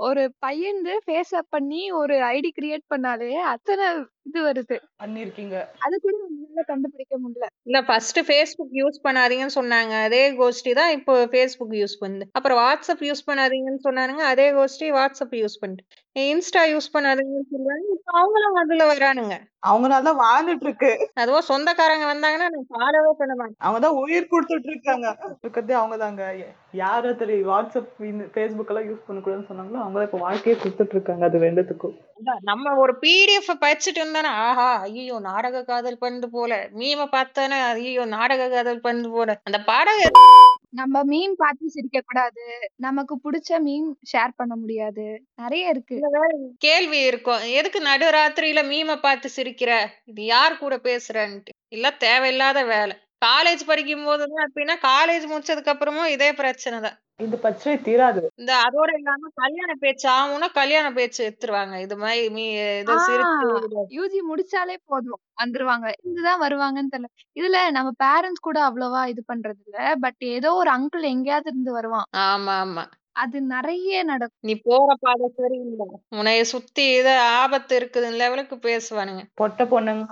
ஒரு 0.07 0.23
பையன் 0.39 0.81
ஃபேஸ் 1.05 1.33
அப் 1.35 1.49
பண்ணி 1.49 1.83
ஒரு 2.01 2.17
ஐடி 2.31 2.51
கிரியேட் 2.53 2.85
பண்ணாலே 2.89 3.31
அத்தனை 3.53 3.87
இது 4.23 4.39
வருது. 4.43 4.75
பண்ணிருக்கீங்க. 5.03 5.55
அது 5.85 5.95
கூட 5.99 6.15
நம்மளால 6.23 6.63
கண்டுபிடிக்க 6.67 7.15
முடியல. 7.17 7.47
இல்ல 7.63 7.81
ஃபர்ஸ்ட் 7.81 8.19
ஃபேஸ்புக் 8.19 8.73
யூஸ் 8.81 8.97
பண்ணாதீங்கன்னு 9.03 9.55
சொன்னாங்க. 9.55 9.93
அதே 10.03 10.23
கோஷ்டி 10.31 10.73
தான் 10.73 10.91
இப்போ 10.91 11.13
ஃபேஸ்புக் 11.25 11.75
யூஸ் 11.81 11.95
பண்ணுது. 12.01 12.25
அப்புறம் 12.31 12.59
வாட்ஸ்அப் 12.63 13.03
யூஸ் 13.09 13.27
பண்ணாதீங்கன்னு 13.29 13.83
சொன்னானுங்க. 13.87 14.23
அதே 14.33 14.47
கோஷ்டி 14.51 14.89
வாட்ஸ்அப் 14.99 15.35
யூஸ் 15.41 15.59
பண்ணிட்டு 15.61 15.85
இன்ஸ்டா 16.15 16.63
யூஸ் 16.71 16.93
பண்ணாதீங்கன்னு 16.93 17.51
சொல்றாங்க 17.53 17.85
இப்போ 17.95 18.11
அவங்களும் 18.21 18.59
அதுல 18.63 18.85
வரானுங்க. 18.91 19.35
அவங்களால 19.67 20.03
தான் 20.03 20.21
வாழ்ந்துட்டு 20.23 20.65
இருக்கு 20.65 20.91
அதுவும் 21.13 21.49
சொந்தக்காரங்க 21.51 22.05
வந்தாங்கன்னா 22.13 22.49
நான் 22.55 22.69
ஃபாலோவே 22.73 23.13
பண்ண 23.21 23.33
மாட்டேன். 23.35 23.59
அவங்கதான் 23.59 23.99
உயிர் 24.03 24.31
கொடுத்துட்டு 24.33 24.71
இருக்காங்க 24.73 25.07
இருக்கிறதே 25.41 25.75
அவங்கதாங்க. 25.81 26.23
யார் 26.73 27.05
ஒருத்தர் 27.05 27.33
வாட்ஸ்அப் 27.49 27.89
ஃபேஸ்புக் 28.33 28.71
எல்லாம் 28.71 28.87
யூஸ் 28.87 29.05
பண்ணக்கூடாதுன்னு 29.07 29.49
சொன்னாங்களோ 29.49 29.79
அவங்க 29.81 30.05
இப்ப 30.07 30.19
வாழ்க்கையே 30.19 30.55
கொடுத்துட்டு 30.59 30.95
இருக்காங்க 30.95 31.25
அது 31.25 31.39
ரெண்டுத்துக்கும். 31.39 31.95
நம்ம 32.41 32.73
ஒரு 32.75 32.93
பிடிஎஃப் 33.01 33.49
படிச்சுட்டு 33.63 33.99
இருந்தானே 34.01 34.31
ஆஹா 34.45 34.69
ஐயோ 34.81 35.17
நாடக 35.19 35.63
காதல் 35.63 36.01
பண்ணது 36.01 36.27
போல. 36.27 36.53
மீம 36.79 37.07
பார்த்தானே 37.07 37.57
ஐயோ 37.69 38.05
நாடக 38.15 38.49
காதல் 38.49 38.83
பண்ணது 38.83 39.09
போல. 39.09 39.39
அந்த 39.43 39.59
பாடக 39.67 40.09
நம்ம 40.71 41.03
மீம் 41.03 41.33
பார்த்து 41.35 41.65
சிரிக்க 41.69 41.99
கூடாது 42.01 42.43
நமக்கு 42.75 43.15
பிடிச்ச 43.17 43.59
மீம் 43.65 43.89
ஷேர் 44.11 44.31
பண்ண 44.35 44.53
முடியாது. 44.55 45.05
நிறைய 45.35 45.73
இருக்கு. 45.73 45.97
கேள்வி 46.57 46.99
இருக்கும். 47.05 47.43
எதுக்கு 47.59 47.81
நடுராத்திரியில 47.83 48.63
மீம 48.71 48.95
பார்த்து 49.01 49.29
சிரிக்கிற? 49.37 49.71
இது 50.05 50.23
யார் 50.25 50.57
கூட 50.57 50.75
பேசுறன்ட்டு. 50.83 51.53
இல்ல 51.69 51.87
தேவையில்லாத 51.99 52.59
வேலை. 52.65 52.95
காலேஜ் 53.23 53.65
படிக்கும் 53.65 54.05
போதுதான் 54.05 54.51
அப்படின்னா 54.51 54.73
காலேஜ் 54.81 55.31
முடிச்சதுக்கு 55.31 55.73
அப்புறமும் 55.73 56.05
இதே 56.05 56.33
பிரச்சனை 56.33 56.79
தான். 56.79 56.97
இந்த 57.17 57.37
பிரச்சனை 57.37 57.79
தீராது. 57.79 58.21
இந்த 58.35 58.53
அதோட 58.53 58.95
இல்லாம 58.95 59.27
கல்யாண 59.35 59.73
பேச்சு 59.79 60.09
ஆகும்னா 60.09 60.51
கல்யாண 60.53 60.93
பேச்சு 60.93 61.23
எடுத்துருவாங்க. 61.29 61.79
இது 61.79 61.97
மாதிரி 61.97 62.29
மீ 62.29 62.49
இது 62.79 62.93
இது- 62.93 63.85
யூஜி 63.89 64.19
முடிச்சாலே 64.33 64.75
போதும். 64.85 65.19
வந்துருவாங்க. 65.43 65.91
இதுதான் 66.03 66.41
வருவாங்கன்னு 66.41 66.97
தெரியல. 66.97 67.05
இதுல 67.39 67.71
நம்ம 67.71 67.91
பேரண்ட்ஸ் 68.03 68.41
கூட 68.41 68.69
அவ்வளவா 68.69 69.05
இது 69.05 69.23
பண்றது 69.33 69.53
இல்ல 69.65 69.95
பட் 69.95 70.15
ஏதோ 70.17 70.53
ஒரு 70.53 70.71
அங்கிள் 70.71 71.01
எங்கேயாவது 71.01 71.49
இருந்து 71.49 71.71
வருவான். 71.71 72.03
ஆமா 72.17 72.67
ஆமா. 72.67 72.83
அது 73.15 73.41
நிறைய 73.45 74.03
நடக்கும். 74.03 74.39
நீ 74.41 74.53
போற 74.63 74.95
பாதை 74.99 75.27
சரியில்லை. 75.39 75.85
உன்னைய 76.15 76.41
சுத்தி 76.51 76.85
இது 76.93 77.11
ஆபத்து 77.35 77.73
இருக்குது 77.79 78.09
லெவலுக்கு 78.21 78.55
பேசுவானுங்க. 78.63 79.23
பொட்ட 79.41 79.65
பொண்ணுங்க 79.65 80.05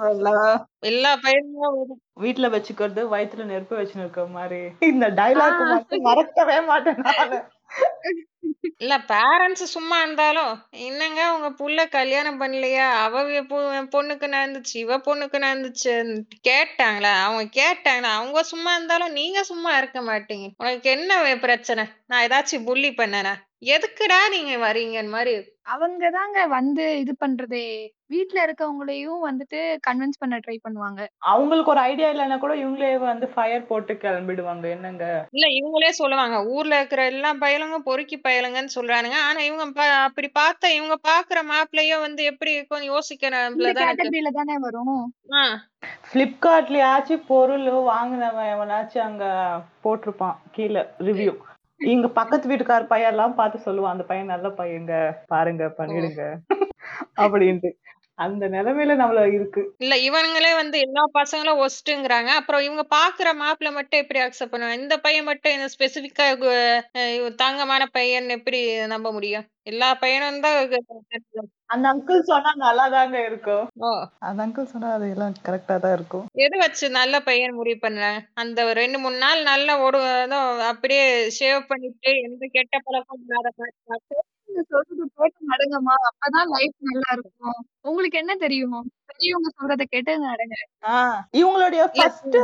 எல்லா 0.84 1.12
பையனும் 1.24 1.64
வரும். 1.68 2.02
வீட்டுல 2.22 2.50
வச்சுக்கிறது 2.56 3.04
வயித்துல 3.14 3.46
நெருப்பு 3.46 3.78
வச்சுன்னு 3.78 4.06
இருக்க 4.06 4.26
மாதிரி. 4.38 4.62
இந்த 4.92 5.08
டைலாக் 5.12 5.62
மட்டும் 5.74 6.08
மறக்கவே 6.10 6.60
மாட்டேன் 6.62 7.02
நானு. 7.02 7.40
இல்ல 8.78 8.98
பேரண்ட்ஸ் 8.98 9.64
சும்மா 9.64 10.02
இருந்தாலும் 10.02 10.66
என்னங்க 10.72 11.38
உங்க 11.38 11.50
புள்ள 11.50 11.90
கல்யாணம் 11.90 12.42
பண்ணலையா? 12.42 12.92
அவ 12.92 13.24
பொ- 13.24 13.88
பொண்ணுக்கு 13.88 14.28
நடந்துச்சு? 14.28 14.78
இவ 14.78 14.98
பொண்ணுக்கு 14.98 15.40
நடந்துச்சு 15.40 16.22
கேட்டாங்களா? 16.48 17.22
அவங்க 17.22 17.44
கேட்டாங்களா? 17.44 18.14
அவங்க 18.14 18.44
சும்மா 18.44 18.76
இருந்தாலும் 18.76 19.12
நீங்க 19.12 19.44
சும்மா 19.44 19.78
இருக்க 19.78 20.02
மாட்டீங்க. 20.02 20.50
உனக்கு 20.58 20.90
என்ன 20.90 21.22
வே- 21.24 21.40
பிரச்சனை? 21.40 21.84
நான் 22.08 22.28
ஏதாச்சும் 22.28 22.64
புள்ளி 22.64 22.90
பண்ணனா? 22.90 23.36
எதுக்குடா 23.66 24.30
நீங்க 24.30 24.68
வரீங்கன்னு 24.68 25.10
மாதிரி 25.10 25.52
அவங்க 25.64 26.10
தாங்க 26.10 26.46
வந்து 26.46 27.00
இது 27.00 27.16
பண்றதே. 27.26 27.90
வீட்ல 28.06 28.46
இருக்கவங்களையும் 28.46 29.20
வந்துட்டு 29.24 29.78
கன்வின்ஸ் 29.88 30.20
பண்ண 30.20 30.38
ட்ரை 30.38 30.58
பண்ணுவாங்க. 30.64 31.08
அவங்களுக்கு 31.18 31.72
ஒரு 31.72 31.80
ஐடியா 31.80 32.10
இல்லைன்னா 32.10 32.38
கூட 32.38 32.56
இவங்களே 32.56 32.98
வந்து 32.98 33.28
ஃபயர் 33.28 33.68
போட்டு 33.68 33.94
கிளம்பிடுவாங்க. 33.94 34.70
என்னங்க? 34.70 35.28
இல்ல 35.32 35.48
இவங்களே 35.48 35.90
சொல்லுவாங்க. 35.90 36.46
ஊர்ல 36.46 36.78
இருக்கிற 36.78 37.06
எல்லா 37.06 37.34
பயலுங்க 37.34 37.78
பொறுக்கி 37.78 38.22
பயலுங்கன்னு 38.28 38.68
சொல்றானுங்க. 38.76 39.14
ஆனா 39.14 39.42
இவங்க 39.42 39.84
பா- 39.84 40.04
அப்படி 40.04 40.32
பார்த்தா 40.40 40.76
இவங்க 40.76 41.00
பாக்குற 41.08 41.42
மாப்பிள்ளையும் 41.44 42.00
வந்து 42.00 42.24
எப்படி 42.24 42.52
இருக்கும் 42.52 42.82
இந்த 42.82 42.94
யோசிக்கிறதுல 42.94 43.72
தான் 43.72 43.88
இருக்கு. 43.88 44.10
கேட்டகரியில 44.10 44.32
தானே 44.32 44.58
வரும். 44.58 45.14
ஆ. 45.32 45.64
பிளிப்கார்ட்லயாச்சும் 46.14 47.24
பொருள் 47.28 47.64
வாங்கினவன் 47.64 48.52
எவனாச்சும் 48.56 49.00
அங்க 49.00 49.26
போட்டிருப்பான் 49.84 50.36
கீழே 50.52 50.86
ரிவ்யூ 51.00 51.50
இங்க 51.82 52.08
பக்கத்து 52.08 52.50
வீட்டுக்கார 52.50 52.86
பையன் 52.88 53.12
எல்லாம் 53.12 53.36
பார்த்து 53.36 53.66
சொல்லுவான் 53.66 53.94
அந்த 53.94 54.04
பையன் 54.04 54.26
நல்ல 54.26 54.48
பையங்க 54.50 54.94
பாருங்க 55.28 55.66
பண்ணிடுங்க. 55.78 56.24
அப்படின்ட்டு. 57.18 57.72
அந்த 58.16 58.46
நிலைமையில 58.48 58.96
நம்மள 58.96 59.22
இருக்கு. 59.34 59.62
இல்ல 59.78 59.96
இவனுங்களே 59.98 60.56
வந்து 60.56 60.78
எல்லா 60.80 61.04
பசங்களும் 61.14 61.62
ஒஸ்ட்டுங்கிறாங்க. 61.66 62.28
அப்புறம் 62.28 62.62
இவங்க 62.62 62.84
பாக்குற 62.96 63.30
மாப்பிள்ள 63.34 63.72
மட்டும் 63.72 64.02
எப்படி 64.02 64.20
அக்செப்ட் 64.20 64.54
பண்ணுவாங்க? 64.54 64.82
இந்த 64.82 64.98
பையன் 65.00 65.24
மட்டும் 65.24 65.54
இந்த 65.54 65.68
ஸ்பெசிபிக்கா 65.76 66.26
தாங்கமான 67.36 67.86
பையன் 67.92 68.30
எப்படி 68.30 68.60
நம்ப 68.86 69.12
முடியும்? 69.12 69.48
எல்லா 69.64 69.96
பையனும் 69.96 70.46
தான் 70.46 70.60
அந்த 71.72 71.86
அங்கிள் 71.92 72.28
சொன்னா 72.30 72.52
நல்லாதாங்க 72.64 73.18
இருக்கும். 73.26 73.66
அந்த 74.28 74.40
அங்கிள் 74.46 74.72
சொன்னா 74.72 74.90
அது 74.94 75.06
எல்லாம் 75.14 75.36
கரெக்டா 75.48 75.76
தான் 75.78 75.96
இருக்கும். 75.98 76.26
எது 76.46 76.56
வச்சு 76.58 76.86
நல்ல 77.00 77.16
பையன் 77.22 77.58
முடிவு 77.60 77.80
பண்றாங்க 77.80 78.20
அந்த 78.44 78.66
ரெண்டு 78.82 79.00
மூணு 79.00 79.18
நாள் 79.18 79.42
நல்ல 79.44 79.78
ஏதோ 80.18 80.40
அப்படியே 80.72 81.06
ஷேவ் 81.38 81.62
பண்ணிட்டு 81.68 82.12
எந்த 82.28 82.44
கெட்ட 82.56 82.76
பழக்கம் 82.88 83.22
இல்லாத 83.24 83.50
பார்த்து 83.58 84.18
நீங்க 84.52 84.64
சொல்றது 84.70 85.04
கேட்டு 85.18 85.52
நடங்கம்மா. 85.52 85.94
அப்பதான் 86.08 86.50
லைஃப் 86.52 86.88
நல்லா 86.88 87.12
இருக்கும் 87.12 87.60
உங்களுக்கு 87.82 88.18
என்ன 88.18 88.34
தெரியும்? 88.36 88.82
பெரியவங்க 89.10 89.50
சொல்றதை 89.58 89.86
கேட்டு 89.86 90.12
நடங்க. 90.26 90.56
இவங்களுடைய 91.38 91.82
ஃபர்ஸ்ட் 91.94 92.38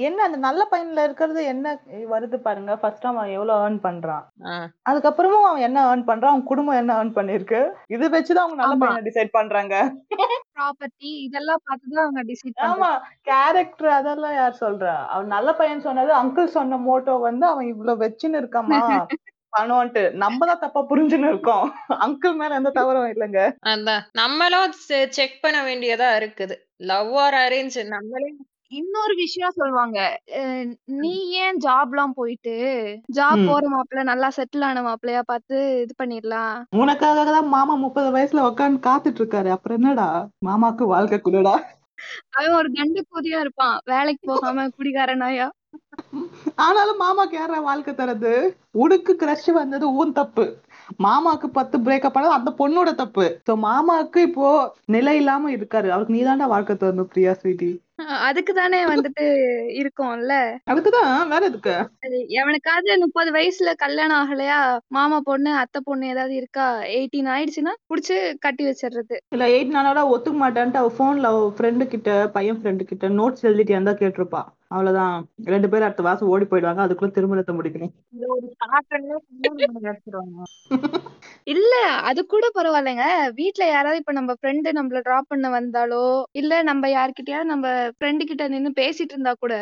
என்ன 0.00 0.22
அந்த 0.22 0.38
நல்ல 0.38 0.68
பையன்ல 0.70 1.04
இருக்கிறது 1.04 1.44
என்ன 1.44 1.66
வருது 2.10 2.36
பாருங்க. 2.38 2.76
ஃபர்ஸ்ட் 2.76 3.06
அவன் 3.06 3.28
எவ்வளவு 3.28 3.62
ஏர்ன் 3.64 3.78
பண்றான். 3.82 4.24
ஆ. 4.46 4.54
அதுக்கப்புறமும் 4.90 5.46
அவன் 5.46 5.60
என்ன 5.60 5.84
ஏர்ன் 5.86 6.06
பண்றான்? 6.06 6.32
அவன் 6.32 6.44
குடும்பம் 6.44 6.76
என்ன 6.76 6.96
ஏர்ன் 6.98 7.14
பண்ணிருக்கு? 7.14 7.60
இது 7.88 8.04
வச்சுதான் 8.08 8.44
அவங்க 8.44 8.60
நல்ல 8.62 8.74
ஆமா. 8.74 8.78
பையனை 8.78 9.02
டிசைட் 9.04 9.32
பண்றாங்க. 9.32 9.74
ப்ராப்பர்ட்டி 10.52 11.10
இதெல்லாம் 11.24 11.62
பார்த்துதான் 11.66 12.04
அவங்க 12.06 12.24
டிசைட் 12.24 12.62
ஆமா. 12.68 12.90
கேரக்டர் 13.22 13.92
அதெல்லாம் 13.92 14.34
யார் 14.34 14.60
சொல்றா? 14.60 14.94
அவன் 15.06 15.26
நல்ல 15.28 15.54
பையன் 15.54 15.80
சொன்னது 15.80 16.12
அங்கிள் 16.14 16.56
சொன்ன 16.56 16.78
மோட்டோ 16.80 17.16
வந்து 17.20 17.46
அவன் 17.46 17.66
இவ்வளவு 17.66 18.02
வச்சுன்னு 18.04 18.40
இருக்காமா 18.42 18.80
பணம்ட்டு 19.52 20.02
நம்ம 20.22 20.46
தான் 20.46 20.62
தப்பா 20.64 20.80
புரிஞ்சுன்னு 20.90 21.30
இருக்கோம். 21.30 21.66
அங்கிள் 21.98 22.34
மேல 22.34 22.54
எந்த 22.54 22.70
தவறும் 22.72 23.10
இல்லைங்க. 23.12 23.40
அதான். 23.68 24.02
நம்மளும் 24.14 24.74
செக் 25.16 25.42
பண்ண 25.42 25.58
வேண்டியதா 25.64 26.10
இருக்குது. 26.18 26.56
லவ் 26.88 27.12
ஆர் 27.16 27.36
அரேஞ்ச் 27.38 27.78
நம்மளே 27.90 28.30
இன்னொரு 28.72 29.14
விஷயம் 29.16 29.54
சொல்லுவாங்க 29.56 29.98
அஹ் 30.38 30.66
நீ 30.96 31.12
ஏன் 31.38 31.58
ஜாப்லாம் 31.62 32.12
போயிட்டு 32.16 32.54
ஜாப். 33.16 33.44
போற 33.46 33.62
மாப்பிள்ள 33.74 34.02
நல்லா 34.04 34.28
செட்டில் 34.36 34.66
ஆன 34.66 34.82
மாப்பிள்ளையா 34.82 35.22
பார்த்து 35.26 35.54
இது 35.84 35.94
பண்ணிடலாம்? 35.98 36.56
உனக்காக 36.78 37.24
தான் 37.28 37.48
மாமா 37.48 37.76
முப்பது 37.84 38.10
வயசுல 38.16 38.46
உட்காந்து 38.48 38.86
காத்துட்டு 38.86 39.20
இருக்காரு 39.22 39.50
அப்புறம் 39.54 39.78
என்னடா? 39.80 40.08
மாமாக்கு 40.46 40.86
வாழ்க்கை 40.86 41.18
குடுடா? 41.20 41.54
அவன் 42.36 42.56
ஒரு 42.58 42.68
கண்டு 42.74 43.00
கூதியா 43.08 43.38
இருப்பான். 43.44 43.76
வேலைக்கு 43.86 44.24
போகாம 44.26 44.66
குடிகாரனாயா? 44.76 45.46
ஆனாலும் 46.56 47.00
மாமாக்கு 47.00 47.34
யாரா 47.36 47.58
வாழ்க்கை 47.60 47.92
தரது? 47.94 48.32
உனக்கு 48.74 49.12
கிரஷ் 49.16 49.50
வந்தது 49.52 49.86
உன் 49.94 50.12
தப்பு. 50.12 50.44
மாமாக்கு 51.04 51.46
பத்து 51.48 51.76
பிரேக்கப் 51.78 52.14
பண்ணது 52.14 52.38
அந்த 52.38 52.50
பொண்ணோட 52.58 52.90
தப்பு. 52.94 53.26
சோ 53.48 53.54
மாமாக்கு 53.64 54.20
இப்போ 54.28 54.48
நிலை 54.86 55.14
இல்லாம 55.16 55.50
இருக்காரு. 55.50 55.88
அவருக்கு 55.88 56.16
நீதான்டா 56.16 56.46
வாழ்க்கை 56.46 56.76
தரணும் 56.76 57.12
பிரியா 57.12 57.34
ஸ்வீட்டி 57.34 57.70
அதுக்கு 58.26 58.52
தானே 58.52 58.80
வந்துட்டு 58.86 59.24
இருக்கோம்ல? 59.78 60.34
அதுக்குதான் 60.66 61.30
வேற 61.30 61.42
எதுக்கு? 61.46 61.74
எவனுக்காவது 62.38 62.98
முப்பது 62.98 63.30
வயசுல 63.32 63.70
கல்யாணம் 63.74 64.18
ஆகலையா? 64.20 64.58
மாமா 64.88 65.18
பொண்ணு 65.20 65.52
அத்தை 65.54 65.80
பொண்ணு 65.80 66.06
ஏதாவது 66.08 66.34
இருக்கா? 66.34 66.66
எயிட்டீன் 66.96 67.30
ஆயிடுச்சுன்னா 67.34 67.74
புடிச்சு 67.86 68.16
கட்டி 68.40 68.64
வச்சிடுறது 68.66 69.16
இல்ல 69.32 69.46
எயிட் 69.56 69.74
நாளோட 69.76 70.02
ஒத்துக்க 70.14 70.38
மாட்டேன்ட்டு 70.38 70.82
அவ 70.82 70.92
போன்ல 70.98 71.32
அவ 71.32 71.40
ஃப்ரெண்டு 71.56 71.86
கிட்ட 71.88 72.10
பையன் 72.28 72.60
ஃப்ரெண்டு 72.60 72.84
கிட்ட 72.84 73.08
நோட்ஸ் 73.18 73.46
எழுதிட்டு 73.46 73.74
இருந்தா 73.76 73.94
கேட்டிருப்பா. 73.94 74.42
அவ்வளவுதான். 74.70 75.14
ரெண்டு 75.44 75.68
பேரும் 75.68 75.84
அடுத்த 75.84 76.02
வாசம் 76.02 76.28
ஓடி 76.28 76.44
போயிடுவாங்க. 76.44 76.80
அதுக்குள்ள 76.86 77.10
திருமணத்தை 77.10 77.54
முடிக்கணும். 77.54 77.92
இல்ல 81.46 81.74
அது 82.02 82.26
கூட 82.26 82.46
பரவாயில்லைங்க. 82.54 83.04
வீட்ல 83.34 83.66
யாராவது 83.68 83.98
இப்ப 83.98 84.12
நம்ம 84.12 84.32
ஃப்ரெண்டு 84.32 84.68
நம்மள 84.72 85.00
டிராப் 85.02 85.28
பண்ண 85.28 85.48
வந்தாலோ 85.50 86.02
இல்ல 86.32 86.62
நம்ம 86.62 86.88
யார்கிட்டயாவது 86.88 87.44
நம்ம 87.44 87.66
ஃப்ரெண்டு 87.90 88.24
கிட்ட 88.24 88.48
நின்னு 88.48 88.70
பேசிட்டு 88.76 89.14
இருந்தா 89.14 89.34
கூட 89.40 89.54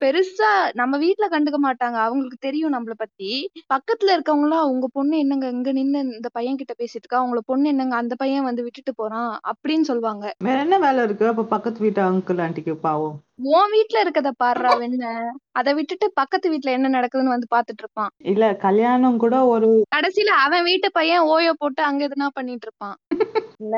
பெருசா 0.00 0.50
நம்ம 0.72 0.98
வீட்ல 0.98 1.28
கண்டுக்க 1.28 1.58
மாட்டாங்க. 1.62 1.98
அவங்களுக்கு 2.02 2.36
தெரியும் 2.40 2.74
நம்மள 2.74 2.90
பத்தி. 2.96 3.30
பக்கத்துல 3.74 4.14
இருக்கவங்க 4.14 4.42
எல்லாம் 4.42 4.70
உங்க 4.70 4.88
பொண்ணு 4.92 5.18
என்னங்க? 5.18 5.48
இங்க 5.48 5.72
நின்னு 5.72 5.98
இந்த 6.12 6.28
பையன் 6.32 6.56
கிட்ட 6.56 6.74
பேசிட்டு 6.78 7.02
இருக்கா? 7.02 7.24
உங்கள 7.26 7.38
பொண்ணு 7.44 7.68
என்னங்க? 7.68 7.96
அந்த 7.96 8.14
பையன் 8.14 8.44
வந்து 8.44 8.62
விட்டுட்டு 8.62 8.94
போறான். 8.94 9.40
அப்படின்னு 9.44 9.80
சொல்லுவாங்க. 9.80 10.24
வேற 10.38 10.58
என்ன 10.60 10.78
வேலை 10.78 11.04
இருக்கு? 11.04 11.26
அப்ப 11.26 11.42
பக்கத்து 11.44 11.80
வீட்டு 11.80 12.02
அங்கிள் 12.02 12.40
ஆண்டிக்கு 12.40 12.76
பாவம். 12.76 13.18
உன் 13.38 13.70
வீட்ல 13.72 14.02
இருக்கத 14.02 14.28
பாடுறா 14.38 14.70
வெண்ண. 14.80 15.04
அதை 15.52 15.70
விட்டுட்டு 15.74 16.06
பக்கத்து 16.14 16.46
வீட்ல 16.50 16.70
என்ன 16.70 16.90
நடக்குதுன்னு 16.94 17.34
வந்து 17.34 17.48
பாத்துட்டு 17.50 17.82
இருப்பான் 17.84 18.10
இல்ல 18.30 18.44
கல்யாணம் 18.64 19.16
கூட 19.18 19.36
ஒரு 19.46 19.68
கடைசியில 19.94 20.34
அவன் 20.42 20.64
வீட்டு 20.64 20.88
பையன் 20.92 21.28
ஓயோ 21.30 21.52
போட்டு 21.54 21.82
அங்க 21.82 22.02
எதுனா 22.04 22.28
பண்ணிட்டு 22.34 22.66
இருப்பான் 22.68 22.96
இல்ல 23.60 23.76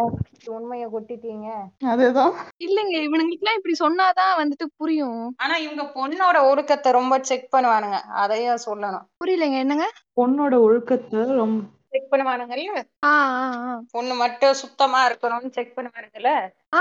உண்மைய 0.49 0.85
கொட்டிட்டீங்க? 0.87 1.49
அதேதான். 1.87 2.35
இல்லைங்க 2.61 2.97
இவனுங்களுக்கு 3.07 3.45
எல்லாம் 3.45 3.59
இப்படி 3.59 3.75
சொன்னாதான் 3.81 4.39
வந்துட்டு 4.39 4.67
புரியும். 4.77 5.23
ஆனா 5.39 5.55
இவங்க 5.59 5.85
பொண்ணோட 5.95 6.39
ஒழுக்கத்தை 6.51 6.91
ரொம்ப 6.93 7.19
செக் 7.23 7.49
பண்ணுவானுங்க. 7.53 7.99
அதையும் 8.17 8.65
சொல்லணும். 8.67 9.07
புரியலைங்க 9.21 9.59
என்னங்க? 9.59 9.89
பொண்ணோட 10.17 10.55
ஒழுக்கத்தை 10.63 11.23
ரொம்ப 11.37 11.63
செக் 11.93 12.11
பண்ணுவானுங்கல்ல 12.13 12.81
ஆ 13.05 13.11
ஆ. 13.41 13.75
பொண்ணு 13.93 14.15
மட்டும் 14.15 14.57
சுத்தமா 14.61 15.01
இருக்கணும்னு 15.09 15.51
செக் 15.51 15.77
பண்ணுவானுங்கல்ல? 15.77 16.31
ஆ, 16.75 16.81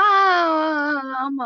ஆமா. 1.23 1.45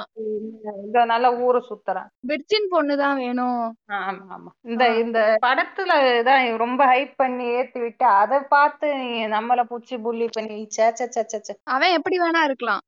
இந்த 0.84 1.06
நல்ல 1.06 1.28
ஊரு 1.38 1.60
சுத்தறான். 1.70 2.10
வெர்ஜின் 2.28 2.68
பொண்ணுதான் 2.72 3.18
வேணும். 3.18 3.64
ஆமா 3.98 4.24
ஆமா. 4.36 4.50
இந்த. 4.64 4.84
இந்த 4.96 5.20
படத்துல 5.42 5.92
தான் 6.24 6.56
ரொம்ப 6.56 6.82
ஹைப் 6.86 7.14
பண்ணி 7.16 7.46
ஏத்தி 7.58 7.80
விட்டு 7.80 8.06
அதை 8.16 8.40
பார்த்து 8.50 8.90
நம்மள 9.28 9.64
பூச்சி 9.64 9.98
புள்ளி 9.98 10.28
பண்ணி 10.34 10.58
சே 10.70 10.92
சே 10.92 11.08
சே 11.08 11.24
சே, 11.24 11.40
சே. 11.40 11.56
அவன் 11.68 11.92
எப்படி 11.92 12.20
வேணா 12.20 12.44
இருக்கலாம். 12.44 12.84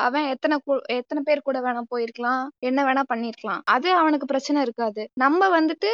அவன் 0.00 0.26
எத்தனை 0.26 0.58
எத்தனை 0.98 1.22
பேர் 1.24 1.40
கூட 1.40 1.60
வேணா 1.60 1.82
போயிருக்கலாம். 1.90 2.44
என்ன 2.62 2.84
வேணா 2.84 3.04
பண்ணிருக்கலாம். 3.12 3.62
அது 3.66 3.90
அவனுக்கு 3.94 4.26
பிரச்சனை 4.26 4.62
இருக்காது. 4.62 5.04
நம்ம 5.16 5.60
வந்துட்டு 5.60 5.92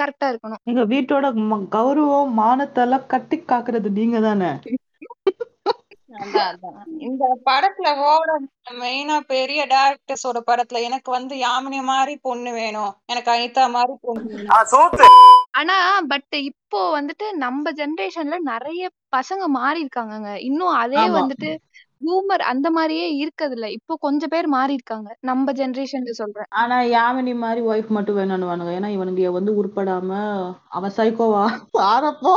கரெக்டா 0.00 0.26
இருக்கணும். 0.26 0.60
எங்க 0.64 0.82
வீட்டோட 0.86 1.26
கௌரவம் 1.74 2.30
மானத்தெல்லாம் 2.38 3.06
கட்டி 3.06 3.36
காக்குறது 3.46 3.88
நீங்க 3.90 4.20
தானே 4.20 4.50
இந்த 7.06 7.24
படத்துல 7.46 7.88
ஓட 8.06 8.30
மெயினா 8.80 9.16
பெரிய 9.26 9.60
டேரக்டர்ஸோட 9.66 10.38
படத்துல 10.46 10.82
எனக்கு 10.82 11.10
வந்து 11.10 11.34
யாமினி 11.38 11.80
மாதிரி 11.84 12.14
பொண்ணு 12.22 12.50
வேணும். 12.52 12.92
எனக்கு 13.06 13.30
அனிதா 13.30 13.64
மாதிரி 13.70 13.94
பொண்ணு 14.02 14.46
ஆனா 15.60 15.76
பட் 16.10 16.34
இப்போ 16.42 16.80
வந்துட்டு 16.94 17.26
நம்ம 17.38 17.72
ஜெனரேஷன்ல 17.72 18.36
நிறைய 18.44 18.84
பசங்க 19.16 19.46
மாறி 19.56 19.80
இருக்காங்கங்க 19.84 20.30
இன்னும் 20.42 20.74
அதே. 20.76 21.00
வந்துட்டு 21.18 21.50
பூமர் 22.02 22.42
அந்த 22.42 22.68
மாதிரியே 22.70 23.06
இருக்கது 23.18 23.54
இல்ல 23.56 23.66
இப்போ 23.70 23.94
கொஞ்சம் 24.00 24.30
பேர் 24.30 24.46
மாறி 24.48 24.72
இருக்காங்க 24.72 25.10
நம்ம 25.20 25.52
ஜெனரேஷன்ல 25.52 26.12
சொல்றேன். 26.12 26.48
ஆனா 26.60 26.76
யாமினி 26.92 27.34
மாதிரி 27.36 27.60
ஒய்ஃப் 27.66 27.90
மட்டும் 27.90 28.18
வேணும்னுவானுங்க. 28.18 28.72
ஏன்னா 28.78 28.88
இவனுங்க 28.88 29.30
வந்து 29.32 29.52
உருப்படாம 29.60 30.10
அவன் 30.70 30.96
சைக்கோவா 30.96 31.44
ஆரப்போ 31.90 32.34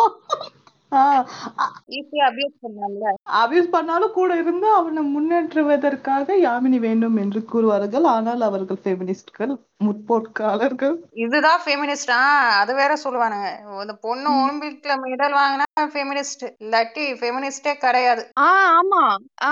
அபியூஸ் 3.42 3.72
பண்ணாலும் 3.76 4.14
கூட 4.14 4.32
இருந்து 4.42 4.68
அவனை 4.74 5.02
முன்னேற்றுவதற்காக 5.16 6.38
யாமினி 6.48 6.80
வேண்டும் 6.80 7.18
என்று 7.24 7.40
கூறுவார்கள். 7.54 8.06
ஆனால் 8.16 8.42
அவர்கள் 8.42 8.82
ஃபெமினிஸ்ட்கள் 8.84 9.54
முற்போக்காளர்கள். 9.82 10.94
இதுதான் 11.14 11.62
ஃபெமினிஸ்ட் 11.66 12.12
ஆ 12.12 12.22
அது 12.60 12.74
வேற 12.76 12.94
சொல்லுவானுங்க. 13.04 13.48
இந்த 13.82 13.94
பொண்ணு 14.02 14.30
ஒலிம்பிக்ல 14.42 14.94
மெடல் 15.04 15.36
வாங்கினா 15.40 15.66
ஃபெமினிஸ்ட் 15.94 16.44
இல்லாட்டி 16.64 17.06
ஃபெமினிஸ்டே 17.20 17.74
கிடையாது. 17.76 18.24
ஆ 18.40 18.48
ஆமா. 18.78 19.02
ஆ 19.44 19.52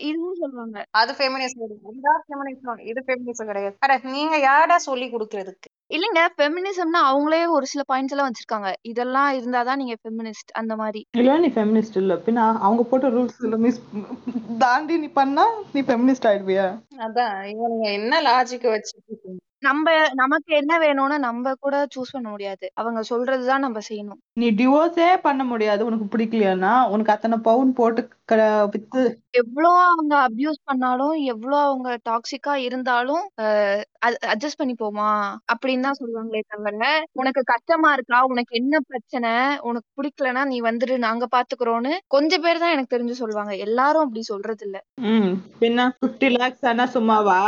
இதுவும் 0.00 0.40
சொல்லுவாங்க. 0.40 0.78
அது 0.92 1.12
ஃபெமினிஸ்ட் 1.12 1.62
இதுதான் 1.64 2.22
ஃபெமினிஸ்ட் 2.26 2.82
இது 2.82 3.02
ஃபெமினிஸ்ட் 3.06 3.46
கிடையாது. 3.46 3.76
அட 3.80 3.98
நீங்க 4.16 4.38
யாரடா 4.40 4.78
சொல்லி 4.78 5.08
கொடுக்கறதுக்கு? 5.10 5.70
இல்லங்க 5.90 6.20
ஃபெமினிசம்னா 6.36 7.00
அவங்களே 7.08 7.46
ஒரு 7.46 7.66
சில 7.66 7.82
பாயிண்ட்ஸ் 7.88 8.14
எல்லாம் 8.14 8.28
வச்சிருக்காங்க. 8.28 8.72
இதெல்லாம் 8.82 9.30
இருந்தாதான் 9.38 9.76
நீங்க 9.76 9.96
ஃபெமினிஸ்ட் 10.02 10.50
அந்த 10.52 10.76
மாதிரி. 10.76 11.00
இல்ல 11.14 11.38
நீ 11.38 11.48
ஃபெமினிஸ்ட் 11.48 11.96
இல்ல. 11.96 12.14
பின்ன 12.26 12.46
அவங்க 12.60 12.82
போட்ட 12.82 13.08
ரூல்ஸ் 13.08 13.40
மிஸ் 13.58 13.80
தாண்டி 14.58 14.96
நீ 14.96 15.08
பண்ணா 15.12 15.46
நீ 15.74 15.80
ஃபெமினிஸ்ட் 15.80 16.28
ஆயிடுவியா? 16.30 16.66
அதான் 17.06 17.36
இவனுங்க 17.52 17.88
என்ன 17.92 18.20
லாஜிக் 18.22 18.68
வச்சு 18.70 18.96
நம்ம 19.62 19.86
நமக்கு 20.14 20.52
என்ன 20.54 20.72
வேணும்னு 20.78 21.16
நம்ம 21.18 21.52
கூட 21.60 21.76
சூஸ் 21.94 22.12
பண்ண 22.12 22.28
முடியாது. 22.28 22.66
அவங்க 22.74 23.00
சொல்றதுதான் 23.10 23.58
நம்ம 23.58 23.80
செய்யணும். 23.88 24.20
நீ 24.34 24.50
டிவோர்ஸே 24.50 25.16
பண்ண 25.22 25.44
முடியாது. 25.44 25.84
உனக்கு 25.84 26.06
பிடிக்கலையானா 26.12 26.88
உனக்கு 26.88 27.12
அத்தனை 27.12 27.38
பவுன் 27.38 27.72
போட்டு 27.72 28.02
க- 28.24 28.68
வித்து. 28.72 29.02
எவ்வளோ 29.30 29.68
அவங்க 29.86 30.26
அபியூஸ் 30.26 30.60
பண்ணாலும் 30.64 31.12
எவ்வளோ 31.24 31.56
அவங்க 31.58 31.98
டாக்ஸிக்கா 32.08 32.54
இருந்தாலும் 32.66 33.24
அட்ஜஸ்ட் 34.26 34.58
பண்ணி 34.58 34.74
போமா 34.78 35.08
அப்படின்னு 35.52 35.80
தான் 35.80 35.98
சொல்லுவாங்களே 36.00 36.40
தவிர 36.48 36.86
உனக்கு 37.12 37.42
கஷ்டமா 37.44 37.92
இருக்கா? 37.92 38.24
உனக்கு 38.24 38.56
என்ன 38.56 38.80
பிரச்சனை? 38.86 39.32
உனக்கு 39.60 39.88
பிடிக்கலன்னா 39.96 40.44
நீ 40.44 40.60
வந்துரு 40.60 40.96
நாங்க 40.98 41.28
பாத்துக்கிறோம்னு 41.36 41.92
கொஞ்சம் 42.06 42.40
பேர் 42.40 42.58
தான் 42.58 42.70
எனக்கு 42.70 42.96
தெரிஞ்சு 42.96 43.10
சொல்லுவாங்க. 43.12 43.56
எல்லாரும் 43.56 44.02
அப்படி 44.02 44.22
சொல்றது 44.22 44.64
இல்ல 44.64 44.78
ம். 45.12 45.32
பின்ன 45.60 45.90
பிப்டி 46.00 46.30
லேக்ஸ் 46.38 46.66
ஆனா 46.66 46.86
சும்மாவா? 46.86 47.40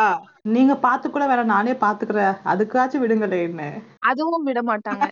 நீங்க 0.49 0.77
பாத்து 0.77 1.11
கூட 1.11 1.27
வேற 1.27 1.43
நானே 1.45 1.73
பாத்துக்கிறேன். 1.73 2.37
அதுக்காச்சும் 2.45 3.03
விடுங்களேன்னு. 3.05 3.69
அதுவும் 3.99 4.43
விட 4.43 4.61
மாட்டாங்க. 4.63 5.07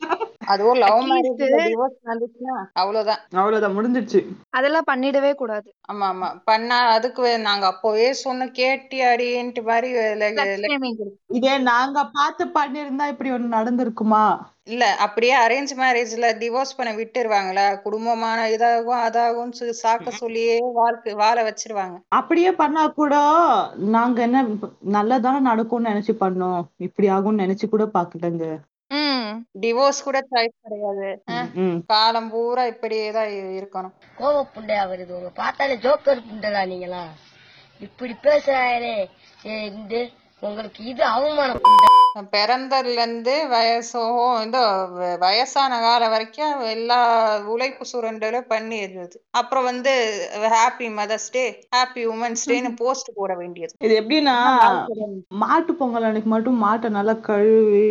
அதுவும் 0.46 0.78
லவ் 0.78 1.00
least- 1.02 1.40
டிவோர்ஸ் 1.66 2.68
அவ்வளவுதான். 2.72 3.18
அவ்வளவுதான் 3.33 3.76
முடிஞ்சிருச்சு 3.76 4.20
அதெல்லாம் 4.50 4.85
பண்ணிடவே 4.90 5.35
கூடாது. 5.35 5.74
ஆமா 5.92 6.07
ஆமா. 6.07 6.40
பண்ணா 6.44 6.78
அதுக்கு 6.88 7.38
நாங்க 7.38 7.74
அப்போவே 7.74 8.11
சொன்ன 8.11 8.46
கேட்டியாடின்ட்டு 8.46 9.62
மாதிரி. 9.62 11.16
இதே 11.26 11.59
நாங்க 11.59 12.05
பார்த்து 12.12 12.44
பண்ணிருந்தா 12.44 13.09
இப்படி 13.09 13.31
ஒண்ணு 13.31 13.57
நடந்திருக்குமா? 13.59 14.38
இல்ல 14.64 14.94
அப்படியே 14.96 15.35
அரேஞ்ச் 15.46 15.72
மேரேஜ்ல 15.76 16.26
டிவோர்ஸ் 16.38 16.76
பண்ண 16.76 16.92
விட்டுருவாங்களா? 16.92 17.83
குடும்பமான 17.83 18.48
இதாகும் 18.48 19.02
அதாகும் 19.07 19.52
சாக்க 19.83 20.09
சொல்லியே 20.09 20.61
வாழ்க்கை 20.72 21.14
வாழ 21.14 21.38
வச்சிருவாங்க. 21.42 21.96
அப்படியே 22.09 22.52
பண்ணா 22.52 22.87
கூட 22.87 23.14
நாங்க 23.76 24.22
என்ன 24.22 24.42
நல்லதானே 24.92 25.40
நடக்கும்னு 25.40 25.88
நினைச்சு 25.88 26.12
பண்ணோம். 26.20 26.62
இப்படி 26.76 27.09
ஆகும்னு 27.09 27.42
நினைச்சு 27.44 27.68
கூட 27.68 27.85
பாக்கலங்க 27.94 28.59
ம். 28.92 29.28
டிவோர்ஸ் 29.61 30.05
கூட 30.05 30.18
சாய்ஸ் 30.31 30.57
கிடையாது. 30.62 31.09
ம் 31.57 31.78
காலம் 31.87 32.31
பூரா 32.31 32.64
இப்படியே 32.66 33.11
தான் 33.11 33.28
இ- 33.28 33.55
இருக்கணும். 33.59 33.94
கோவ 34.18 34.46
புண்டையா 34.55 34.83
வருது 34.88 35.11
உங்க 35.11 35.31
பார்த்தாலே 35.35 35.76
ஜோக்கர் 35.76 36.26
புண்டலா 36.26 36.66
நீங்களா? 36.66 37.02
இப்படி 37.81 38.14
பேசுறாங்களே 38.22 38.96
இந்த 39.70 39.94
உங்களுக்கு 40.42 40.85
இது 40.85 41.05
அவமானம். 41.05 41.61
புண்டை 41.61 41.88
பிறந்ததுல 42.33 42.98
இருந்து 42.98 43.48
வயசோ 43.50 44.02
இந்த 44.42 44.59
வ- 44.92 45.18
வயசான 45.18 45.81
காலம் 45.81 46.11
வரைக்கும் 46.11 46.61
எல்லா 46.68 46.98
உழைப்பு 47.46 47.85
சுரண்டலும் 47.92 48.50
பண்ணிடுறது. 48.50 49.16
அப்புறம் 49.33 49.64
வந்து 49.64 49.92
happy 50.55 50.88
mothers 50.94 51.31
day 51.31 51.44
happy 51.76 52.05
womens 52.09 52.44
டேன்னு 52.46 52.76
போஸ்ட் 52.76 53.11
போட 53.14 53.35
வேண்டியது. 53.35 53.74
இது 53.81 53.94
எப்படின்னா 54.00 54.37
மாட்டு 55.37 55.74
பொங்கல் 55.74 56.02
அன்னைக்கு 56.02 56.28
மட்டும் 56.28 56.62
மாட்டை 56.64 56.88
நல்லா 56.90 57.12
கழுவி 57.22 57.87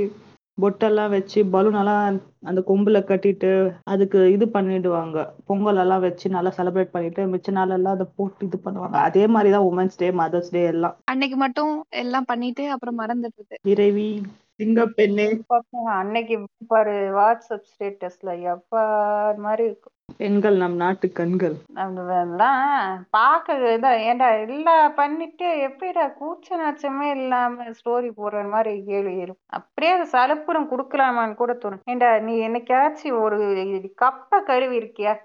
பொட்டெல்லாம் 0.62 1.10
வச்சு 1.10 1.40
பலூன் 1.46 1.80
எல்லாம் 1.82 2.20
அந்த 2.46 2.60
கொம்புல 2.68 3.00
கட்டிட்டு 3.10 3.52
அதுக்கு 3.84 4.20
இது 4.32 4.46
பண்ணிடுவாங்க. 4.46 5.28
பொங்கல் 5.46 5.78
எல்லாம் 5.78 6.02
வச்சு 6.02 6.30
நல்லா 6.30 6.52
செலிப்ரேட் 6.58 6.94
பண்ணிட்டு 6.96 7.26
மிச்ச 7.26 7.52
நாள் 7.52 7.70
எல்லாம் 7.70 7.94
அதை 7.94 8.08
போட்டு 8.16 8.46
இது 8.46 8.60
பண்ணுவாங்க. 8.66 8.98
அதே 9.08 9.28
மாதிரிதான் 9.28 9.68
உமன்ஸ் 9.72 9.98
டே 9.98 10.10
மதர்ஸ் 10.12 10.52
டே 10.52 10.64
எல்லாம். 10.66 10.96
அன்னைக்கு 11.06 11.38
மட்டும் 11.38 11.74
எல்லாம் 12.04 12.26
பண்ணிட்டு 12.26 12.66
அப்புறம் 12.70 13.00
மறந்துடுறது. 13.00 13.58
இறைவி 13.64 14.22
சிங்கப்பெண்ணே 14.60 15.28
பாப்பா, 15.54 15.80
அன்னைக்கு 16.00 16.36
பாரு 16.68 16.96
வாட்ஸ்அப் 17.18 17.70
ஸ்டேட்டஸ்ல 17.70 18.32
எப்பா 18.52 18.82
மாதிரி 19.38 19.64
இருக்கும்? 19.64 19.96
பெண்கள் 20.18 20.58
நம் 20.58 20.76
நாட்டு 20.76 21.08
கண்கள். 21.12 21.56
அதெல்லாம் 21.84 22.66
பார்க்க 23.10 23.58
இதான் 23.74 24.02
ஏன்டா 24.10 24.28
எல்லா 24.46 24.76
பண்ணிட்டு 25.00 25.48
எப்படிடா 25.68 26.06
கூச்ச 26.20 26.58
நாச்சமே 26.62 27.08
இல்லாம 27.18 27.66
ஸ்டோரி 27.80 28.10
போடுற 28.20 28.44
மாதிரி 28.50 28.74
கேள்வி 28.86 29.16
இருக்கும் 29.18 29.50
அப்படியே 29.60 29.92
அது 29.92 30.08
சலுப்புறம் 30.12 30.70
கொடுக்கலாமான்னு 30.72 31.36
கூட 31.36 31.54
தோணும். 31.64 31.84
ஏன்டா 31.92 32.12
நீ 32.22 32.36
என்னைக்காச்சும் 32.48 33.20
ஒரு 33.26 33.40
கப்ப 34.04 34.42
கழுவி 34.44 34.78
இருக்கியா 34.82 35.16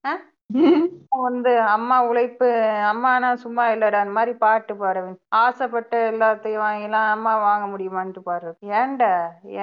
வந்து 1.24 1.52
அம்மா 1.74 1.96
உழைப்பு 2.08 2.48
அம்மானா 2.90 3.34
சும்மா 3.34 3.64
இல்லடா 3.70 4.00
அந்த 4.00 4.12
மாதிரி 4.12 4.32
பாட்டு 4.38 4.74
பாடுவேன். 4.74 5.16
ஆசைப்பட்ட 5.42 5.92
எல்லாத்தையும் 6.10 6.64
வாங்கிலாம் 6.64 7.08
அம்மா 7.10 7.32
வாங்க 7.38 7.64
முடியுமான்ட்டு 7.66 8.22
பாடுறது 8.24 8.70
ஏன்டா? 8.80 9.10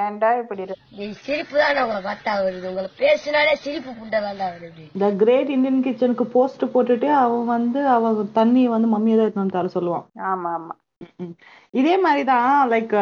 ஏன்டா 0.04 0.30
இப்படி 0.42 0.64
இருக்கு? 0.66 0.86
இது 0.96 1.14
சிரிப்பு 1.22 1.56
தான் 1.58 1.82
உங்களை 1.84 2.02
பார்த்தா 2.02 2.34
வருது. 2.44 2.70
உங்களை 2.70 2.90
பேசினாலே 2.98 3.56
சிரிப்பு 3.56 3.92
புண்டை 4.00 4.20
தான்டா 4.22 4.48
வருது. 4.56 4.86
த 5.00 5.10
கிரேட் 5.16 5.50
இந்தியன் 5.50 5.84
கிச்சனுக்கு 5.84 6.28
போஸ்ட் 6.36 6.66
போட்டுட்டு 6.76 7.10
அவன் 7.16 7.46
வந்து 7.48 7.82
அவ 7.88 8.14
தண்ணி 8.34 8.64
வந்து 8.68 8.90
மம்மியை 8.96 9.18
தான் 9.18 9.26
எடுத்துட்டு 9.26 9.46
வந்து 9.46 9.60
தர 9.60 9.74
சொல்லுவான். 9.78 10.08
ஆமா 10.32 10.52
ஆமா. 10.60 10.74
இதே 11.74 11.98
மாதிரிதான் 11.98 12.70
லைக் 12.70 12.94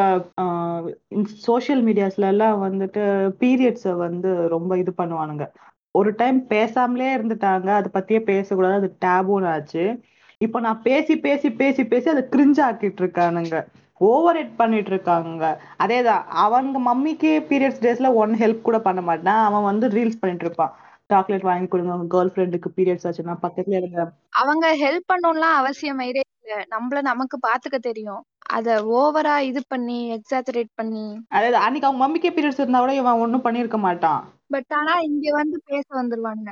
சோஷியல் 1.44 1.84
மீடியாஸ்ல 1.84 2.28
எல்லாம் 2.28 2.63
வந்துட்டு 2.63 3.04
பீரியட்ஸ 3.41 3.91
வந்து 3.98 4.30
ரொம்ப 4.48 4.78
இது 4.78 4.91
பண்ணுவானுங்க. 4.98 5.46
ஒரு 5.92 6.14
டைம் 6.16 6.46
பேசாமலே 6.50 7.08
இருந்துட்டாங்க. 7.18 7.68
அதை 7.68 7.92
பத்தியே 7.94 8.20
பேசக்கூடாது. 8.20 8.74
அது 8.74 8.98
டேபுன்னு 9.06 9.48
ஆச்சு. 9.48 10.00
இப்போ 10.38 10.60
நான் 10.60 10.82
பேசி 10.82 11.20
பேசி 11.20 11.52
பேசி 11.52 11.86
பேசி 11.86 12.10
அதை 12.10 12.24
கிரிஞ்ச் 12.32 12.64
ஆக்கிட்டு 12.70 13.02
இருக்கானுங்க. 13.02 13.66
ஓவர் 13.98 14.36
ஹெட் 14.36 14.56
பண்ணிட்டு 14.56 14.90
இருக்காங்க. 14.90 15.62
அதேதான். 15.84 16.24
அவங்க 16.28 16.80
மம்மிக்கு 16.80 17.44
பீரியட்ஸ் 17.50 17.82
டேஸ்ல 17.82 18.14
ஒன் 18.14 18.34
ஹெல்ப் 18.34 18.62
கூட 18.62 18.80
பண்ண 18.80 19.02
மாட்டான். 19.02 19.46
அவன் 19.46 19.64
வந்து 19.64 19.88
ரீல்ஸ் 19.88 20.20
பண்ணிட்டு 20.20 20.46
இருப்பான். 20.46 20.76
சாக்லேட் 21.12 21.47
வாங்கி 21.50 21.67
கொடுங்க. 21.67 21.93
உங்க 21.95 22.10
கேர்ள் 22.15 22.34
ஃப்ரெண்டுக்கு 22.34 22.69
பீரியட்ஸ் 22.78 23.08
ஆச்சுன்னா 23.10 23.36
பக்கத்துல 23.45 23.80
இருங்க 23.82 24.02
அவங்க 24.41 24.67
ஹெல்ப் 24.84 25.10
பண்ணணும்லாம் 25.13 25.58
அவசியம் 25.62 26.04
இல்ல. 26.10 26.21
நம்மள 26.69 27.00
நமக்கு 27.02 27.36
பாத்துக்க 27.47 27.78
தெரியும். 27.82 28.21
அத 28.50 28.69
ஓவரா 28.93 29.34
இது 29.39 29.62
பண்ணி 29.67 29.97
எக்ஸாஜரேட் 30.15 30.71
பண்ணி. 30.76 31.06
அதாவது 31.30 31.58
அன்னைக்கு 31.58 31.88
அவங்க 31.88 32.02
மம்மிக்கே 32.02 32.32
பீரியட்ஸ் 32.36 32.62
இருந்தா 32.62 32.80
கூட 32.80 32.93
இவன் 32.93 33.21
ஒண்ணும் 33.24 33.45
பண்ணிருக்க 33.45 33.78
மாட்டான். 33.78 34.21
பட் 34.47 34.74
ஆனா 34.80 34.93
இங்க 35.00 35.28
வந்து 35.32 35.58
பேச 35.65 35.86
வந்துருவாங்க. 35.93 36.47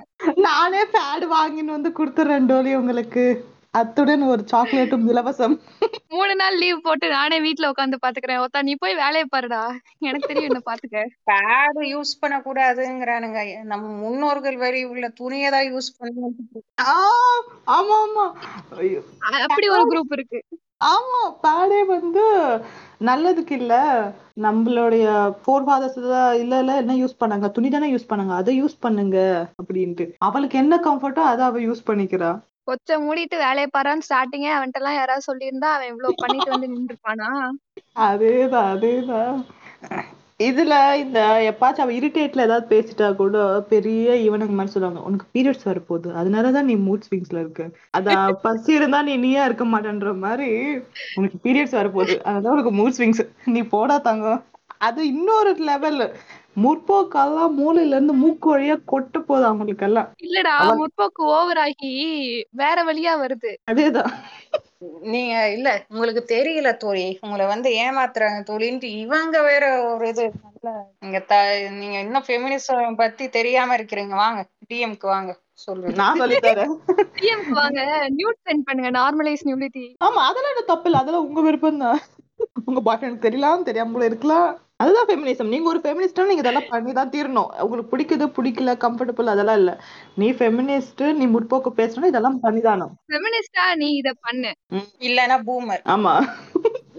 நானே 0.46 0.84
பேட் 0.96 1.26
வாங்கின்னு 1.34 1.76
வந்து 1.78 1.92
கொடுத்துறேன் 1.98 2.48
டோலி 2.52 2.74
உங்களுக்கு. 2.76 3.26
அத்துடன் 3.74 4.22
ஒரு 4.24 4.44
சாக்லேட்டும் 4.52 5.04
இலவசம். 5.10 5.56
மூணு 6.08 6.36
நாள் 6.36 6.58
லீவ் 6.58 6.82
போட்டு 6.82 7.10
நானே 7.10 7.42
வீட்ல 7.42 7.72
உட்காந்து 7.72 7.98
பாத்துக்கிறேன். 8.02 8.42
ஒத்தா 8.46 8.62
நீ 8.62 8.76
போய் 8.76 8.96
வேலையை 8.96 9.26
பாருடா. 9.30 9.60
எனக்கு 10.00 10.28
தெரியும் 10.28 10.50
என்ன 10.50 10.62
பாத்துக்க. 10.66 11.02
பேடு 11.24 11.82
யூஸ் 11.94 12.14
பண்ணக்கூடாதுங்கிறானுங்க. 12.22 13.42
நம்ம 13.64 13.88
முன்னோர்கள் 14.04 14.58
வரி 14.58 14.84
உள்ள 14.84 15.10
துணியை 15.10 15.52
தான் 15.52 15.74
யூஸ் 15.74 15.92
பண்ணி 15.98 16.34
ஆ, 16.88 16.96
ஆமா 17.68 17.98
ஆமா. 18.06 18.26
அப்படி 19.42 19.70
ஒரு 19.70 19.86
குரூப் 19.92 20.12
இருக்கு. 20.12 20.42
ஆமா 20.86 21.22
பேடே 21.44 21.86
வந்து 21.86 22.22
நல்லதுக்கு 23.02 23.52
இல்ல. 23.52 23.74
நம்மளுடைய 24.38 25.06
ஃபோர் 25.42 25.66
ஃபாதர்ஸ் 25.66 25.98
இல்ல 26.40 26.60
இல்ல 26.60 26.76
என்ன 26.76 26.94
யூஸ் 26.96 27.20
பண்ணாங்க? 27.20 27.52
துணி 27.52 27.70
தானே 27.70 27.94
யூஸ் 27.94 28.10
பண்ணாங்க. 28.10 28.36
அதை 28.42 28.64
யூஸ் 28.64 28.78
பண்ணுங்க 28.80 29.18
அப்படின்ட்டு. 29.62 30.06
அவளுக்கு 30.18 30.58
என்ன 30.58 30.76
கம்ஃபர்ட்டோ 30.78 31.24
அதை 31.32 31.46
அவ 31.46 31.60
யூஸ் 31.60 31.88
பண்ணிக்கிறா. 31.88 32.32
கொச்ச 32.70 33.00
மூடிட்டு 33.04 33.38
வேலையை 33.46 33.70
பாறான்னு 33.70 34.08
ஸ்டார்டிங்கே 34.08 34.52
அவன்கிட்ட 34.56 34.82
எல்லாம் 34.82 35.00
யாராவது 35.00 35.30
சொல்லியிருந்தா 35.30 35.72
அவன் 35.76 35.92
இவ்வளவு 35.92 36.22
பண்ணிட்டு 36.22 36.54
வந்து 36.56 36.74
நின்றுப்பானா? 36.74 37.30
அதேதான் 38.08 38.70
அதேதான். 38.74 39.38
இதுல 40.40 40.74
இந்த 40.96 41.20
எப்பாச்சும் 41.48 41.84
அவன் 41.84 41.98
இரிட்டேட்ல 41.98 42.46
ஏதாவது 42.48 42.66
பேசிட்டா 42.74 43.08
கூட 43.16 43.38
பெரிய 43.72 44.16
இவனுக்கு 44.28 44.54
மாதிரி 44.54 44.74
சொல்லுவாங்க 44.74 45.02
உனக்கு 45.08 45.26
பீரியட்ஸ் 45.34 45.68
வரப்போகுது 45.70 46.10
அதனாலதான் 46.20 46.70
நீ 46.70 46.76
மூட் 46.86 47.06
ஸ்விங்ஸ்ல 47.08 47.40
இருக்க. 47.40 47.64
அதான் 47.98 48.38
பசி 48.42 48.72
இருந்தா 48.74 49.02
நீ 49.02 49.16
நீயா 49.18 49.44
இருக்க 49.46 49.66
மாட்டேன்ற 49.66 50.14
மாதிரி 50.18 50.50
உனக்கு 51.16 51.40
பீரியட்ஸ் 51.44 51.78
வரப்போகுது 51.80 52.16
அதனால 52.24 52.56
உனக்கு 52.58 52.74
மூட் 52.80 52.98
ஸ்விங்ஸ் 52.98 53.24
நீ 53.56 53.62
போடா 53.76 53.98
தங்கம். 54.10 54.42
அது 54.88 55.02
இன்னொரு 55.08 55.52
லெவல் 55.70 56.02
முற்போக்கெல்லாம் 56.56 57.54
மூளையில 57.58 57.96
இருந்து 57.96 58.14
மூக்கு 58.22 58.48
வழியா 58.54 58.76
கொட்ட 58.92 59.18
போகுது 59.20 59.46
அவங்களுக்கு 59.50 59.86
எல்லாம் 59.86 60.10
இல்லடா 60.26 60.54
முற்போக்கு 60.80 61.22
ஓவர் 61.36 61.62
ஆகி 61.66 61.92
வேற 62.62 62.78
வழியா 62.84 63.14
வருது. 63.22 63.52
அதேதான். 63.72 64.14
நீங்க 65.14 65.36
இல்ல 65.50 65.70
உங்களுக்கு 65.92 66.22
தெரியல 66.34 66.70
தோழி. 66.78 67.08
உங்களை 67.22 67.46
வந்து 67.48 67.70
ஏமாத்துறாங்க 67.84 68.40
தோழின்ட்டு 68.50 68.90
இவங்க 69.04 69.42
வேற 69.42 69.64
ஒரு 69.90 70.08
இது. 70.08 70.26
நல்ல 70.46 70.70
நீங்க 71.02 71.20
த 71.32 71.36
நீங்க 71.80 71.98
இன்னும் 72.00 72.26
ஃபெமினிசம் 72.28 73.00
பத்தி 73.02 73.28
தெரியாம 73.30 73.78
இருக்கிறீங்க. 73.80 74.16
வாங்க 74.16 74.42
டிஎம்க்கு 74.72 75.08
வாங்க 75.08 75.32
நான் 76.00 76.20
சொல்லி 76.20 76.36
தரேன் 76.44 76.74
டிஎம்க்கு 77.16 77.54
வாங்க 77.60 77.80
நியூட் 78.18 78.40
சென்ட் 78.46 78.66
பண்ணுங்க 78.68 78.92
நார்மலைஸ் 78.98 79.46
நியூலிட்டி 79.48 79.86
ஆமா 80.02 80.22
அதெல்லாம் 80.30 80.72
தப்பு 80.72 80.88
இல்ல. 80.90 81.02
அதெல்லாம் 81.02 81.28
உங்க 81.28 81.42
விருப்பம் 81.42 81.84
தான் 81.86 82.00
உங்க 82.66 82.82
பாய் 82.82 83.00
ஃப்ரெண்ட் 83.00 83.26
தெரியலாம் 83.26 83.68
தெரியாம 83.70 83.94
கூட 83.94 84.06
இருக்கலாம். 84.06 84.50
அதுதான் 84.80 85.08
ஃபெமினிசம் 85.08 85.52
நீங்க 85.54 85.68
ஒரு 85.72 85.80
ஃபெமினிஸ்டா 85.84 86.26
நீங்க 86.28 86.44
இதெல்லாம் 86.44 86.70
பண்ணி 86.70 86.92
தான் 86.94 87.12
தீரணும். 87.14 87.50
உங்களுக்கு 87.64 87.92
பிடிக்குது 87.94 88.26
பிடிக்கல 88.38 88.74
கம்ஃபர்டபுள் 88.84 89.32
அதெல்லாம் 89.34 89.60
இல்ல. 89.62 89.72
நீ 90.18 90.28
ஃபெமினிஸ்ட் 90.38 91.04
நீ 91.20 91.26
முற்போக்கு 91.34 91.72
பேசணும் 91.80 92.10
இதெல்லாம் 92.12 92.38
பண்ணிதானோ 92.46 92.88
ஃபெமினிஸ்டா 93.10 93.66
நீ 93.82 93.90
இத 93.98 94.12
பண்ணு. 94.26 94.52
இல்லனா 95.08 95.38
பூமர். 95.50 95.84
ஆமா. 95.96 96.14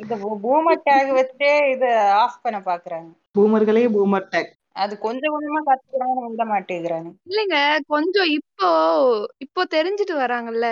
இந்த 0.03 0.15
பூமர் 0.45 0.85
டேக் 0.87 1.11
வச்சே 1.19 1.53
இத 1.75 1.85
ஆஃப் 2.21 2.41
பண்ண 2.45 2.59
பாக்குறாங்க. 2.71 3.11
பூமர்களே 3.37 3.87
பூமர் 3.97 4.31
டேக் 4.35 4.53
அது 4.83 4.95
கொஞ்சம் 4.99 5.33
கொஞ்சமா 5.35 5.61
கத்துக்கிறாங்க 5.67 6.21
விட 6.27 6.45
மாட்டேங்கிறாங்க. 6.53 7.09
இல்லைங்க 7.31 7.57
கொஞ்சம் 7.95 8.31
இப்போ 8.39 8.69
இப்போ 9.47 9.63
தெரிஞ்சுட்டு 9.75 10.17
வராங்கல்ல. 10.17 10.67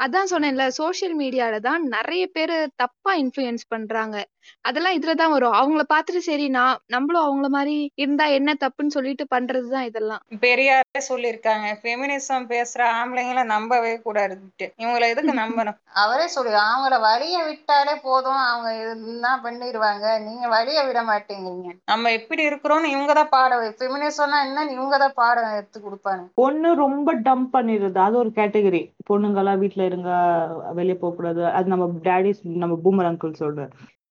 அதான் 0.00 0.30
சொன்னேன்ல 0.32 0.64
சோஷியல் 0.78 1.16
மீடியால 1.20 1.58
தான் 1.66 1.82
நிறைய 1.94 2.24
பேரு 2.36 2.56
தப்பா 2.82 3.12
இன்ஃப்ளூயன்ஸ் 3.22 3.64
பண்றாங்க. 3.68 4.16
அதெல்லாம் 4.64 4.96
இதுலதான் 4.96 5.34
வரும். 5.34 5.56
அவங்கள 5.58 5.82
பார்த்துட்டு 5.92 6.22
சரி 6.26 6.46
நான் 6.50 6.80
நம்மளும் 6.86 7.24
அவங்கள 7.24 7.48
மாதிரி 7.48 7.76
இருந்தா 7.96 8.26
என்ன 8.38 8.54
தப்புன்னு 8.60 8.96
சொல்லிட்டு 8.96 9.26
பண்றதுதான் 9.34 9.86
இதெல்லாம். 9.88 10.22
பெரியாரே 10.44 11.02
சொல்லியிருக்காங்க 11.08 11.66
ஃபெமினிசம் 11.80 12.48
பேசுற 12.52 12.80
ஆம்பளைங்களை 12.98 13.44
நம்பவே 13.52 13.94
கூடாதுன்ட்டு. 14.06 14.68
இவங்களை 14.82 15.08
எதுக்கு 15.08 15.34
நம்பணும்? 15.42 15.78
அவரே 16.02 16.26
சொல்லு 16.28 16.56
அவங்கள 16.64 16.94
வழிய 17.00 17.36
விட்டாலே 17.44 17.94
போதும். 18.04 18.42
அவங்க 18.46 18.68
என்ன 19.06 19.26
பண்ணிடுவாங்க 19.44 20.06
நீங்க 20.26 20.46
வழிய 20.54 20.78
விட 20.86 21.00
மாட்டேங்கிறீங்க. 21.04 21.70
நம்ம 21.90 22.12
எப்படி 22.18 22.42
இருக்கிறோம்னு 22.44 22.94
இவங்க 22.94 23.12
தான் 23.14 23.32
பாடம் 23.34 23.62
ஃபெமினிசம்னா 23.78 24.38
என்னன்னு 24.46 24.76
இவங்க 24.76 24.96
தான் 24.98 25.16
பாடம் 25.18 25.56
எடுத்து 25.56 25.78
கொடுப்பாங்க 25.80 26.22
பொண்ணு 26.40 26.68
ரொம்ப 26.82 27.08
டம்ப் 27.26 27.50
பண்ணிடுறது 27.54 27.98
அது 28.04 28.16
ஒரு 28.22 28.30
கேட்டகரி 28.38 28.80
பொண்ணுங்கெல்லாம் 29.08 29.60
வீட்ல 29.62 29.84
இருங்க 29.86 30.10
வெளியே 30.78 30.96
போக 30.96 31.12
கூடாது 31.14 31.42
அது 31.52 31.72
நம்ம 31.72 31.86
டேடிஸ் 32.06 32.42
நம்ம 32.62 32.76
பூமர் 32.84 33.10
அங்கிள் 33.10 33.40
சொல்ற 33.42 33.64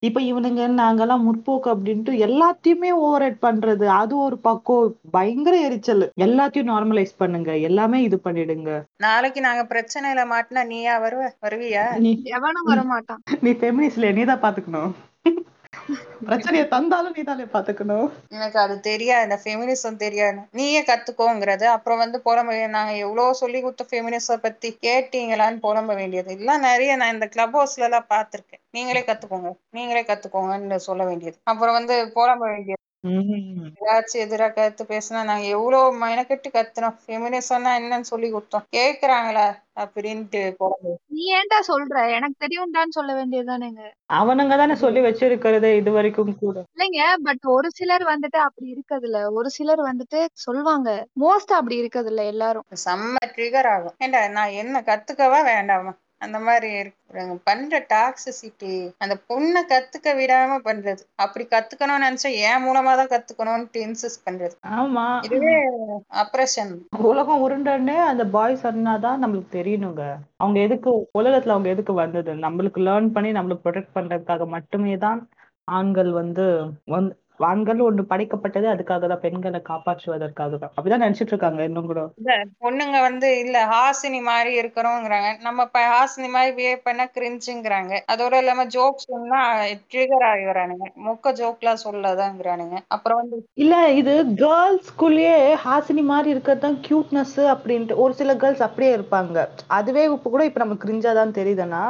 இப்ப 0.03 0.21
இவனுங்க 0.21 0.63
நாங்கெல்லாம் 0.79 1.25
முற்போக்கு 1.25 1.69
அப்படின்ட்டு 1.73 2.13
எல்லாத்தையுமே 2.25 2.89
ஓவர் 2.89 3.35
பண்றது. 3.41 3.85
அது 3.85 4.17
ஒரு 4.17 4.37
பக்கம். 4.37 4.87
பயங்கர 5.11 5.55
எரிச்சல். 5.59 6.11
எல்லாத்தையும் 6.21 6.71
நார்மலைஸ் 6.71 7.13
பண்ணுங்க. 7.17 7.57
எல்லாமே 7.59 8.01
இது 8.01 8.19
பண்ணிடுங்க. 8.23 8.71
நாளைக்கு 8.97 9.41
நாங்க 9.41 9.63
பிரச்சனையில 9.69 10.23
மாட்டினா 10.33 10.63
நீயா 10.65 10.95
வருவ? 10.99 11.29
வருவியா? 11.41 11.85
நீ 11.97 12.11
எவனும் 12.23 12.69
வர 12.71 12.83
மாட்டான் 12.83 13.21
நீ 13.41 13.51
ஃபெமினிஸ்ட்ல 13.51 14.13
நீதான் 14.13 14.41
பாத்துக்கணும். 14.41 14.93
பிரச்சனையை 16.25 16.67
தந்தாலும் 16.67 17.15
நீதானே 17.15 17.43
பாத்துக்கணும். 17.43 18.11
எனக்கு 18.29 18.59
அது 18.59 18.79
தெரியாது 18.79 19.23
இந்த 19.23 19.39
ஃபெமினிசம் 19.43 19.95
தெரியாது. 19.95 20.37
நீயே 20.51 20.81
கத்துக்கோங்கிறது. 20.81 21.63
அப்புறம் 21.63 21.97
வந்து 21.97 22.21
புலம்ப 22.25 22.67
நாங்க 22.67 22.93
எவ்வளவு 22.93 23.35
சொல்லி 23.35 23.61
கொடுத்த 23.61 23.85
ஃபெமினிசம் 23.89 24.41
பத்தி 24.41 24.77
கேட்டீங்களான்னு 24.81 25.59
புலம்ப 25.63 25.95
வேண்டியது. 25.95 26.33
எல்லாம் 26.33 26.59
நிறைய 26.59 26.95
நான் 26.95 27.13
இந்த 27.13 27.27
கிளப் 27.27 27.57
ஹவுஸ்ல 27.57 27.87
எல்லாம் 27.89 28.05
பார்த்திருக்கேன். 28.09 28.61
நீங்களே 28.71 29.01
கத்துக்கோங்க. 29.01 29.51
நீங்களே 29.69 30.03
கத்துக்கோங்கன்னு 30.03 30.75
சொல்ல 30.75 31.05
வேண்டியது. 31.05 31.37
அப்புறம் 31.43 31.73
வந்து 31.73 32.11
புலம்ப 32.15 32.37
வேண்டியது. 32.37 32.81
உம் 33.03 33.63
ஏதாச்சும் 33.79 34.21
எதிரா 34.21 34.53
கருத்து 34.53 34.83
பேசினா 34.83 35.23
நாங்க 35.23 35.45
எவ்வளவு 35.47 35.97
மெனக்கெட்டு 36.03 36.49
கத்துனோம். 36.53 36.95
ஃபெமினிசம்னா 37.01 37.71
என்னன்னு 37.79 38.01
சொல்லி 38.01 38.27
கொடுத்தோம். 38.31 38.65
கேக்குறாங்களா? 38.71 39.47
அப்படின்ட்டு 39.77 40.41
புலம்பு 40.57 40.91
நீ 41.09 41.23
ஏன்டா 41.33 41.59
சொல்ற? 41.67 41.95
எனக்கு 42.09 42.37
தெரியும்டான்னு 42.45 42.89
சொல்ல 42.89 43.11
வேண்டியதுதானேங்க. 43.13 43.83
அவனுங்க 44.09 44.57
தானே 44.57 44.75
சொல்லி 44.75 45.01
வச்சிருக்கிறதே 45.01 45.71
இது 45.77 45.91
வரைக்கும் 45.91 46.37
கூட. 46.37 46.55
இல்லைங்க 46.75 47.03
பட் 47.23 47.45
ஒரு 47.55 47.69
சிலர் 47.71 48.03
வந்துட்டு 48.03 48.39
அப்படி 48.39 48.67
இருக்கதுல 48.73 49.31
ஒரு 49.31 49.49
சிலர் 49.49 49.81
வந்துட்டு 49.81 50.21
சொல்லுவாங்க 50.45 50.89
மோஸ்ட் 51.19 51.51
அப்படி 51.51 51.81
இருக்கதுல 51.83 52.25
எல்லாரும். 52.25 52.65
செம்ம 52.85 53.17
ட்ரிகர் 53.35 53.65
ஆகும். 53.65 53.95
ஏண்டா 53.99 54.27
நான் 54.29 54.57
என்ன 54.63 54.83
கத்துக்கவா 54.85 55.41
வேண்டாமா? 55.45 55.93
அந்த 56.23 56.37
மாதிரி 56.39 56.69
இருக்கிறாங்க. 56.73 57.33
பண்ற 57.43 57.79
டாக்ஸிசிட்டி 57.89 58.73
அந்த 58.97 59.15
பொண்ணை 59.29 59.61
கத்துக்க 59.69 60.15
விடாம 60.15 60.57
பண்றது. 60.65 61.03
அப்படி 61.15 61.45
கத்துக்கணும்னு 61.45 62.05
நினைச்சா 62.05 62.31
என் 62.43 62.63
மூலமா 62.65 62.93
தான் 62.95 63.11
கத்துக்கணும்னு 63.13 63.83
இன்சிஸ்ட் 63.83 64.25
பண்றது. 64.25 64.55
ஆமா. 64.77 65.05
இதுவே 65.21 65.55
அப்ரஷன் 66.23 66.73
உலகம் 67.09 67.43
உருண்டன்னு 67.45 67.97
அந்த 68.03 68.25
பாய்ஸ் 68.35 68.65
சொன்னாதான் 68.65 69.21
நம்மளுக்கு 69.23 69.57
தெரியணுங்க. 69.57 70.03
அவங்க 70.37 70.59
எதுக்கு 70.59 70.89
உலகத்துல 71.19 71.55
அவங்க 71.55 71.69
எதுக்கு 71.69 71.95
வந்தது? 71.95 72.33
நம்மளுக்கு 72.45 72.81
லேர்ன் 72.87 73.09
பண்ணி 73.11 73.31
நம்மளுக்கு 73.31 73.65
ப்ரொடெக்ட் 73.67 73.95
பண்றதுக்காக 73.95 74.47
மட்டுமே 74.47 74.95
தான் 74.97 75.21
ஆண்கள் 75.67 76.11
வந்து 76.13 76.45
வந்து 76.87 77.13
ஆண்கள் 77.47 77.85
ஒன்று 77.85 78.03
படைக்கப்பட்டது 78.09 78.67
அதுக்காக 78.71 79.07
தான் 79.07 79.23
பெண்களை 79.23 79.59
காப்பாற்றுவதற்காக 79.69 80.57
தான் 80.57 80.71
அப்படிதான் 80.71 81.03
நினைச்சிட்டு 81.05 81.33
இருக்காங்க 81.33 81.61
இன்னும் 81.69 81.89
கூட. 81.91 82.01
பொண்ணுங்க 82.63 82.97
வந்து 83.07 83.29
இல்ல 83.43 83.57
ஹாசினி 83.73 84.19
மாதிரி 84.29 84.51
இருக்கிறோங்கிறாங்க. 84.61 85.29
நம்ம 85.47 85.65
இப்ப 85.67 85.81
ஹாசினி 85.93 86.29
மாதிரி 86.35 86.53
பிஹேவ் 86.57 86.85
பண்ணா 86.87 87.05
கிரிஞ்சுங்கிறாங்க 87.17 87.93
அதோட 88.13 88.33
இல்லாம 88.43 88.65
ஜோக்ஸ் 88.75 89.09
சொன்னா 89.13 89.41
ட்ரிகர் 89.91 90.27
ஆகிறானுங்க 90.31 90.87
மொக்க 91.07 91.33
ஜோக்லாம் 91.39 91.83
சொல்லதாங்கிறானுங்க. 91.85 92.77
அப்புறம் 92.95 93.21
வந்து 93.21 93.39
இல்ல 93.63 93.75
இது 93.99 94.13
கேர்ள்ஸ்குள்ளேயே 94.43 95.37
ஹாசினி 95.65 96.05
மாதிரி 96.11 96.29
இருக்கிறது 96.33 96.65
தான் 96.65 96.79
கியூட்னஸ் 96.87 97.39
அப்படின்ட்டு. 97.53 97.99
ஒரு 98.03 98.13
சில 98.13 98.31
கேர்ள்ஸ் 98.43 98.67
அப்படியே 98.67 98.91
இருப்பாங்க. 98.97 99.37
அதுவே 99.79 100.03
இப்ப 100.09 100.29
கூட 100.29 100.43
இப்ப 100.47 100.61
நமக்கு 100.63 100.85
கிரிஞ்சா 100.85 101.13
தான் 101.13 101.37
தெரியுதுன்னா 101.39 101.83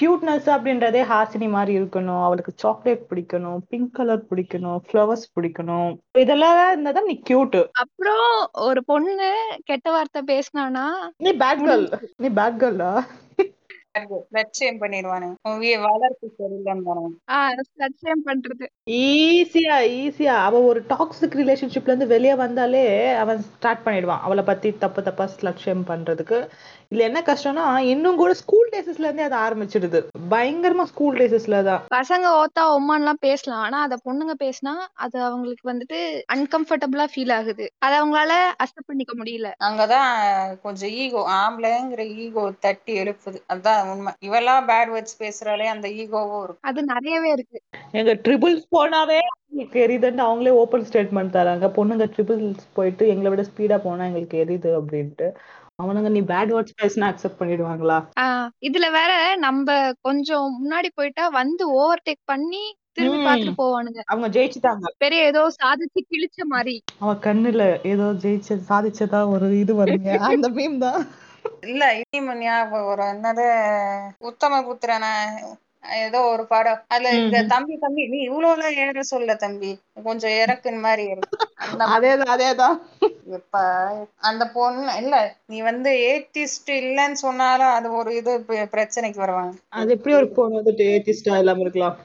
கியூட்னஸ் 0.00 0.48
அப்படின்றதே 0.54 1.02
ஹாசினி 1.12 1.46
மாதிரி 1.48 1.72
இருக்கணும். 1.80 2.22
அவளுக்கு 2.24 2.52
சாக்லேட் 2.56 3.06
பிடிக்கணும் 3.10 3.60
பிங்க் 3.68 3.94
கலர் 3.98 4.24
பிடிக்கணும் 4.30 4.80
ஃப்ளவர்ஸ் 4.86 5.26
பிடிக்கணும். 5.36 5.92
இதெல்லாம் 6.24 6.72
இருந்தா 6.72 6.90
தான் 6.90 7.08
நீ 7.10 7.16
கியூட் 7.30 7.60
அப்புறம் 7.82 8.26
ஒரு 8.68 8.82
பொண்ணு 8.84 9.30
கெட்ட 9.64 9.90
வார்த்தை 9.90 10.22
பேசினானா 10.32 10.86
நீ 11.26 11.32
பேட் 11.44 11.64
கேர்ள் 11.68 11.86
நீ 12.16 12.30
பேட் 12.40 12.60
கேர்ளா 12.64 12.90
ஈஸியா 18.96 19.76
ஈஸியா 20.00 20.34
அவ 20.46 20.60
ஒரு 20.70 20.80
டாக்ஸிக் 20.90 21.36
ரிலேஷன்ஷிப்ல 21.40 21.92
இருந்து 21.92 22.06
வெளியே 22.06 22.34
வந்தாலே 22.34 22.82
அவன் 23.22 23.40
ஸ்டார்ட் 23.46 23.84
பண்ணிடுவான். 23.86 24.24
அவளை 24.26 24.44
பத்தி 24.44 24.70
தப்பு 24.82 25.02
தப்பா 25.02 25.26
லட்சியம் 25.40 25.86
பண்றதுக்கு. 25.92 26.40
இதுல 26.92 27.06
என்ன 27.08 27.20
கஷ்டம்னா 27.20 27.64
இன்னும் 27.92 28.16
கூட 28.16 28.32
ஸ்கூல் 28.34 28.68
டேசஸ்ல 28.72 29.06
இருந்தே 29.08 29.24
அது 29.28 29.36
ஆரம்பிச்சிடுது. 29.36 30.00
பயங்கரமா 30.32 30.82
ஸ்கூல் 30.82 31.18
டேசஸ்ல 31.20 31.62
தான். 31.64 31.82
பசங்க 31.94 32.26
ஓத்தா 32.42 32.64
ஒம்மான்லாம் 32.76 33.20
பேசலாம். 33.20 33.62
ஆனா 33.66 33.78
அத 33.82 33.98
பொண்ணுங்க 34.04 34.34
பேசினா 34.44 34.74
அது 35.04 35.16
அவங்களுக்கு 35.22 35.70
வந்துட்டு 35.72 35.98
அன்கம்ஃபர்டபுளா 36.34 37.06
ஃபீல் 37.14 37.34
ஆகுது. 37.38 37.66
அத 37.78 37.92
அவங்களால 38.00 38.32
அக்செப்ட் 38.62 38.90
பண்ணிக்க 38.92 39.14
முடியல. 39.18 39.50
அங்கதான் 39.68 40.12
கொஞ்சம் 40.62 40.94
ஈகோ 41.04 41.22
ஆம்பளைங்கிற 41.40 42.04
ஈகோ 42.24 42.44
தட்டி 42.60 42.94
எழுப்புது. 43.02 43.40
அதான் 43.54 43.90
உண்மை. 43.94 44.12
இவெல்லாம் 44.28 44.68
பேட் 44.72 44.92
வேர்ட்ஸ் 44.94 45.20
பேசுறாலே 45.24 45.68
அந்த 45.74 45.88
ஈகோவும் 45.88 46.44
இருக்கும். 46.44 46.68
அது 46.70 46.82
நிறையவே 46.92 47.30
இருக்கு. 47.30 47.58
எங்க 47.92 48.14
ட்ரிபிள்ஸ் 48.24 48.64
போனாவே 48.76 49.20
எங்களுக்கு 49.50 49.78
எரியுதுன்னு 49.86 50.26
அவங்களே 50.28 50.56
ஓப்பன் 50.62 50.88
ஸ்டேட்மெண்ட் 50.88 51.36
தராங்க. 51.36 51.66
பொண்ணுங்க 51.76 52.06
ட்ரிபிள்ஸ் 52.14 52.66
போயிட்டு 52.72 53.04
எங்களை 53.08 53.30
விட 53.30 53.44
ஸ்பீடா 53.50 53.78
போனா 53.78 54.04
எங்களுக்கு 54.04 54.42
எரியுது 54.44 54.72
அப்படின்ட்டு. 54.80 55.28
அவனுங்க 55.78 56.08
நீ 56.08 56.20
பேட் 56.24 56.52
வேர்ட்ஸ் 56.52 56.78
பேசினா 56.78 57.06
அக்செப்ட் 57.08 57.40
பண்ணிடுவாங்களா? 57.40 57.96
ஆஹ் 58.16 58.48
இதுல 58.62 58.86
வேற 58.90 59.10
நம்ம 59.38 59.66
கொஞ்சம் 60.02 60.46
முன்னாடி 60.58 60.88
போயிட்டா 60.94 61.24
வந்து 61.34 61.64
ஓவர்டேக் 61.76 62.22
பண்ணி 62.24 62.62
திரும்பி 62.96 63.18
ம். 63.18 63.26
பார்த்துட்டு 63.26 63.58
போவானுங்க. 63.58 64.00
அவங்க 64.06 64.28
ஜெயிச்சுட்டாங்க. 64.36 64.92
பெரிய 64.98 65.22
ஏதோ 65.26 65.42
சாதிச்சு 65.58 66.00
கிழிச்ச 66.06 66.38
மாதிரி 66.46 66.76
அவன் 67.00 67.20
கண்ணுல 67.20 67.62
ஏதோ 67.84 68.06
ஜெயிச்ச 68.22 68.58
சாதிச்சதா 68.68 69.20
ஒரு 69.34 69.48
இது 69.58 69.72
வருங்க 69.74 70.10
அந்த 70.30 70.48
மீம் 70.50 70.78
தான். 70.78 71.00
இல்ல 71.66 71.82
இனிமே 71.96 72.34
ஞாபகம் 72.40 72.88
வரும் 72.88 73.12
என்னது? 73.12 73.46
உத்தம 74.28 74.60
புத்திரனா 74.66 75.12
ஏதோ 76.00 76.18
ஒரு 76.30 76.44
படம். 76.46 76.80
அதுல 76.88 77.10
இந்த. 77.18 77.38
தம்பி 77.48 77.74
தம்பி 77.76 78.02
நீ 78.06 78.18
இவ்வளவு 78.22 78.54
எல்லாம் 78.54 78.78
ஏற 78.84 79.02
சொல்ல 79.10 79.34
தம்பி. 79.36 79.70
கொஞ்சம் 80.04 80.34
இறக்குன 80.38 80.80
மாதிரி 80.80 81.04
இருக்கு 81.08 81.36
அந்த 81.64 81.82
எப்ப 83.36 83.60
அந்த 84.22 84.42
பொண்ணு 84.52 84.92
இல்ல 84.98 85.14
நீ 85.46 85.56
வந்து 85.62 85.90
ஏத்திஸ்ட் 86.08 86.70
இல்லைன்னு 86.80 87.18
சொன்னாலும் 87.22 87.72
அது 87.76 87.88
ஒரு 87.92 88.10
இது 88.16 88.32
பிரச்சனைக்கு 88.72 89.18
வருவாங்க. 89.18 89.54
அது 89.76 89.94
எப்படி 89.96 90.14
ஒரு 90.14 90.28
பொண்ணு 90.36 90.58
வந்துட்டு 90.58 90.84
ஏத்திஸ்டா 90.92 91.38
இல்லாம 91.38 91.64
இருக்கலாம்? 91.64 91.96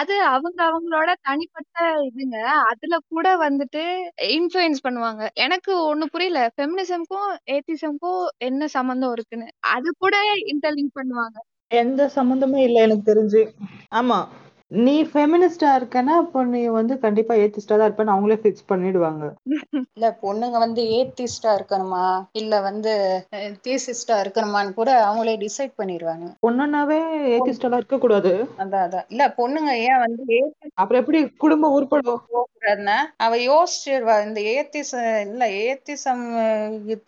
அது 0.00 0.14
அவங்க 0.28 0.60
அவங்களோட 0.68 1.10
தனிப்பட்ட 1.22 1.76
இதுங்க. 2.08 2.38
அதுல 2.70 2.98
கூட 3.08 3.28
வந்துட்டு 3.44 3.82
இன்ஃபுளுயன்ஸ் 4.30 4.84
பண்ணுவாங்க. 4.86 5.22
எனக்கு 5.38 5.72
ஒண்ணு 5.90 6.06
புரியல. 6.12 6.42
ஃபெமினிசம்க்கும் 6.54 7.28
ஏத்திசம்க்கும் 7.50 8.20
என்ன 8.42 8.68
சம்பந்தம் 8.76 9.12
இருக்குன்னு? 9.12 9.48
அது 9.70 9.90
கூட 9.98 10.14
இன்டர்லிங்க் 10.52 10.98
பண்ணுவாங்க. 10.98 11.38
எந்த 11.70 12.10
சம்மந்தமும் 12.14 12.62
இல்ல 12.62 12.80
எனக்கு 12.80 13.12
தெரிஞ்சு. 13.12 13.42
ஆமா. 13.94 14.18
நீ 14.70 14.92
ஃபெமினிஸ்டா 15.04 15.68
இருக்கனா 15.78 16.12
அப்போ 16.14 16.40
நீ 16.44 16.60
வந்து 16.70 16.94
கண்டிப்பா 16.98 17.34
ஏத்திஸ்டா 17.34 17.76
தான் 17.76 17.88
இருப்பேன்னு 17.88 18.12
அவங்களே 18.14 18.36
ஃபிக்ஸ் 18.40 18.68
பண்ணிடுவாங்க. 18.68 19.24
இல்ல 19.90 20.08
பொண்ணுங்க 20.22 20.58
வந்து 20.58 20.82
ஏத்திஸ்டா 20.96 21.52
இருக்கணுமா? 21.56 22.04
இல்ல 22.32 22.60
வந்து 22.60 22.92
தீசிஸ்டா 23.64 24.16
இருக்கணுமான்னு 24.20 24.72
கூட 24.74 24.90
அவங்களே 25.06 25.34
டிசைட் 25.42 25.74
பண்ணிடுவாங்க. 25.78 26.26
பொண்ணுனாவே 26.42 26.98
ஏத்திஸ்டா 27.32 27.70
இருக்க 27.72 27.98
கூடாது. 27.98 28.32
அதான் 28.58 28.84
அதான். 28.86 29.08
இல்ல 29.08 29.26
பொண்ணுங்க 29.38 29.72
ஏன் 29.86 30.02
வந்து 30.04 30.38
அப்புறம் 30.74 31.02
எப்படி 31.02 31.20
குடும்பம் 31.36 31.74
உருப்படும் 31.76 32.22
போகிறதுனா 32.30 32.96
அவ 33.24 33.34
யோசிச்சிருவா 33.44 34.16
இந்த 34.22 34.40
ஏத்திசம் 34.54 35.10
இல்ல 35.26 35.44
ஏத்திசம் 35.64 36.24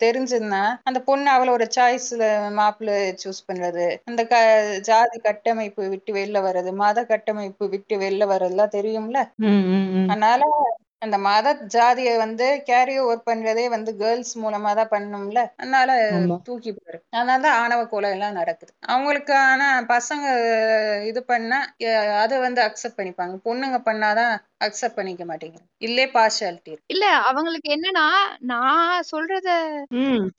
தெரிஞ்சதுன்னா 0.03 0.61
அந்த 0.83 0.99
பொண்ணு 1.03 1.29
அவளோட 1.31 1.63
சாய்ஸ்ல 1.77 2.23
மாப்பிள்ளை 2.53 2.99
சூஸ் 3.23 3.41
பண்றது 3.47 3.87
அந்த 4.07 4.21
ஜாதி 4.87 5.17
கட்டமைப்பு 5.21 5.89
விட்டு 5.89 6.11
வெளில 6.13 6.37
வர்றது 6.43 6.71
மத 6.81 7.05
கட்டமைப்பு 7.05 7.51
விட்டு 7.73 7.95
வெளில 7.97 8.23
வர்றதுலாம் 8.27 8.75
தெரியும்ல. 8.75 9.19
அதனால 10.07 10.41
அந்த 11.01 11.17
மத 11.19 11.47
ஜாதியை 11.73 12.11
வந்து 12.17 12.45
கேரி 12.67 12.93
ஓவர் 12.99 13.25
பண்றதே 13.25 13.65
வந்து 13.69 13.91
கேர்ள்ஸ் 13.97 14.33
மூலமா 14.37 14.71
தான் 14.73 14.91
பண்ணணும்ல 14.91 15.39
அதனால 15.57 15.89
தூக்கி 16.45 16.71
போடு. 16.71 16.97
அதனால 17.11 17.41
தான் 17.41 17.57
ஆணவ 17.63 17.81
கொலை 17.85 18.09
எல்லாம் 18.11 18.37
நடக்குது. 18.39 18.71
அவங்களுக்கு 18.87 19.33
ஆனா 19.43 19.67
பசங்க 19.89 20.25
இது 21.09 21.23
பண்ணா 21.23 21.59
அதை 22.21 22.37
வந்து 22.39 22.61
அக்செப்ட் 22.61 22.99
பண்ணிப்பாங்க. 22.99 23.35
பொண்ணுங்க 23.47 23.79
பண்ணாதான் 23.89 24.33
அக்செப்ட் 24.65 24.97
பண்ணிக்க 24.97 25.23
மாட்டேங்கிறாங்க 25.25 25.69
இல்லே 25.79 26.05
பார்ஷாலிட்டி 26.15 26.71
இருக்கு. 26.71 26.91
இல்ல 26.93 27.05
அவங்களுக்கு 27.29 27.69
என்னன்னா 27.75 28.05
நான் 28.51 29.05
சொல்றத 29.11 29.49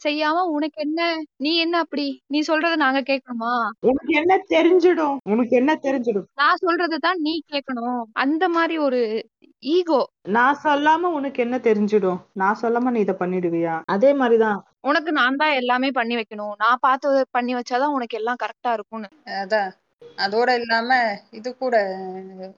செய்யாம 0.04 0.44
உனக்கு 0.56 0.80
என்ன 0.80 1.00
நீ 1.36 1.52
என்ன 1.56 1.78
அப்படி? 1.78 2.06
நீ 2.26 2.40
சொல்றத 2.50 2.74
நாங்க 2.76 3.02
கேட்கணுமா 3.10 3.52
உனக்கு 3.82 4.12
என்ன 4.14 4.34
தெரிஞ்சிடும்? 4.48 5.16
உனக்கு 5.32 5.54
என்ன 5.56 5.72
தெரிஞ்சிடும்? 5.86 6.28
நான் 6.34 6.62
சொல்றது 6.64 6.98
தான் 6.98 7.20
நீ 7.20 7.34
கேட்கணும் 7.52 8.02
அந்த 8.24 8.44
மாதிரி 8.48 8.76
ஒரு 8.78 9.00
ஈகோ 9.62 10.00
நான் 10.28 10.60
சொல்லாம 10.64 11.10
உனக்கு 11.18 11.38
என்ன 11.42 11.56
தெரிஞ்சிடும்? 11.66 12.20
நான் 12.32 12.60
சொல்லாம 12.62 12.90
நீ 12.90 13.00
இதை 13.00 13.14
பண்ணிடுவியா? 13.20 13.74
அதே 13.86 14.10
மாதிரிதான் 14.14 14.58
உனக்கு 14.82 15.10
நான் 15.12 15.38
தான் 15.42 15.56
எல்லாமே 15.60 15.88
பண்ணி 15.90 16.14
வைக்கணும். 16.16 16.54
நான் 16.58 16.82
பார்த்து 16.82 17.08
பண்ணி 17.30 17.52
வச்சாதான் 17.54 17.94
உனக்கு 17.96 18.18
எல்லாம் 18.18 18.40
கரெக்டா 18.42 18.70
இருக்கும்னு. 18.72 19.08
அதான். 19.38 19.70
அதோட 20.18 20.50
இல்லாம 20.58 20.90
இது 21.32 21.48
கூட 21.56 21.76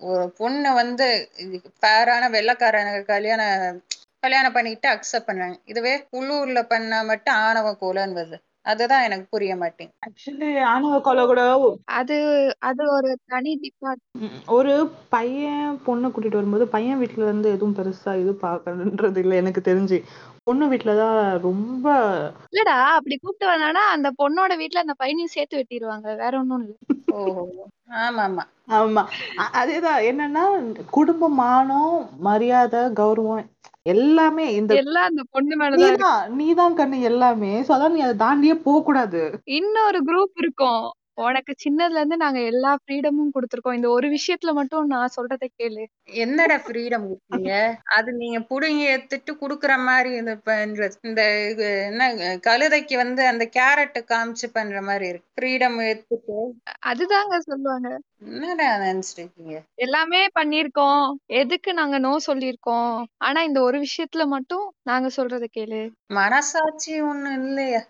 ஒரு 0.08 0.24
பொண்ணு 0.38 0.72
வந்து 0.74 1.06
ஃபேரான 1.76 2.24
வெள்ளைக்காரன 2.34 2.96
கல்யாணம் 3.10 3.78
கல்யாணம் 4.22 4.54
பண்ணிக்கிட்டு 4.54 4.88
அக்செப்ட் 4.92 5.28
பண்றாங்க 5.28 5.56
இதுவே 5.66 5.94
உள்ளூர்ல 6.12 6.60
பண்ணா 6.68 6.98
மட்டும் 7.04 7.40
ஆணவ 7.42 7.72
கொலைன்னு 7.80 8.18
வருது 8.18 8.38
அதுதான் 8.66 9.04
எனக்கு 9.06 9.26
புரிய 9.30 9.52
மாட்டேங்குது. 9.56 9.98
ஆக்சுவலி 10.06 10.48
ஆணவ 10.70 10.94
கொலை 11.00 11.24
கூட 11.26 11.42
அது 11.96 12.16
அது 12.60 12.82
ஒரு 12.96 13.10
தனி 13.26 13.52
டிபார்ட் 13.60 14.02
ம், 14.18 14.40
ஒரு 14.48 14.72
பையன் 15.10 15.76
பொண்ணை 15.86 16.08
கூட்டிட்டு 16.08 16.38
வரும்போது 16.38 16.66
பையன் 16.68 17.00
வீட்ல 17.00 17.24
இருந்து 17.24 17.48
எதுவும் 17.50 17.76
பெருசா 17.78 18.14
இது 18.22 18.32
பார்க்கணுன்றது 18.42 19.20
இல்லை 19.24 19.36
எனக்கு 19.36 19.62
தெரிஞ்சு. 19.62 19.98
பொண்ணு 20.46 20.64
வீட்டுலதான் 20.70 21.16
ரொம்ப 21.42 21.86
இல்லடா 22.50 22.76
அப்படி 22.96 23.14
கூப்பிட்டு 23.16 23.46
வந்தானா 23.48 23.82
அந்த 23.94 24.08
பொண்ணோட 24.18 24.52
வீட்ல 24.58 24.84
அந்த 24.84 24.94
பையனையும் 25.00 25.34
சேர்த்து 25.34 25.58
வெட்டிடுவாங்க 25.58 26.08
வேற 26.20 26.34
ஒண்ணும் 26.42 26.64
இல்ல. 26.64 26.74
ஆமா 27.98 28.22
ஆமா. 28.26 28.44
ஆமா 28.76 29.02
அதேதான். 29.56 30.00
என்னன்னா 30.10 30.44
குடும்ப 30.90 31.28
மானம் 31.36 31.92
மரியாதை 32.26 32.80
கௌரவம் 32.96 33.44
எல்லாமே 33.86 34.44
இந்த 34.54 34.72
எல்லாம் 34.80 35.08
அந்த 35.10 35.22
பொண்ணு 35.34 35.56
மேலதான் 35.56 36.06
நீதான் 36.38 36.78
கண்ணு 36.78 37.00
எல்லாமே. 37.10 37.52
சோ 37.62 37.72
அதான் 37.76 37.94
நீ 37.94 38.00
அதை 38.06 38.16
தாண்டியே 38.24 38.56
போக 38.66 38.82
கூடாது 38.82 39.22
இன்னொரு 39.56 39.98
குரூப் 40.04 40.36
இருக்கும். 40.36 40.84
உனக்கு 41.18 41.52
சின்னதுல 41.64 42.00
இருந்து 42.00 42.16
நாங்க 42.16 42.40
எல்லா 42.50 42.72
ஃப்ரீடமும் 42.80 43.32
கொடுத்துருக்கோம். 43.34 43.76
இந்த 43.78 43.88
ஒரு 43.88 44.08
விஷயத்துல 44.08 44.52
மட்டும் 44.52 44.86
நான் 44.86 45.14
சொல்றதை 45.16 45.48
கேளு. 45.52 45.84
என்னடா 46.20 46.56
ஃப்ரீடம் 46.56 47.06
கொடுத்தீங்க? 47.06 47.52
அது 47.96 48.10
நீங்க 48.12 48.38
புடுங்கி 48.50 48.84
எடுத்துட்டு 48.86 49.32
குடுக்குற 49.34 49.72
மாதிரி 49.84 50.10
இந்த 50.16 51.22
இது 51.52 51.66
என்ன 51.90 52.10
கழுதைக்கு 52.48 52.96
வந்து 52.96 53.22
அந்த 53.26 53.44
கேரட் 53.56 53.98
காமிச்சு 54.12 54.48
பண்ற 54.52 54.82
மாதிரி 54.82 55.06
இருக்கு. 55.08 55.28
ஃப்ரீடம் 55.36 55.78
எடுத்துட்டு. 55.88 56.36
அதுதாங்க 56.90 57.38
சொல்லுவாங்க. 57.48 57.88
என்னடா 58.26 58.68
நினைச்சிட்டு 58.84 59.22
இருக்கீங்க 59.22 59.56
எல்லாமே 59.84 60.22
பண்ணிருக்கோம் 60.38 61.02
எதுக்கு 61.40 61.70
நாங்க 61.72 61.96
நோ 61.98 62.12
சொல்லியிருக்கோம்? 62.28 62.94
ஆனா 63.18 63.42
இந்த 63.42 63.60
ஒரு 63.60 63.78
விஷயத்துல 63.78 64.24
மட்டும் 64.26 64.66
நாங்க 64.82 65.08
சொல்றதை 65.16 65.48
கேளு. 65.50 65.82
மனசாட்சி 66.20 66.94
ஒண்ணும் 67.02 67.38
இல்லையா. 67.42 67.82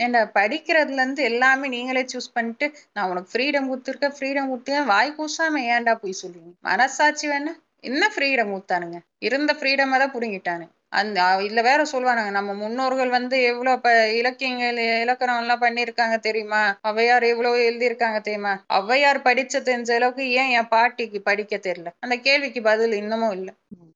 என்ன 0.00 0.18
படிக்கிறதுல 0.34 1.00
இருந்து 1.00 1.22
எல்லாமே 1.24 1.68
நீங்களே 1.68 2.04
சூஸ் 2.12 2.34
பண்ணிட்டு 2.34 2.66
நான் 2.92 3.10
உனக்கு 3.10 3.32
ஃப்ரீடம் 3.32 3.70
கொடுத்துருக்கேன் 3.70 4.16
ஃப்ரீடம் 4.16 4.50
கொடுத்தேன் 4.50 4.86
வாய் 4.86 5.16
கூசாம 5.16 5.62
ஏன்டா 5.70 5.94
போய் 5.96 6.20
சொல்லுவீங்க 6.20 6.54
மனசாட்சி 6.64 7.26
வேணா 7.28 7.54
என்ன 7.84 8.04
ஃப்ரீடம் 8.12 8.52
கொடுத்தானுங்க? 8.52 8.96
இருந்த 9.20 9.52
ஃப்ரீடமை 9.58 9.98
தான் 9.98 10.12
புடுங்கிட்டானுங்க 10.12 10.70
அந்த 10.92 11.18
அ- 11.24 11.42
இதுல 11.42 11.60
வேற 11.62 11.80
சொல்லுவானுங்க 11.90 12.30
நம்ம 12.30 12.52
முன்னோர்கள் 12.54 13.10
வந்து 13.10 13.36
எவ்வளவு 13.42 13.80
ப 13.80 13.88
இலக்கியங்கள் 14.16 14.78
இலக்கணம் 15.02 15.40
எல்லாம் 15.42 15.62
பண்ணியிருக்காங்க 15.62 16.16
தெரியுமா? 16.18 16.60
ஔவையார் 16.84 17.26
எவ்வளவு 17.28 17.58
எழுதியிருக்காங்க 17.64 18.18
தெரியுமா? 18.20 18.52
ஔவையார் 18.74 19.20
படிச்ச 19.22 19.62
தெரிஞ்ச 19.62 19.90
அளவுக்கு 19.94 20.24
ஏன் 20.34 20.50
என் 20.52 20.68
பாட்டிக்கு 20.68 21.20
படிக்க 21.22 21.56
தெரியல? 21.58 21.92
அந்த 22.00 22.16
கேள்விக்கு 22.18 22.62
பதில் 22.62 22.94
இன்னமும் 22.94 23.32
இல்ல. 23.32 23.48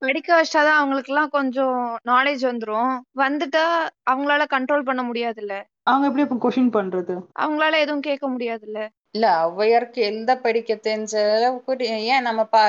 படிக்க 0.03 0.31
வச்சாதான் 0.37 0.79
அவங்களுக்கு 0.79 1.13
எல்லாம் 1.13 1.31
கொஞ்சம் 1.31 1.79
நாலேஜ் 2.09 2.45
வந்துரும். 2.47 2.93
வந்துட்டா 3.19 3.67
அவங்களால 4.11 4.47
கண்ட்ரோல் 4.51 4.83
பண்ண 4.85 5.03
முடியாதுல்ல? 5.03 5.57
அவங்க 5.87 6.07
எப்படி 6.07 6.23
இப்ப 6.23 6.37
கொஷின் 6.45 6.75
பண்றது? 6.75 7.15
அவங்களால 7.37 7.81
எதுவும் 7.81 8.07
கேட்க 8.07 8.27
முடியாதுல்ல? 8.29 8.81
இல்ல 9.15 9.27
ஔவையாருக்கு 9.43 10.01
எழுத 10.01 10.33
படிக்க 10.37 10.75
தெரிஞ்ச 10.87 11.13
அளவுக்கு 11.35 11.73
ஏன் 12.13 12.23
நம்ம 12.23 12.45
பா 12.45 12.63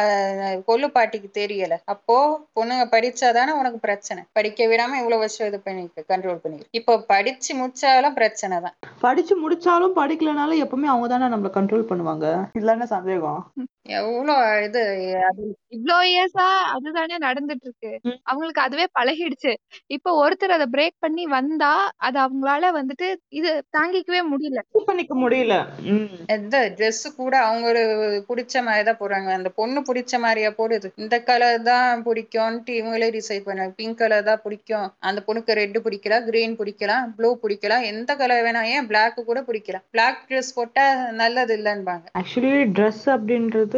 கொள்ளு 0.68 0.88
பாட்டிக்கு 0.88 1.30
தெரியல. 1.38 1.76
அப்போ 1.86 2.16
பொண்ணுங்க 2.54 2.86
படிச்சாதானே 2.92 3.52
உனக்கு 3.52 3.80
பிரச்சனை. 3.80 4.22
படிக்க 4.34 4.68
விடாம 4.68 5.00
இவ்வளவு 5.00 5.20
வருஷம் 5.20 5.48
இது 5.48 5.60
பண்ணிருக்கு 5.66 6.04
கண்ட்ரோல் 6.12 6.42
பண்ணிருக்கு 6.44 6.74
இப்போ 6.74 6.96
படிச்சு 7.08 7.54
முடிச்சாலும் 7.56 8.14
பிரச்சனை 8.14 8.60
தான். 8.62 8.76
படிச்சு 9.02 9.36
முடிச்சாலும் 9.44 9.98
படிக்கலனாலும் 9.98 10.62
எப்பவுமே 10.66 10.86
அவங்க 10.86 11.08
தானே 11.08 11.32
நம்மள 11.34 11.52
கண்ட்ரோல் 11.52 11.90
பண்ணுவாங்க? 11.90 12.28
இதுல 12.54 12.76
என்ன 12.78 12.88
சந்தேகம்? 12.88 13.42
எவ்வளோ 13.86 14.36
இது 14.66 14.82
அது 15.28 15.44
இவ்ளோ 15.76 15.98
இயர்ஸா 16.10 16.46
அதுதானே 16.74 17.16
நடந்துட்டு 17.26 17.66
இருக்கு 17.68 17.92
ம். 18.06 18.16
அவங்களுக்கு 18.24 18.62
அதுவே 18.62 18.86
பழகிடுச்சு. 18.98 19.52
இப்ப 19.90 20.14
ஒருத்தர் 20.22 20.56
அதை 20.56 20.68
பிரேக் 20.72 20.96
பண்ணி 21.02 21.24
வந்தா 21.34 21.72
அது 22.08 22.18
அவங்களால 22.24 22.72
வந்துட்டு 22.78 23.08
இது 23.32 23.50
தாங்கிக்கவே 23.78 24.22
முடியல. 24.32 24.60
இது 24.70 24.84
பண்ணிக்க 24.88 25.16
முடியல. 25.16 25.56
ம். 25.92 26.08
இந்த 26.38 26.58
Dress 26.78 27.02
கூட 27.20 27.34
அவங்க 27.46 27.66
ஒரு 27.74 27.84
பிடிச்ச 28.30 28.64
மாதிரி 28.64 28.86
தான் 28.90 29.00
போடுறாங்க. 29.02 29.30
அந்த 29.40 29.52
பொண்ணு 29.60 29.82
பிடிச்ச 29.90 30.14
மாதிரியா 30.26 30.52
போடுது. 30.60 30.90
இந்த 30.98 31.16
கலர் 31.30 31.60
தான் 31.70 32.04
பிடிக்கும்ன்ட்டு 32.08 32.74
இவங்களே 32.80 33.10
டிசைட் 33.18 33.48
பண்ணாங்க 33.48 33.76
பிங்க் 33.80 34.00
கலர் 34.02 34.28
தான் 34.30 34.44
பிடிக்கும். 34.46 34.90
அந்த 35.04 35.22
பொண்ணுக்கு 35.28 35.60
ரெட் 35.60 35.80
பிடிக்கலாம் 35.86 36.28
கிரீன் 36.30 36.58
பிடிக்கலாம் 36.60 37.06
ப்ளூ 37.18 37.32
பிடிக்கலாம் 37.44 37.88
எந்த 37.92 38.12
கலர் 38.16 38.46
வேணா. 38.48 38.64
ஏன் 38.76 38.88
Black 38.88 39.18
கூட 39.30 39.40
பிடிக்கலாம் 39.48 39.86
Black 39.92 40.18
Dress 40.30 40.50
போட்டா 40.58 40.88
நல்லது 41.22 41.54
இல்லைன்பாங்க. 41.60 42.06
ஆக்சுவலி 42.20 42.56
ட்ரெஸ் 42.76 43.06
அப்படின்றது 43.16 43.75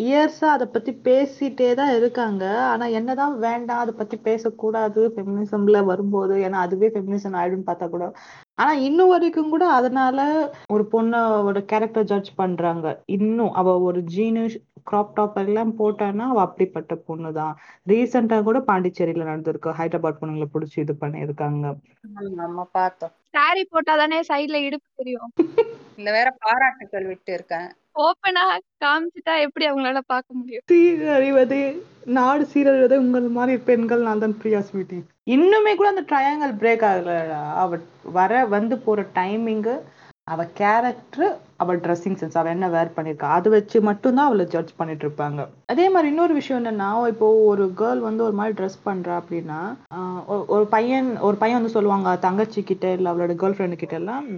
இயர்ஸா 0.00 0.48
அதை 0.54 0.66
பத்தி 0.66 0.92
பேசிட்டே 1.06 1.68
தான் 1.74 1.92
இருக்காங்க. 1.96 2.42
ஆனா 2.70 2.84
என்னதான் 2.98 3.34
வேண்டாம் 3.38 3.82
அதை 3.82 3.92
பத்தி 3.94 4.16
பேசக்கூடாது 4.28 5.00
ஃபெமினிசம்ல 5.14 5.78
வரும்போது 5.84 6.34
ஏன்னா 6.46 6.58
அதுவே 6.66 6.88
ஃபெமினிசம் 6.94 7.38
ஆயிடும்னு 7.40 7.68
பார்த்தா 7.70 7.88
கூட. 7.88 8.06
ஆனா 8.58 8.72
இன்னும் 8.88 9.12
வரைக்கும் 9.12 9.52
கூட 9.54 9.64
அதனால 9.78 10.18
ஒரு 10.74 10.84
பொண்ணோட 10.92 11.58
கேரக்டர் 11.64 12.08
ஜட்ஜ் 12.12 12.30
பண்றாங்க. 12.34 12.86
இன்னும் 13.16 13.52
அவ 13.52 13.76
ஒரு 13.80 14.00
ஜீனு 14.14 14.42
கிராப் 14.90 15.14
டாப் 15.14 15.38
எல்லாம் 15.38 15.72
போட்டான்னா 15.78 16.26
அவ 16.32 16.40
அப்படிப்பட்ட 16.46 16.94
பொண்ணு 17.08 17.30
தான் 17.32 17.54
ரீசெண்டா 17.86 18.38
கூட 18.42 18.58
பாண்டிச்சேரியில 18.70 19.28
நடந்திருக்கு. 19.30 19.76
ஹைதராபாத் 19.80 20.20
பொண்ணுங்களை 20.20 20.48
பிடிச்சி 20.54 20.78
இது 20.84 20.96
பண்ணியிருக்காங்க. 21.02 21.64
நம்ம 22.40 22.68
பார்த்தோம். 22.72 23.14
சாரி 23.34 23.62
போட்டாதானே 23.72 24.18
சைடுல 24.28 24.60
இடுப்பு 24.66 24.88
தெரியும். 24.96 25.30
இல்ல 25.98 26.10
வேற 26.12 26.28
பாராட்டுக்கள் 26.44 27.08
விட்டு 27.10 27.32
இருக்கேன் 27.34 27.68
ஓப்பனா 28.00 28.42
காமிச்சிட்டா 28.84 29.34
எப்படி 29.46 29.64
அவங்களால 29.68 30.00
பார்க்க 30.06 30.38
முடியும்? 30.38 30.64
சீரழிவதே 30.70 31.62
நாடு 32.16 32.44
சீரழிவதே 32.52 32.96
உங்கள் 32.96 33.26
மாதிரி 33.28 33.54
பெண்கள் 33.68 34.06
நான் 34.06 34.22
தான் 34.24 34.36
பிரியா 34.42 34.60
ஸ்வீட்டி. 34.68 34.98
இன்னுமே 35.34 35.72
கூட 35.74 35.88
அந்த 35.88 36.04
ட்ரையாங்கல் 36.10 36.54
பிரேக் 36.60 36.84
ஆகலடா 36.90 37.40
அவ 37.62 37.78
வர 38.18 38.32
வந்து 38.54 38.76
போற 38.78 39.00
டைமிங்கு 39.18 39.74
அவ 40.26 40.44
கேரக்டர் 40.54 41.30
அவ 41.56 41.74
ட்ரெஸ்ஸிங் 41.76 42.18
சென்ஸ் 42.18 42.36
அவ 42.36 42.50
என்ன 42.50 42.66
வேர் 42.68 42.92
பண்ணிருக்கா 42.96 43.28
அதை 43.30 43.48
வச்சு 43.52 43.78
மட்டும்தான் 43.80 44.26
அவளை 44.26 44.44
ஜட்ஜ் 44.46 44.76
பண்ணிட்டு 44.76 45.04
இருப்பாங்க 45.06 45.40
அதே 45.66 45.88
மாதிரி 45.88 46.08
இன்னொரு 46.08 46.34
விஷயம் 46.34 46.60
என்னன்னா 46.60 47.08
இப்போ 47.08 47.28
ஒரு 47.44 47.64
கேர்ள் 47.76 47.98
வந்து 47.98 48.22
ஒரு 48.22 48.32
மாதிரி 48.32 48.54
ட்ரெஸ் 48.54 48.78
பண்றா 48.84 49.14
அப்படின்னா 49.20 49.58
ஆஹ் 49.94 50.22
ஒரு- 50.26 50.46
ஒரு 50.48 50.66
பையன் 50.66 51.16
ஒரு 51.20 51.36
பையன் 51.36 51.58
வந்து 51.58 51.68
சொல்லுவாங்க 51.68 52.16
தங்கச்சி 52.18 52.62
கிட்ட 52.62 52.92
இல்ல 52.92 53.12
அவளோட 53.12 53.34
கேர்ள் 53.34 53.56
ஃப்ரெண்டு 53.56 53.76
கிட்ட 53.76 53.94
எல்லாம் 53.94 54.28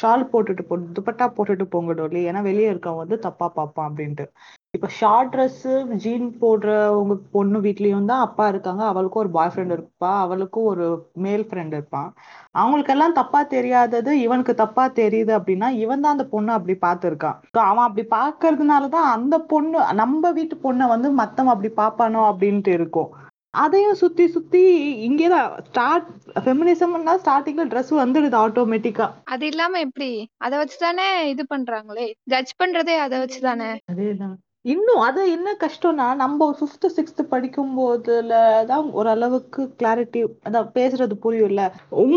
ஷால் 0.00 0.30
போட்டுட்டு 0.32 0.62
போ 0.62 0.76
துப்பட்டா 0.96 1.28
போட்டுட்டு 1.36 1.66
போங்க 1.68 1.94
டோலி 1.94 2.22
ஏன்னா 2.28 2.42
வெளியே 2.42 2.72
இருக்கவன் 2.72 2.96
வந்து 2.96 3.18
தப்பா 3.18 3.48
பார்ப்பான் 3.48 3.90
அப்படின்ட்டு. 3.90 4.26
இப்ப 4.74 4.88
ஷார்ட் 4.88 5.30
ட்ரெஸ் 5.34 5.62
ஜீன் 6.02 6.26
போடுற 6.40 6.70
உங்க 6.96 7.14
பொண்ணு 7.32 7.58
வீட்லயும் 7.60 8.08
தான் 8.10 8.24
அப்பா 8.26 8.48
இருக்காங்க. 8.48 8.82
அவளுக்கும் 8.84 9.22
ஒரு 9.22 9.30
பாய் 9.30 9.50
ஃப்ரெண்ட் 9.52 9.74
இருப்பா. 9.76 10.10
அவளுக்கும் 10.24 10.64
ஒரு 10.64 10.86
மேல் 11.24 11.44
ஃப்ரெண்ட் 11.48 11.72
இருப்பான் 11.72 12.08
அவங்களுக்கெல்லாம் 12.52 13.12
தப்பா 13.12 13.42
தெரியாதது 13.54 14.20
இவனுக்கு 14.20 14.54
தப்பா 14.54 14.84
தெரியுது 15.00 15.32
அப்படின்னா 15.38 15.68
இவன் 15.84 16.00
தான் 16.00 16.14
அந்த 16.16 16.26
பொண்ணை 16.32 16.48
அப்படி 16.48 16.74
பார்த்திருக்கான் 16.80 17.38
அவன் 17.70 17.86
அப்படி 17.86 18.04
பார்க்கறதுனாலதான் 18.10 19.08
அந்த 19.16 19.38
பொண்ணு 19.52 19.94
நம்ம 19.94 20.30
வீட்டு 20.30 20.58
பொண்ணை 20.62 20.88
வந்து 20.88 21.10
மத்தவன் 21.12 21.54
அப்படி 21.54 21.70
பார்ப்பானோ 21.80 22.22
அப்படின்ட்டு 22.30 22.74
இருக்கும். 22.78 23.10
அதையும் 23.54 23.94
சுத்தி 23.94 24.26
சுத்தி 24.28 24.62
இங்கேதான் 25.06 25.52
ஸ்டார்ட் 25.68 26.08
ஃபெமினிசம்னா 26.44 27.14
ஸ்டார்டிங்ல 27.22 27.64
ட்ரெஸ் 27.72 27.92
வந்துடுது 28.02 28.36
ஆட்டோமேட்டிக்கா 28.42 29.06
அது 29.24 29.46
இல்லாம 29.46 29.78
எப்படி? 29.78 30.10
அத 30.36 30.52
வச்சுதானே 30.58 31.08
இது 31.32 31.44
பண்றாங்களே? 31.54 32.06
ஜட்ஜ் 32.24 32.52
பண்றதே 32.62 32.96
அத 33.06 33.14
வச்சுதானே? 33.24 33.70
அதேதான். 33.92 34.36
இன்னும் 34.72 35.00
அது 35.00 35.20
என்ன 35.32 35.48
கஷ்டம்னா 35.60 36.06
நம்ம 36.14 36.46
ஃபிஃப்த் 36.58 36.86
சிக்ஸ்த் 36.96 37.20
படிக்கும் 37.32 37.74
போதுல 37.78 38.32
தான் 38.66 38.86
ஓரளவுக்கு 38.90 39.62
கிளாரிட்டி 39.80 40.20
அதான் 40.46 40.68
பேசுறது 40.76 41.14
புரியும்ல. 41.24 41.62
உங் 42.02 42.14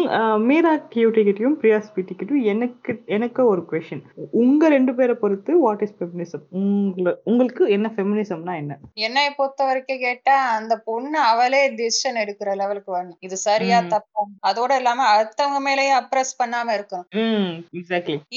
மீரா 0.50 0.74
கியூட்டி 0.94 1.22
கிட்டயும் 1.28 1.58
பிரியா 1.62 1.78
ஸ்பீட்டி 1.88 2.14
கிட்டயும் 2.16 2.48
எனக்கு 2.54 2.94
எனக்கு 3.08 3.42
ஒரு 3.46 3.62
கொஷின் 3.72 4.04
உங்க 4.42 4.70
ரெண்டு 4.70 4.94
பேரை 4.96 5.16
பொறுத்து 5.16 5.60
வாட் 5.60 5.84
இஸ் 5.88 5.96
ஃபெமினிசம் 6.00 6.44
உங்கள 6.60 7.14
உங்களுக்கு 7.24 7.64
என்ன 7.70 7.88
ஃபெமினிசம்னா 7.96 8.56
என்ன? 8.62 8.74
என்னைய 9.08 9.30
பொறுத்த 9.38 9.66
வரைக்கும் 9.66 10.04
கேட்டா 10.06 10.36
அந்த 10.58 10.74
பொண்ணு 10.90 11.20
அவளே 11.32 11.62
டிசிஷன் 11.80 12.20
எடுக்கிற 12.24 12.50
லெவலுக்கு 12.56 12.92
வரணும். 12.98 13.20
இது 13.20 13.38
சரியா. 13.48 13.80
தப்பா? 13.94 14.24
அதோட 14.50 14.72
இல்லாம 14.76 15.08
அடுத்தவங்க 15.14 15.62
மேலயே 15.68 15.94
அப்ரஸ் 16.02 16.34
பண்ணாம 16.42 16.76
இருக்கணும். 16.78 17.08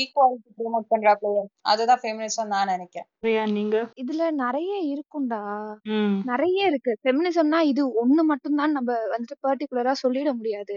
ஈக்குவாலிட்டி 0.02 0.50
ப்ரோமோட் 0.58 0.90
பண்றாப்ல 0.94 1.34
அதுதான் 1.72 2.02
ஃபெமினிசம் 2.02 2.52
நான் 2.54 2.72
நினைக்கிறேன். 2.74 3.08
பிரியா 3.20 3.44
நீங்க? 3.58 3.76
இதுல 4.04 4.30
நிறைய 4.36 4.72
இருக்கும்டா. 4.92 5.40
ம். 5.88 6.16
நிறைய 6.22 6.66
இருக்கு. 6.66 6.92
ஃபெமினிசம்னா 7.02 7.60
இது 7.66 7.82
ஒண்ணு 8.02 8.22
மட்டும்தான் 8.24 8.72
நம்ம 8.72 8.90
வந்துட்டு 9.12 9.36
பர்டிகுலரா 9.44 9.94
சொல்லிட 10.02 10.30
முடியாது. 10.34 10.76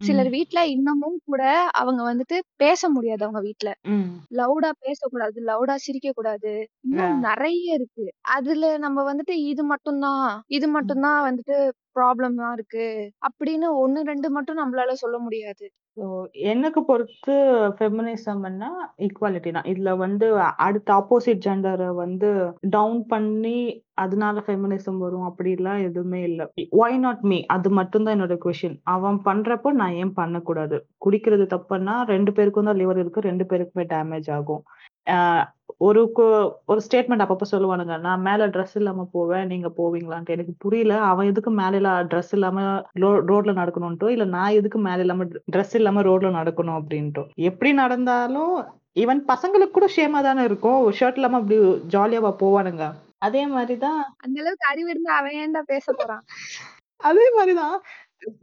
சிலர் 0.00 0.26
ம். 0.26 0.30
வீட்ல 0.30 0.66
இன்னமும் 0.66 1.18
கூட 1.24 1.42
அவங்க 1.72 2.02
வந்துட்டு 2.04 2.38
பேச 2.56 2.88
முடியாது 2.88 3.24
அவங்க 3.24 3.40
வீட்ல. 3.40 3.70
ம். 3.88 4.08
லவுடா 4.34 4.70
பேசக்கூடாது 4.80 5.40
லவுடா 5.44 5.74
சிரிக்க 5.76 6.12
கூடாது 6.12 6.52
இன்னும் 6.80 7.18
நிறைய 7.20 7.74
இருக்கு. 7.74 8.06
அதுல 8.36 8.76
நம்ம 8.78 9.14
வந்துட்டு 9.14 9.36
இது 9.46 9.64
மட்டும்தான் 9.64 10.26
இது 10.48 10.68
மட்டும்தான் 10.68 11.20
வந்துட்டு 11.28 11.56
ப்ராப்ளமா 11.96 12.52
இருக்கு 12.52 12.86
அப்படின்னு 13.28 13.66
ஒண்ணு 13.82 14.00
ரெண்டு 14.02 14.30
மட்டும் 14.30 14.58
நம்மளால 14.58 14.94
சொல்ல 14.96 15.18
முடியாது. 15.18 15.66
எனக்கு 16.46 16.80
பொறுத்து 16.84 17.34
ஃபெமினிசம்னா 17.76 18.70
ஈக்குவாலிட்டி 18.98 19.50
தான். 19.50 19.64
இதுல 19.64 19.96
வந்து 19.96 20.26
அடுத்த 20.58 20.88
ஆப்போசிட் 20.94 21.44
ஜெண்டரை 21.46 21.94
வந்து 21.94 22.30
டவுன் 22.70 23.06
பண்ணி 23.06 23.58
அதனால 23.96 24.42
ஃபெமினிசம் 24.46 25.00
வரும் 25.04 25.26
அப்படிலாம் 25.28 25.80
எதுவுமே 25.88 26.20
இல்லை. 26.22 26.46
ஒய் 26.82 26.98
நாட் 27.04 27.24
மீ 27.30 27.38
அது 27.56 27.68
மட்டும்தான் 27.70 28.16
என்னோட 28.16 28.36
கொஷின் 28.44 28.76
அவன் 28.94 29.18
பண்றப்போ 29.24 29.70
நான் 29.80 29.98
ஏன் 30.02 30.16
பண்ணக்கூடாது? 30.20 30.78
குடிக்கிறது 31.04 31.46
தப்புன்னா 31.54 31.96
ரெண்டு 32.14 32.32
பேருக்கும் 32.38 32.68
தான் 32.70 32.80
லிவர் 32.82 33.02
இருக்கு 33.02 33.28
ரெண்டு 33.30 33.46
பேருக்குமே 33.52 33.86
டேமேஜ் 33.94 34.30
ஆகும். 34.38 34.64
ஒரு 35.86 36.00
ஒரு 36.70 36.80
ஸ்டேட்மெண்ட் 36.86 37.24
அப்பப்போ 37.24 37.46
சொல்லுவானுங்க 37.50 37.94
நான் 38.06 38.24
மேல 38.28 38.46
ட்ரெஸ் 38.54 38.76
இல்லாம 38.80 39.04
போவேன் 39.16 39.50
நீங்க 39.52 39.68
போவீங்களான்ட்டு. 39.78 40.36
எனக்கு 40.36 40.52
புரியல 40.64 40.94
அவன் 41.10 41.30
எதுக்கு 41.32 41.50
மேல 41.60 41.92
ட்ரெஸ் 42.12 42.32
இல்லாம 42.36 42.64
ரோட்ல 43.30 43.54
நடக்கணும்ட்டோ 43.60 44.08
இல்ல 44.14 44.26
நான் 44.36 44.56
எதுக்கு 44.60 44.80
மேல 44.88 45.04
இல்லாம 45.06 45.26
ட்ரெஸ் 45.54 45.76
இல்லாம 45.80 46.02
ரோட்ல 46.08 46.30
நடக்கணும் 46.40 46.78
அப்படின்ட்டோ. 46.80 47.24
எப்படி 47.50 47.72
நடந்தாலும் 47.82 48.54
ஈவன் 49.02 49.20
பசங்களுக்கு 49.32 49.76
கூட 49.78 49.88
ஷேமா 49.96 50.20
தானே 50.22 50.42
இருக்கும். 50.50 50.80
ஷர்ட் 51.00 51.18
இல்லாம 51.20 51.38
அப்படி 51.40 51.58
ஜாலியாவா 51.94 52.32
போவானுங்க. 52.44 52.84
அதே 53.22 53.42
மாதிரிதான் 53.48 54.00
அந்த 54.18 54.36
அளவுக்கு 54.40 54.66
அறிவு 54.68 54.90
இருந்தா 54.90 55.12
அவன் 55.16 55.36
ஏன்டா 55.36 55.62
பேச 55.66 55.86
போறான்? 55.92 56.24
அதே 57.00 57.24
மாதிரிதான் 57.36 57.76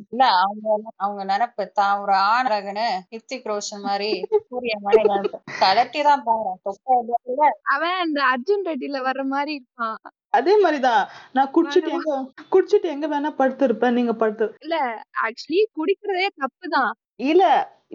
இல்ல 0.05 0.23
அவங்க 0.41 0.65
அவங்க 0.97 1.21
நினைப்பு. 1.23 1.63
தான் 1.73 2.01
ஒரு 2.01 2.13
ஆணரகனு 2.27 2.83
ஹித்திக் 3.11 3.47
ரோஷன் 3.47 3.85
மாதிரி 3.85 4.09
சூரிய 4.43 4.75
மாதிரி 4.81 5.01
நினைப்பு 5.07 5.39
கலட்டி 5.59 6.01
தான் 6.03 6.23
பாரு. 6.23 6.51
தொப்பை 6.63 6.97
இல்ல. 7.27 7.41
அவன் 7.73 7.97
அந்த 7.99 8.19
அர்ஜுன் 8.31 8.67
ரெட்டில 8.69 8.99
வர்ற 9.07 9.23
மாதிரி 9.27 9.53
இருப்பான் 9.53 9.97
அதே 10.33 10.53
மாதிரிதான் 10.57 11.01
நான் 11.31 11.53
குடிச்சிட்டு 11.55 11.89
எங்க 11.91 12.13
குடிச்சிட்டு 12.51 12.87
எங்க 12.89 13.07
வேணா 13.07 13.31
படுத்திருப்பேன். 13.37 13.97
நீங்க 13.97 14.13
படுத்து 14.15 14.45
இல்ல 14.59 14.77
ஆக்சுவலி 15.25 15.61
குடிக்கிறதே 15.77 16.27
தப்புதான். 16.37 16.91
இல்ல 17.25 17.43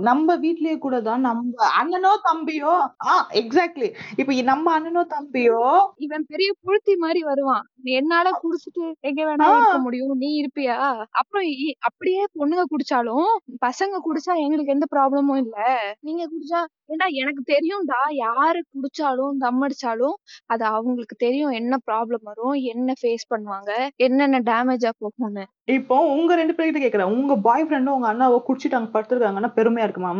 நம்ம 0.06 0.36
வீட்லயே 0.36 0.74
கூட 0.78 0.96
தான் 1.00 1.20
நம்ம 1.20 1.44
அண்ணனோ 1.78 2.12
தம்பியோ 2.24 2.72
ஆ 3.06 3.14
எக்ஸாக்ட்லி 3.40 3.88
இப்ப 4.16 4.36
நம்ம 4.50 4.66
அண்ணனோ 4.76 5.02
தம்பியோ 5.12 5.62
இவன் 5.98 6.24
பெரிய 6.26 6.50
புழுத்தி 6.60 6.94
மாதிரி 6.96 7.20
வருவான். 7.22 7.64
என்னால 7.92 8.30
குடிச்சிட்டு 8.42 8.84
எங்க 9.00 9.20
வேணா 9.24 9.46
ஆ. 9.46 9.54
இருக்க 9.54 9.78
முடியும் 9.78 10.14
நீ 10.16 10.30
இருப்பியா? 10.38 10.76
அப்புறம் 11.12 11.46
அப்படியே 11.80 12.22
பொண்ணுங்க 12.34 12.64
குடிச்சாலும் 12.70 13.28
பசங்க 13.60 14.00
குடிச்சா 14.04 14.34
எங்களுக்கு 14.44 14.74
எந்த 14.76 14.88
ப்ராப்ளமும் 14.90 15.40
இல்ல. 15.44 15.56
நீங்க 16.00 16.22
குடிச்சா 16.26 16.60
ஏன்னா 16.88 17.06
எனக்கு 17.20 17.42
தெரியும்டா 17.52 18.00
யாரு 18.18 18.60
குடிச்சாலும் 18.74 19.38
தம் 19.38 19.62
அடிச்சாலும் 19.62 20.16
அது 20.46 20.64
அவங்களுக்கு 20.64 21.16
தெரியும் 21.16 21.50
என்ன 21.50 21.78
ப்ராப்ளம் 21.86 22.22
வரும் 22.22 22.54
என்ன 22.72 22.94
ஃபேஸ் 23.00 23.24
பண்ணுவாங்க 23.30 23.70
என்னென்ன 23.96 24.40
டேமேஜா 24.40 24.92
போகும்னு. 25.02 25.44
இப்போ 25.68 25.96
உங்க 26.14 26.34
ரெண்டு 26.34 26.54
பேர்கிட்ட 26.54 26.80
கேக்குறேன். 26.82 27.12
உங்க 27.12 27.36
பாய் 27.38 27.66
ஃப்ரெண்டும் 27.66 27.96
உங்க 27.96 28.08
அண்ணாவோ 28.08 28.38
குடிச்சிட்டாங்க 28.48 28.90
படுத்துருக்காங்கன்னா 28.94 29.52
பெருமையா 29.54 29.86
இருக்குமா? 29.86 30.12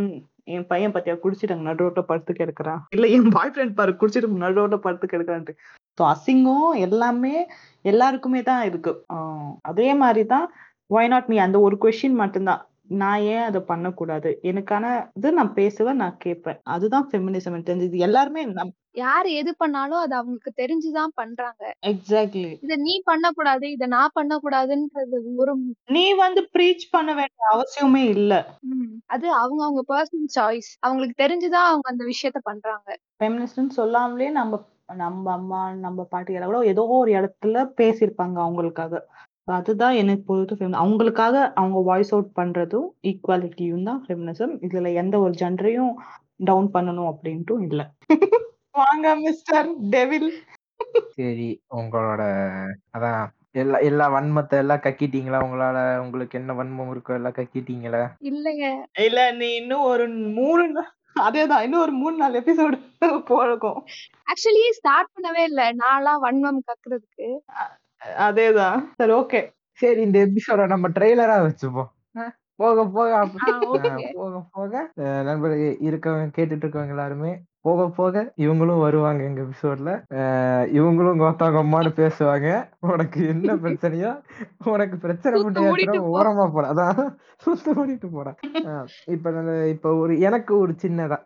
என் 0.47 0.67
பையன் 0.67 0.95
பத்தியா 0.95 1.15
குடிச்சிட்டாங்க 1.23 1.63
நடு 1.63 1.83
ரோட்ல 1.85 2.03
படுத்து 2.03 2.33
கிடக்குறான். 2.33 2.81
இல்ல 2.91 3.07
என் 3.09 3.31
பாய் 3.31 3.51
ஃப்ரெண்ட் 3.51 3.75
பாரு 3.75 3.93
குடிச்சிட்டு 3.93 4.45
நடு 4.45 4.59
ரோட்ல 4.61 4.77
படுத்து 4.77 5.07
கிடக்குறான்ட்டு. 5.07 5.55
ஸோ 5.99 6.05
அசிங்கம் 6.05 6.71
எல்லாமே 6.79 7.35
எல்லாருக்குமே 7.83 8.43
தான் 8.43 8.65
இருக்கு. 8.65 8.93
ஆஹ் 9.13 9.53
அதே 9.63 9.95
மாதிரி 9.95 10.27
தான் 10.27 10.47
ஒய் 10.91 11.09
நாட் 11.09 11.29
மீ 11.29 11.39
அந்த 11.39 11.61
ஒரு 11.61 11.77
கொஷின் 11.81 12.21
மட்டும்தான். 12.21 12.63
நான் 12.91 13.21
ஏன் 13.27 13.43
அதை 13.43 13.61
பண்ணக்கூடாது? 13.63 14.41
எனக்கான 14.43 14.85
இது 15.15 15.33
நான் 15.33 15.55
பேசுவேன் 15.55 15.97
நான் 15.97 16.17
கேட்பேன். 16.17 16.61
அதுதான் 16.67 17.09
ஃபெமினிசம் 17.11 17.51
எனக்கு 17.51 17.71
தெரிஞ்சு. 17.73 17.89
இது 17.89 17.99
எல்லாருமே 17.99 18.43
யாரு 18.95 19.33
எது 19.33 19.51
பண்ணாலும் 19.57 19.99
அது 19.99 20.15
அவங்களுக்கு 20.15 20.53
தெரிஞ்சுதான் 20.57 21.13
பண்றாங்க. 21.15 21.63
எக்ஸாக்ட்லி 21.87 22.51
இத 22.61 22.77
நீ 22.77 22.95
பண்ணக்கூடாது 23.05 23.67
இத 23.71 23.87
நான் 23.87 24.15
பண்ணக்கூடாதுன்றது 24.15 25.19
ஒரு 25.37 25.53
நீ 25.89 26.15
வந்து 26.15 26.43
ப்ரீச் 26.55 26.87
பண்ண 26.91 27.11
வேண்டிய 27.15 27.45
அவசியமே 27.53 28.05
இல்ல. 28.09 28.33
அது 29.07 29.27
அவங்க 29.35 29.61
அவங்க 29.65 29.85
பர்சனல் 29.93 30.33
சாய்ஸ் 30.37 30.71
அவங்களுக்கு 30.81 31.23
தெரிஞ்சுதான் 31.23 31.69
அவங்க 31.69 31.87
அந்த 31.89 32.05
விஷயத்த 32.05 32.41
பண்றாங்க. 32.43 32.89
ஃபெமினிஸ்ட்னு 33.21 33.77
சொல்லாமலே 33.77 34.31
நம்ம 34.31 34.65
நம்ம 34.97 35.33
அம்மா 35.33 35.63
நம்ம 35.77 36.07
பாட்டிகளை 36.13 36.45
கூட 36.45 36.61
ஏதோ 36.67 36.83
ஒரு 36.95 37.11
இடத்துல 37.13 37.65
பேசியிருப்பாங்க 37.77 38.37
அவங்களுக்காக. 38.45 39.01
அதுதான் 39.49 39.95
எனக்கு 40.01 40.25
பொறுத்து 40.29 40.55
அவங்களுக்காக 40.81 41.37
அவங்க 41.59 41.79
வாய்ஸ் 41.89 42.13
அவுட் 42.15 42.31
பண்றதும் 42.39 42.89
ஈக்குவாலிட்டியும் 43.11 43.87
தான் 43.89 44.01
ஃபெமினிசம் 44.05 44.55
இதுல 44.67 44.93
எந்த 45.03 45.17
ஒரு 45.25 45.35
ஜெண்டரையும் 45.41 45.93
டவுன் 46.41 46.69
பண்ணணும் 46.75 47.11
அப்படின்ட்டும் 47.13 47.65
இல்ல. 47.69 47.81
வாங்க 48.75 49.07
மிஸ்டர் 49.23 49.69
டெவில் 49.93 50.29
சரி 51.15 51.49
உங்களோட 51.79 52.23
அதான் 52.97 53.23
எல்லா 53.55 53.79
எல்லா 53.89 54.07
வன்மத்தை 54.15 54.57
எல்லாம் 54.63 54.85
கக்கிட்டீங்களா? 54.85 55.39
உங்களால 55.47 55.79
உங்களுக்கு 56.03 56.39
என்ன 56.41 56.55
வன்மம் 56.59 56.93
இருக்கோ 56.93 57.13
எல்லாம் 57.19 57.37
கக்கிட்டீங்களா? 57.39 58.03
இல்லைங்க. 58.29 58.67
இல்ல 59.07 59.21
நீ 59.39 59.49
இன்னும் 59.61 59.87
ஒரு 59.93 60.05
மூணு 60.39 60.65
அதேதான் 61.23 61.65
இன்னும் 61.67 61.83
ஒரு 61.85 61.95
மூணு 62.01 62.15
நாலு 62.17 62.41
எபிசோடு 62.41 62.77
போகும் 63.31 63.81
ஆக்சுவலி 64.27 64.63
ஸ்டார்ட் 64.79 65.13
பண்ணவே 65.15 65.43
இல்ல. 65.51 65.63
நான்லாம் 65.83 66.23
வன்மம் 66.25 66.61
கக்குறதுக்கு. 66.69 67.29
அதேதான். 68.21 68.79
சரி 68.97 69.13
ஓகே 69.13 69.41
சரி 69.79 70.01
இந்த 70.01 70.19
எபிசோட 70.27 70.67
நம்ம 70.67 70.87
ட்ரெய்லரா 70.89 71.37
வச்சுப்போம். 71.45 71.91
போக 72.57 72.85
போக 72.87 73.11
போக 74.15 74.39
போக. 74.53 74.73
நண்பர்கள் 75.29 75.77
இருக்கவங்க 75.81 76.29
கேட்டுட்டு 76.37 76.65
இருக்கவங்க 76.65 76.95
எல்லாருமே 76.97 77.33
போக 77.61 77.89
போக 77.89 78.33
இவங்களும் 78.37 78.81
வருவாங்க 78.81 79.25
எங்க 79.25 79.41
எபிசோட்ல 79.41 80.03
இவங்களும் 80.73 81.21
கோத்தாங்கம்மான்னு 81.23 81.93
பேசுவாங்க. 82.01 82.69
உனக்கு 82.81 83.27
என்ன 83.27 83.55
பிரச்சனையோ 83.55 84.21
உனக்கு 84.65 84.97
பிரச்சனை 84.97 85.43
பண்ணியாச்சுன்னா. 85.43 85.75
ஓரமா 86.13 86.53
போட. 86.53 86.73
அதான் 86.75 87.15
சுத்த 87.37 87.73
ஓடிட்டு 87.73 88.09
போட. 88.13 88.35
இப்ப 89.07 89.67
இப்ப 89.69 89.95
ஒரு 89.95 90.21
எனக்கு 90.21 90.59
ஒரு 90.59 90.75
சின்னதா 90.83 91.19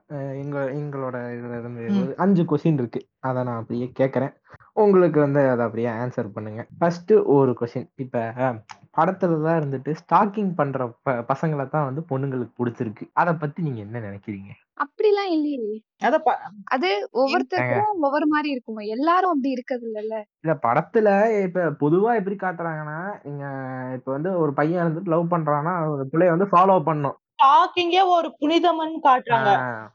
எங்க 0.43 0.59
எங்களோட 0.73 1.17
இதுல 1.37 1.59
இருந்து 1.59 2.15
அஞ்சு 2.17 2.43
கொஸ்டின் 2.43 2.73
இருக்கு. 2.73 3.07
அதை 3.21 3.43
நான் 3.45 3.59
அப்படியே 3.59 3.93
கேக்குறேன். 3.99 4.33
உங்களுக்கு 4.73 5.21
வந்து 5.21 5.41
அதை 5.49 5.65
அப்படியே 5.65 5.89
ஆன்சர் 5.89 6.33
பண்ணுங்க. 6.35 6.67
ஃபர்ஸ்ட் 6.79 7.13
ஒரு 7.13 7.57
கொஸ்டின் 7.61 7.91
இப்ப 7.95 8.19
படத்துல 8.97 9.43
தான் 9.43 9.61
இருந்துட்டு 9.61 9.95
ஸ்டாக்கிங் 10.03 10.53
பண்ற 10.55 10.95
ப- 11.03 11.25
பசங்களை 11.33 11.69
தான் 11.69 11.85
வந்து 11.85 12.03
பொண்ணுங்களுக்கு 12.11 12.51
பிடிச்சிருக்கு. 12.59 13.11
அத 13.13 13.35
பத்தி 13.35 13.63
நீங்க 13.63 13.81
என்ன 13.81 13.99
நினைக்கிறீங்க? 13.99 14.51
அப்படிலாம் 14.83 15.31
இல்லையே. 15.33 15.77
அத 16.69 16.85
ஒவ்வொருத்தருக்கும் 17.15 17.91
ஒவ்வொரு 18.01 18.27
மாதிரி 18.27 18.49
இருக்குமா. 18.51 18.83
எல்லாரும் 18.95 19.33
அப்படி 19.33 19.51
இருக்கிறது 19.51 19.87
இல்லல்ல 19.89 20.17
இல்ல 20.45 20.55
படத்துல 20.63 21.09
இப்ப 21.45 21.67
பொதுவா 21.83 22.13
எப்படி 22.15 22.37
காட்டுறாங்கன்னா 22.37 22.97
நீங்க 23.23 23.45
இப்ப 23.95 24.09
வந்து 24.13 24.39
ஒரு 24.39 24.53
பையன் 24.53 24.87
வந்துட்டு 24.87 25.13
லவ் 25.15 25.33
பண்றான்னா 25.33 25.75
ஒரு 25.89 26.05
பிள்ளைய 26.13 26.35
வந்து 26.35 26.49
ஃபாலோ 26.53 26.77
பண்ணும். 26.83 27.17
ஸ்டாக்கிங்கே 27.35 28.03
ஒரு 28.09 28.29
புனிதம்னு 28.41 28.99
காட்டுறாங்க. 29.03 29.53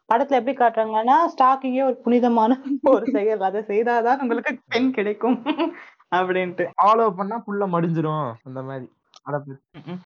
படத்துல 0.09 0.39
எப்படி 0.39 0.55
காட்டுறாங்கன்னா 0.55 1.17
ஸ்டாக்கிங்கே 1.33 1.83
ஒரு 1.83 1.97
புனிதமான 1.97 2.57
ஒரு 2.89 3.05
செயல். 3.07 3.39
அதை 3.41 3.61
செய்தாதான் 3.67 4.21
உங்களுக்கு 4.21 4.53
பெண் 4.67 4.91
கிடைக்கும். 4.91 5.37
அப்படின்ட்டு. 6.11 6.65
ஃபாலோ 6.77 7.07
பண்ணா 7.15 7.37
புள்ள 7.47 7.63
மடிஞ்சிரும் 7.67 8.27
அந்த 8.43 8.61
மாதிரி. 8.61 8.87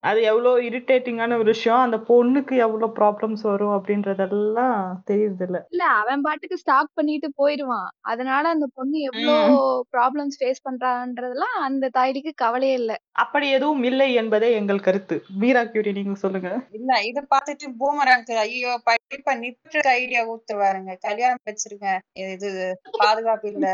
அத 0.04 0.18
எவ்வளோ 0.24 0.52
இரிட்டேட்டிங்கான 0.68 1.38
ஒரு 1.38 1.50
விஷயம். 1.52 1.82
அந்த 1.82 1.98
பொண்ணுக்கு 2.08 2.56
எவ்வளோ 2.58 2.88
ப்ராப்ளம்ஸ் 3.00 3.44
வரும் 3.50 3.76
அப்படின்றதெல்லாம் 3.78 4.78
தெரியுது 5.10 5.46
இல்ல 5.48 5.58
இல்ல 5.72 5.84
அவன் 6.00 6.22
பாட்டுக்கு 6.22 6.58
ஸ்டாக் 6.58 6.96
பண்ணிட்டு 6.96 7.28
போயிருவான். 7.38 7.90
அதனால 8.12 8.44
அந்த 8.50 8.68
பொண்ணு 8.76 8.98
எவ்வளோ. 9.10 9.36
ப்ராப்ளம்ஸ் 9.94 10.38
ஃபேஸ் 10.40 10.66
பண்றான்றதெல்லாம் 10.68 11.58
அந்த 11.62 11.90
தாய்க்கு 11.90 12.34
கவலையே 12.36 12.76
இல்ல. 12.82 12.92
அப்படி 13.16 13.48
எதுவும் 13.50 13.84
இல்லை 13.84 14.10
என்பதே 14.14 14.50
எங்கள் 14.54 14.86
கருத்து. 14.86 15.16
மீரா 15.42 15.64
கியூரி 15.64 15.92
நீங்க 15.92 16.16
சொல்லுங்க. 16.24 16.50
இல்ல 16.74 16.92
இத 17.04 17.20
பாத்துட்டு 17.32 17.68
பூமராங்க்கு 17.80 18.36
ஐயோ 18.44 18.74
படிப்ப 18.86 19.36
நிற்று 19.36 19.82
ஐடியா 19.96 20.22
ஊத்துவாருங்க 20.32 20.94
கல்யாணம் 21.08 21.48
வச்சிருங்க. 21.50 21.88
இது 22.36 22.50
பாதுகாப்பு 23.02 23.50
இல்ல 23.52 23.68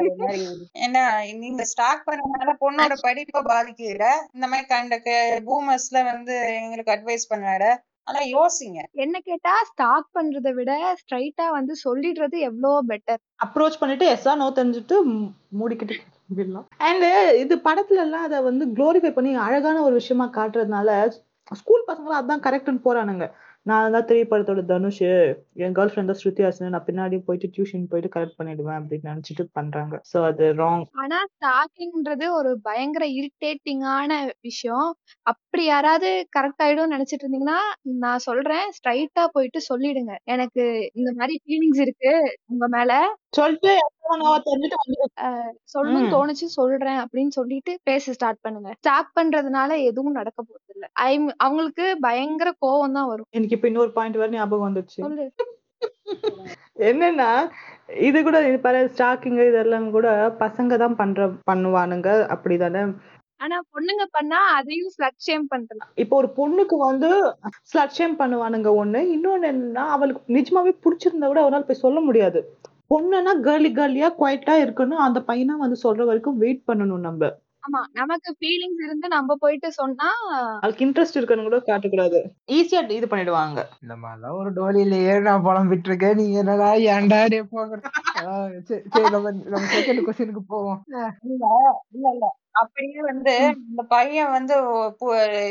ஏன்னா 0.85 1.03
நீங்க 1.43 1.63
ஸ்டார்ட் 1.65 2.05
பண்ணனால 2.07 2.55
பொண்ணோட 2.59 2.95
படிப்பை 3.01 3.41
பாதிக்குதுல 3.51 4.05
இந்த 4.35 4.45
மாதிரி 4.47 4.67
கண்ட 4.67 4.95
பூமர்ஸ்ல 5.41 6.03
வந்து 6.03 6.35
எங்களுக்கு 6.61 6.91
அட்வைஸ் 6.91 7.31
பண்ணாரு 7.33 7.69
ஆனா 8.03 8.19
யோசிங்க. 8.19 8.81
என்ன 8.93 9.19
கேட்டா 9.19 9.53
ஸ்டாக் 9.63 10.07
பண்றதை 10.13 10.51
விட 10.53 10.71
ஸ்ட்ரைட்டா 11.01 11.49
வந்து 11.49 11.73
சொல்லிடுறது 11.83 12.37
எவ்வளோ 12.39 12.81
பெட்டர் 12.87 13.19
அப்ரோச் 13.39 13.79
பண்ணிட்டு 13.79 14.05
எஸ்ஸா 14.07 14.35
நோ 14.35 14.47
தெரிஞ்சுட்டு 14.55 14.97
மூடிக்கிட்டு 15.59 15.97
அண்ட் 16.77 17.05
இது 17.37 17.55
படத்துல 17.57 17.99
எல்லாம் 17.99 18.23
அதை 18.23 18.41
வந்து 18.41 18.65
க்ளோரிஃபை 18.65 19.11
பண்ணி 19.11 19.35
அழகான 19.35 19.81
ஒரு 19.81 19.93
விஷயமா 19.93 20.25
காட்டுறதுனால 20.37 21.09
ஸ்கூல் 21.51 21.87
பசங்களும் 21.87 22.19
அதான் 22.19 22.43
கரெக்ட்னு 22.43 22.85
போறானுங்க. 22.85 23.25
நான் 23.69 23.93
தான் 23.93 24.05
திரைப்படத்தோட 24.09 24.61
தனுஷ் 24.71 24.99
என் 25.63 25.75
கேர்ள் 25.77 25.91
ஃப்ரெண்ட் 25.91 26.11
தான் 26.11 26.19
ஸ்ருதி 26.19 26.43
ஹாசன். 26.45 26.73
நான் 26.75 26.85
பின்னாடி 26.89 27.17
போயிட்டு 27.27 27.47
டியூஷன் 27.55 27.87
போயிட்டு 27.91 28.09
கரெக்ட் 28.13 28.37
பண்ணிடுவேன் 28.39 28.77
அப்படின்னு 28.79 29.09
நினைச்சிட்டு 29.11 29.43
பண்றாங்க. 29.57 29.95
சோ 30.11 30.17
அது 30.29 30.45
ராங் 30.61 30.85
ஆனா 31.03 31.19
ஸ்டாக்கிங்ன்றது 31.31 32.27
ஒரு 32.39 32.51
பயங்கர 32.67 33.05
இரிட்டேட்டிங்கான 33.19 34.11
விஷயம். 34.47 34.87
அப்படி 35.25 35.65
யாராவது 35.67 36.11
கரெக்ட் 36.37 36.63
ஆயிடும் 36.65 36.93
நினைச்சிட்டு 36.95 37.23
இருந்தீங்கன்னா 37.25 37.59
நான் 38.05 38.25
சொல்றேன் 38.27 38.67
ஸ்ட்ரைட்டா 38.77 39.25
போயிட்டு 39.35 39.61
சொல்லிடுங்க. 39.71 40.15
எனக்கு 40.35 40.63
இந்த 40.99 41.11
மாதிரி 41.19 41.35
ஃபீலிங்ஸ் 41.43 41.83
இருக்கு 41.85 42.13
உங்க 42.53 42.67
மேல. 42.77 42.91
நோவா 43.33 44.37
தெரிஞ்சுட்டு 44.45 44.77
வந்து 44.83 45.05
சொல்லணும்னு 45.73 46.07
ம். 46.07 46.13
தோணுச்சு 46.13 46.45
சொல்றேன் 46.55 46.99
அப்படின்னு 47.03 47.33
சொல்லிட்டு 47.37 47.71
பேச 47.83 48.13
ஸ்டார்ட் 48.13 48.43
பண்ணுங்க. 48.43 48.69
ஸ்டாக் 48.77 49.09
பண்றதுனால 49.15 49.69
எதுவும் 49.89 50.17
நடக்க 50.19 50.39
போறது 50.41 50.71
இல்ல. 50.75 50.85
ஐ 51.03 51.11
அவங்களுக்கு 51.37 51.85
பயங்கர 52.01 52.51
கோவம் 52.61 52.95
தான் 52.97 53.09
வரும். 53.09 53.27
எனக்கு 53.31 53.55
இப்ப 53.57 53.67
இன்னொரு 53.67 53.91
பாயிண்ட் 53.97 54.17
வர 54.17 54.29
ஞாபகம் 54.35 54.67
வந்துச்சு. 54.67 54.99
சொல்லு. 54.99 55.25
என்னன்னா 56.87 57.29
இது 58.05 58.17
கூட 58.23 58.37
இது 58.47 58.57
பாரு 58.59 58.79
ஸ்டாக்கிங் 58.93 59.39
இதெல்லாம் 59.43 59.89
கூட 59.91 60.07
பசங்க 60.39 60.77
தான் 60.77 60.95
பண்ற 60.95 61.19
பண்ணுவானுங்க. 61.49 62.09
அப்படிதானே? 62.35 62.81
ஆனா 63.41 63.57
பொண்ணுங்க 63.73 64.03
பண்ணா 64.11 64.39
அதையும் 64.55 64.93
ஸ்லட் 64.93 65.19
ஷேம் 65.25 65.45
பண்றது 65.51 65.83
இப்போ 65.97 66.15
ஒரு 66.17 66.29
பொண்ணுக்கு 66.37 66.77
வந்து 66.83 67.09
ஸ்லட் 67.71 67.95
ஷேம் 67.97 68.15
பண்ணுவானுங்க 68.19 68.71
ஒண்ணு. 68.81 69.01
இன்னொன்னு 69.15 69.51
என்னன்னா 69.51 69.83
அவளுக்கு 69.95 70.35
நிஜமாவே 70.37 70.73
பிடிச்சிருந்தா 70.83 71.27
கூட 71.27 71.41
அவனால 71.43 71.67
போய் 71.67 71.83
சொல்ல 71.85 71.99
முடியாது. 71.99 72.41
பொண்ணுன்னா 72.89 73.31
கேர்லி 73.45 73.69
கேர்லியா 73.73 74.09
குவைட்டா 74.19 74.53
இருக்கணும். 74.65 75.03
அந்த 75.07 75.19
பையனா 75.27 75.55
வந்து 75.57 75.77
சொல்ற 75.83 76.05
வரைக்கும் 76.05 76.37
வெயிட் 76.37 76.63
பண்ணணும் 76.67 77.05
நம்ம. 77.07 77.31
ஆமா 77.67 77.79
நமக்கு 77.91 78.29
ஃபீலிங்ஸ் 78.39 78.81
இருந்து 78.83 79.07
நம்ம 79.07 79.35
போயிட்டு 79.35 79.69
சொன்னா 79.71 80.09
அவளுக்கு 80.59 80.85
இன்ட்ரெஸ்ட் 80.85 81.17
இருக்குன்னு 81.17 81.47
கூட 81.47 81.57
காட்டக்கூடாது. 81.65 82.19
ஈஸியா 82.47 82.81
இது 82.89 83.07
பண்ணிடுவாங்க. 83.07 83.59
இந்த 83.81 83.95
மாதிரிலாம் 83.95 84.37
ஒரு 84.37 84.49
டோலியில 84.51 84.99
ஏறி 85.07 85.21
நான் 85.21 85.45
புலம்பிட்டு 85.45 85.89
இருக்கேன் 85.89 86.15
நீங்க 86.15 86.37
என்னடா 86.39 86.69
ஏன்டா 86.87 87.19
டே 87.27 87.41
போங்க 87.51 87.79
சரி 88.67 89.09
நம்ம 89.09 89.31
நம்ம 89.45 89.65
செகண்ட் 89.75 90.05
கொஸ்டினுக்கு 90.05 90.43
போவோம். 90.47 90.79
இல்ல 91.25 91.45
இல்ல 91.95 92.07
இல்ல 92.13 92.27
அப்படியே 92.51 93.01
வந்து 93.01 93.33
இந்த 93.69 93.81
பையன் 93.87 94.31
வந்து 94.31 94.55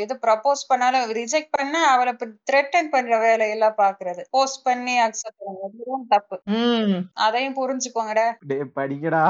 இது 0.01 0.13
ப்ரப்போஸ் 0.25 0.67
பண்ணாலும் 0.67 1.05
ரிஜெக்ட் 1.11 1.51
பண்ண 1.51 1.83
அவளை 1.85 2.13
த்ரெட்டன் 2.51 2.91
பண்ற 2.91 3.19
வேலையெல்லாம் 3.19 3.77
பாக்குறது 3.77 4.23
போஸ்ட் 4.29 4.65
பண்ணி 4.65 4.95
அக்செப்ட் 4.99 5.45
பண்ணுறது 5.45 6.01
தப்பு. 6.07 6.37
உம் 6.57 6.97
அதையும் 7.27 7.59
புரிஞ்சுக்கோங்கடா. 7.61 8.27
படிக்கடா. 8.75 9.23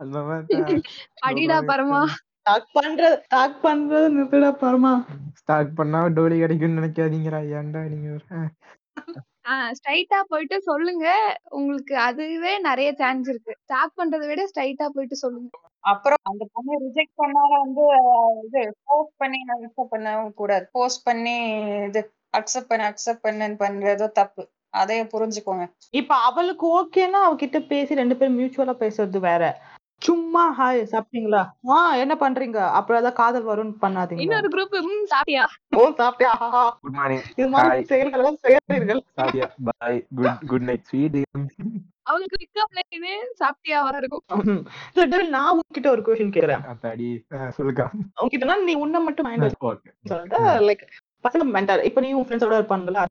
அந்த 0.00 0.18
மாதிரி 0.28 0.80
அடிடா 1.22 1.58
பரமா. 1.70 2.00
டாக் 2.42 2.68
பண்றது 2.78 3.16
டாக் 3.28 3.56
பண்றது 3.64 4.08
நிறுத்தடா 4.14 4.50
பரமா. 4.62 4.92
ஸ்டார்ட் 5.32 5.72
பண்ணா 5.74 6.00
டோலி 6.16 6.36
கிடைக்கும்னு 6.38 6.78
நினைக்காதீங்கடா 6.80 7.40
ஏன்டா 7.58 7.82
நீங்க? 7.92 8.10
ஸ்ட்ரைட்டா 9.76 10.18
போயிட்டு 10.28 10.56
சொல்லுங்க. 10.62 11.06
உங்களுக்கு 11.50 11.94
அதுவே 11.98 12.52
நிறைய 12.58 12.88
சான்ஸ் 12.92 13.28
இருக்கு. 13.28 13.52
ஸ்டாக் 13.62 13.96
பண்றதை 14.00 14.26
விட 14.26 14.44
ஸ்ட்ரைட்டா 14.50 14.86
போயிட்டு 14.88 15.16
சொல்லுங்க. 15.16 15.50
அப்புறம் 15.84 16.20
அந்த 16.22 16.44
பொண்ணு 16.52 16.78
ரிஜெக்ட் 16.84 17.16
பண்ணாலும் 17.16 17.62
வந்து 17.64 17.84
இது 18.46 18.62
போஸ்ட் 18.84 19.16
பண்ணி 19.16 19.38
அக்செப்ட் 19.54 19.92
பண்ணவும் 19.92 20.34
கூடாது. 20.34 20.66
போஸ்ட் 20.72 21.04
பண்ணி 21.04 21.36
இது 21.88 22.00
அக்செப்ட் 22.32 22.70
பண்ண 22.70 22.92
அக்செப்ட் 22.92 23.24
பண்ணுன்னு 23.26 23.58
பண்றதும் 23.64 24.16
தப்பு. 24.20 24.44
அதையும் 24.70 25.12
புரிஞ்சுக்கோங்க. 25.12 25.64
இப்ப 25.90 26.14
அவளுக்கு 26.28 26.66
ஓகேன்னா 26.78 27.20
அவகிட்ட 27.26 27.58
பேசி 27.66 28.00
ரெண்டு 28.00 28.16
பேரும் 28.16 28.38
மியூச்சுவலா 28.40 28.74
பேசுறது 28.84 29.20
வேற. 29.20 29.42
சும்மா 30.02 30.42
ஹாய் 30.58 30.80
சாப்பிட்டீங்களா? 30.92 31.40
ஆ 31.74 31.76
என்ன 32.02 32.14
பண்றீங்க? 32.22 32.58
அப்புறம் 32.78 32.98
ஏதாவது 33.00 33.18
காதல் 33.20 33.46
வரும்னு 33.50 33.74
பண்ணாதீங்க 33.84 34.24
இன்னொரு 34.24 34.48
குரூப் 34.54 34.74
ம் 34.80 35.06
சாப்பிட்டியா? 35.12 35.44
ஓ 35.78 35.82
சாப்பிட்டியா? 36.00 36.32
குட் 36.82 36.96
மார்னிங் 36.98 37.24
இது 37.40 37.48
மாதிரி 37.54 37.86
செயல்கள் 37.92 38.20
எல்லாம் 38.22 38.40
செய்யாதீர்கள். 38.44 39.00
சாரியா 39.20 39.48
bye 39.68 39.98
good 40.18 40.42
good 40.52 40.66
night 40.68 40.86
sweet 40.90 41.18
அவங்களுக்கு 42.08 42.40
பிக்கப் 42.42 42.76
லைனு 42.78 43.12
சாப்பிட்டியா? 43.40 43.78
வர 43.86 43.94
இருக்கும். 44.02 44.22
Devil, 45.12 45.26
நான் 45.36 45.54
உன்கிட்ட 45.56 45.88
ஒரு 45.94 46.04
கொஸ்டின் 46.06 46.34
கேக்குறேன். 46.36 46.64
அத்தாடி 46.72 47.08
சொல்லுக்கா. 47.58 47.86
உன்கிட்டனா 48.22 48.56
நீ 48.68 48.74
உன்னை 48.84 49.00
மட்டும் 49.08 49.28
மைண்ட் 49.28 49.66
ஓகே 49.70 49.90
சொல்லிட்டு 50.12 50.38
லைக் 50.68 50.84
பசங்க 51.24 51.44
மென்டல் 51.56 51.84
இப்ப 51.88 52.00
நீ 52.04 52.10
உன் 52.18 52.26
ஃப்ரெண்ட்ஸோட 52.28 52.60
இருப்பாங்கல்ல 52.60 53.02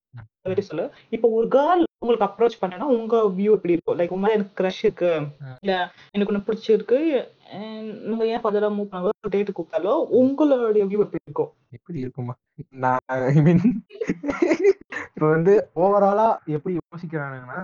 பத்தி 0.45 0.63
சொல்லு. 0.69 0.85
இப்போ 1.15 1.27
ஒரு 1.37 1.47
கேர்ள் 1.55 1.83
உங்களுக்கு 2.01 2.27
அப்ரோச் 2.27 2.59
பண்ணனா 2.61 2.87
உங்க 2.95 3.15
வியூ 3.37 3.51
எப்படி 3.57 3.75
இருக்கும்? 3.75 3.97
லைக் 3.99 4.15
உங்க 4.15 4.31
எனக்கு 4.37 4.57
க்ரஷ் 4.59 4.81
இருக்கு. 4.87 5.11
இல்ல 5.63 5.73
எனக்கு 6.11 6.31
ஒண்ணு 6.31 6.47
பிடிச்சிருக்கு. 6.47 6.99
நீங்க 8.09 8.25
ஏன் 8.33 8.43
ஃபர்தரா 8.43 8.69
மூவ் 8.75 8.91
பண்ணாலும் 8.91 9.33
டேட் 9.35 9.55
கூப்பிட்டாலோ 9.57 9.93
உங்களுடைய 10.21 10.83
வியூ 10.91 11.01
எப்படி 11.05 11.25
இருக்கும்? 11.27 11.51
எப்படி 11.77 11.99
இருக்குமா? 12.03 12.35
நான் 12.83 13.01
ஐ 13.31 13.41
மீன் 13.47 13.63
இப்போ 15.15 15.27
வந்து 15.33 15.53
ஓவராலா 15.83 16.27
எப்படி 16.55 16.73
யோசிக்கிறானுங்கன்னா 16.77 17.59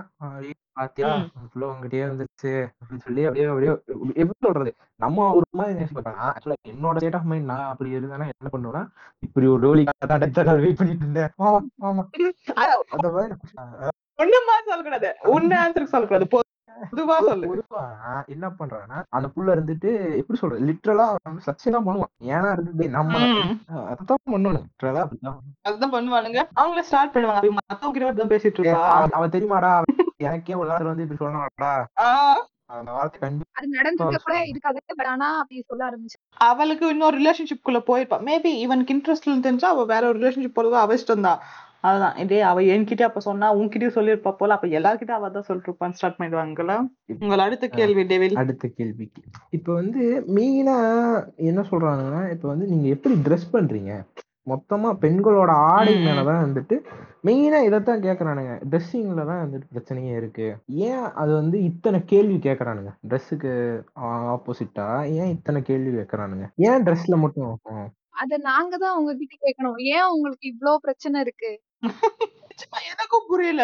பாத்தியா 0.76 1.08
புள்ள 1.52 1.64
உங்ககிட்டயே 1.70 2.04
வந்துருச்சு 2.10 2.52
அப்படின்னு 2.76 3.04
சொல்லி 3.06 3.22
அப்படியே 3.26 3.46
அப்படியே 3.48 3.72
எப்படி 4.22 4.38
சொல்றது? 4.46 4.70
நம்ம 5.04 5.26
ஒரு 5.38 5.46
மாதிரி 5.58 5.86
பார்க்கலாம் 5.96 6.28
ஆக்சுவலா 6.28 6.56
என்னோட 6.72 7.00
ஸ்டேட் 7.00 7.18
ஆஃப் 7.18 7.28
மைண்ட் 7.30 7.50
நான் 7.50 7.70
அப்படி 7.72 7.90
இருந்தேன்னா 7.96 8.28
என்ன 8.32 8.50
பண்ணுவேன்னா 8.54 8.82
இப்படி 9.26 9.46
ஒரு 9.54 9.60
டோலி 9.64 9.84
வெயிட் 10.64 10.78
பண்ணிட்டு 10.80 11.04
இருந்தேன். 11.06 11.30
ஆமா 11.44 11.60
ஆமா 11.88 12.04
அந்த 12.94 13.08
மாதிரி 13.10 13.34
ஆஹ் 13.62 13.90
ஒண்ணுமா 14.18 14.54
சொல்லக்கூடாது. 14.64 15.10
உன்ன 15.34 15.60
ஆன்சருக்கு 15.62 15.92
சொல்லக்கூடாது. 15.92 16.28
பொதுவா 16.90 17.16
சொல்லு. 17.22 17.48
பொதுவா 17.50 17.82
நான் 17.98 18.28
என்ன 18.28 18.46
பண்றேன்னா 18.58 18.98
அந்த 19.10 19.26
புள்ள 19.28 19.54
இருந்துட்டு 19.54 19.90
எப்படி 20.20 20.38
சொல்றது? 20.38 20.66
லிட்டரலா 20.68 21.06
சச்சின் 21.46 21.76
தான் 21.76 21.86
பண்ணுவான். 21.86 22.12
ஏன்னா 22.30 22.50
நம்ம. 22.94 23.18
அதான் 23.92 24.22
பண்ணணும் 24.26 24.56
லிட்டரலா 24.58 25.02
அதுதான் 25.64 25.94
பண்ணுவானுங்க. 25.94 26.40
அவங்களே 26.58 26.86
ஸ்டார்ட் 26.88 27.14
பண்ணுவாங்க. 27.14 27.50
மத்தவங்க 27.60 27.94
கிட்ட 27.96 28.14
தான் 28.14 28.32
பேசிட்டு 28.32 28.58
இருக்கா 28.58 28.80
அவன் 29.12 29.34
தெரியுமாடா? 29.36 29.72
எனக்கே 30.26 30.56
ஒரு 30.56 30.70
நாள் 30.72 30.90
வந்து 30.90 31.04
இப்படி 31.04 31.20
சொன்னாடா 31.22 31.72
ஆஹ் 32.04 32.40
அந்த 32.74 32.90
வார்த்தை 32.92 33.18
கண்டிப்பா 33.22 33.56
அது 33.58 33.76
நடந்திருக்க 33.78 34.18
கூட 34.20 34.36
இருக்காது. 34.50 34.78
பட் 34.92 35.10
ஆனா 35.10 35.28
அப்படி 35.38 35.64
சொல்ல 35.64 35.82
ஆரம்பிச்சு. 35.88 36.18
அவளுக்கு 36.44 36.84
இன்னொரு 36.88 37.16
ரிலேஷன்ஷிப் 37.20 37.64
குள்ள 37.64 37.80
போயிருப்பா. 37.88 38.18
மேபி 38.28 38.52
இவனுக்கு 38.64 38.94
இன்ட்ரெஸ்ட் 38.96 39.28
தெரிஞ்சா 39.42 39.68
அவ 39.68 39.84
வேற 39.90 40.06
ஒரு 40.08 40.18
ரிலேஷன்ஷிப் 40.20 40.56
போறது 40.56 40.78
அவ 40.82 40.96
இஷ்டம் 40.96 41.26
தான் 41.28 41.40
அதுதான் 41.84 42.16
இதே 42.22 42.40
அவ 42.48 42.62
என்கிட்ட 42.72 43.02
அப்ப 43.06 43.20
சொன்னா 43.20 43.46
உன்கிட்டயும் 43.58 43.96
சொல்லியிருப்பா 43.96 44.32
போல. 44.40 44.56
அப்ப 44.56 44.66
எல்லார்கிட்ட 44.78 45.12
அவ 45.16 45.30
தான் 45.30 45.46
சொல்லிட்டு 45.48 45.70
இருப்பான்னு 45.70 45.96
ஸ்டார்ட் 45.98 46.18
பண்ணிடுவாங்கல்ல 46.18 46.74
உங்கள் 47.22 47.44
அடுத்த 47.46 47.68
கேள்வி 47.78 48.02
டேவில் 48.10 48.40
அடுத்த 48.42 48.68
கேள்விக்கு. 48.78 49.22
இப்போ 49.56 49.70
வந்து 49.80 50.02
மெயினா 50.36 50.76
என்ன 51.50 51.64
சொல்றாங்கன்னா 51.70 52.22
இப்போ 52.34 52.48
வந்து 52.48 52.68
நீங்க 52.72 52.88
எப்படி 52.96 53.16
ட்ரெஸ் 53.26 53.48
பண்றீங்க? 53.54 53.94
மொத்தமா 54.46 54.88
பெண்களோட 55.02 55.50
ஆடை. 55.72 55.92
மேலதான் 56.06 56.44
வந்துட்டு 56.44 56.76
மெயினா 57.26 57.58
இதைத்தான் 57.66 58.04
கேக்குறானுங்க. 58.06 58.52
ட்ரெஸ்ஸிங்ல 58.70 59.24
தான் 59.28 59.42
வந்துட்டு 59.42 59.66
பிரச்சனையே 59.74 60.14
இருக்கு. 60.20 60.46
ஏன் 60.86 61.06
அது 61.20 61.32
வந்து 61.32 61.56
இத்தனை 61.68 61.98
கேள்வி 62.04 62.38
கேக்குறானுங்க? 62.46 62.92
ட்ரெஸ்ஸுக்கு 63.10 63.52
ஆப்போசிட்டா 64.32 64.86
ஏன் 65.18 65.32
இத்தனை 65.36 65.60
கேள்வி 65.62 65.92
கேக்குறானுங்க? 65.98 66.46
ஏன் 66.68 66.86
ட்ரெஸ்ல 66.88 67.16
மட்டும். 67.24 67.52
அத 68.22 68.38
நாங்க 68.48 68.74
தான் 68.78 68.96
உங்ககிட்ட 68.98 69.36
கேட்கணும் 69.44 69.78
ஏன் 69.92 70.10
உங்களுக்கு 70.14 70.46
இவ்ளோ 70.50 70.72
பிரச்சனை 70.86 71.20
இருக்கு? 71.26 71.52
நிஜமா 71.82 72.78
எனக்கும் 72.90 73.28
புரியல. 73.28 73.62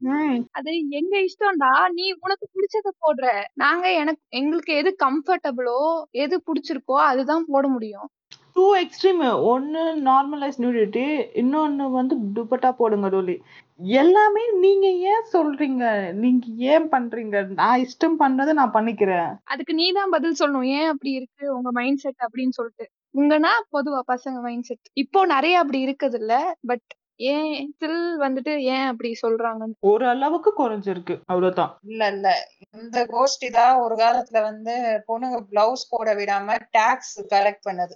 ம். 0.00 0.36
அது 0.50 0.70
எங்க 0.90 1.14
இஷ்டம்டா 1.20 1.72
நீ 1.88 2.04
உனக்கு 2.20 2.46
பிடிச்சத 2.54 2.88
போடுற. 3.00 3.26
நாங்க 3.54 3.86
எனக்கு 3.92 4.22
எங்களுக்கு 4.30 4.74
எது 4.74 4.96
கம்ஃபர்டபுளோ 5.04 5.78
எது 6.18 6.42
பிடிச்சிருக்கோ 6.46 6.98
அதுதான் 7.04 7.44
போட 7.48 7.66
முடியும். 7.68 8.08
டூ 8.56 8.64
எக்ஸ்ட்ரீம் 8.74 9.20
ஒன்னு 9.42 9.82
நார்மலைஸ் 10.02 10.56
நியூடிட்டி 10.58 11.04
இன்னொன்னு 11.34 11.90
வந்து 11.90 12.14
துப்பட்டா 12.36 12.70
போடுங்க 12.72 13.08
டோலி 13.08 13.36
எல்லாமே 13.80 14.42
நீங்க 14.60 14.86
ஏன் 15.10 15.26
சொல்றீங்க? 15.32 15.84
நீங்க 16.12 16.46
ஏன் 16.66 16.88
பண்றீங்க? 16.90 17.46
நான் 17.54 17.80
இஷ்டம் 17.80 18.16
பண்றதை 18.18 18.52
நான் 18.52 18.74
பண்ணிக்கிறேன். 18.74 19.28
அதுக்கு 19.44 19.74
நீ 19.74 19.92
தான் 19.92 20.10
பதில் 20.10 20.38
சொல்லணும். 20.38 20.68
ஏன் 20.78 20.88
அப்படி 20.88 21.10
இருக்கு? 21.12 21.44
உங்க 21.54 21.72
மைண்ட் 21.72 21.98
செட் 21.98 22.24
அப்படின்னு 22.26 22.50
சொல்லிட்டு. 22.50 22.86
உங்கன்னா 23.14 23.52
பொதுவா 23.72 24.00
பசங்க 24.08 24.38
மைண்ட் 24.40 24.64
செட் 24.64 24.86
இப்போ 24.94 25.26
நிறைய 25.26 25.58
அப்படி 25.58 25.86
இருக்குது 25.86 26.18
இல்ல 26.18 26.34
பட் 26.66 26.88
ஏன் 27.20 27.70
ஸ்டில் 27.70 28.00
வந்துட்டு 28.20 28.56
ஏன் 28.66 28.86
அப்படி 28.86 29.16
சொல்றாங்கன்னு? 29.22 29.74
ஒரு 29.80 30.08
அளவுக்கு 30.08 30.50
குறைஞ்சிருக்கு. 30.52 31.14
அவ்வளவுதான். 31.26 31.72
இல்ல 31.82 32.08
இல்ல. 32.08 32.28
இந்த 32.72 33.06
கோஷ்டி 33.06 33.50
தான் 33.50 33.76
ஒரு 33.76 33.94
காலத்துல 33.96 34.42
வந்து 34.42 34.74
பொண்ணுங்க 35.08 35.38
பிளவுஸ் 35.50 35.84
போட 35.90 36.14
விடாம 36.14 36.58
டாக்ஸ் 36.70 37.14
கலெக்ட் 37.30 37.66
பண்ணது. 37.66 37.94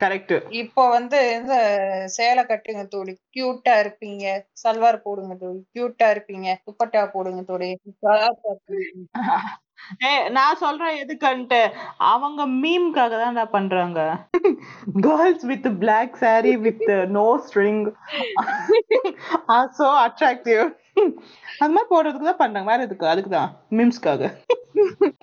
கரெக்ட் 0.00 0.34
இப்போ 0.52 0.88
வந்து 0.88 1.34
இந்த 1.34 1.54
சேலை 2.06 2.44
கட்டுங்க 2.44 2.84
தோழி. 2.86 3.14
கியூட்டா 3.30 3.74
இருப்பீங்க. 3.78 4.24
சல்வார் 4.64 5.02
போடுங்க 5.02 5.34
தோழி. 5.36 5.60
கியூட்டா 5.72 6.08
இருப்பீங்க. 6.10 6.48
துப்பட்டா 6.66 7.10
போடுங்க 7.12 7.42
தோழி. 7.42 7.70
ஏ 10.04 10.28
நான் 10.28 10.56
சொல்றேன் 10.56 10.98
எதுக்குன்ட்டு. 11.02 11.60
அவங்க 12.12 12.46
மீம்காக 12.62 13.14
தான் 13.24 13.50
பண்றாங்க. 13.50 14.00
Girls 15.00 15.44
with 15.44 15.68
black 15.78 16.16
saree 16.20 16.56
with 16.66 16.90
no 17.18 17.26
string 17.46 17.82
are 19.46 19.70
so 19.78 19.88
attractive 20.06 20.62
அந்த 21.60 21.72
மாதிரி 21.74 21.90
போடுறதுக்கு 21.92 22.30
தான் 22.30 22.42
பண்றாங்க 22.42 22.70
வேற 22.72 22.86
எதுக்கு? 22.88 23.12
அதுக்கு 23.12 23.30
தான் 23.30 23.50
மீம்ஸ்க்காக 23.78 24.30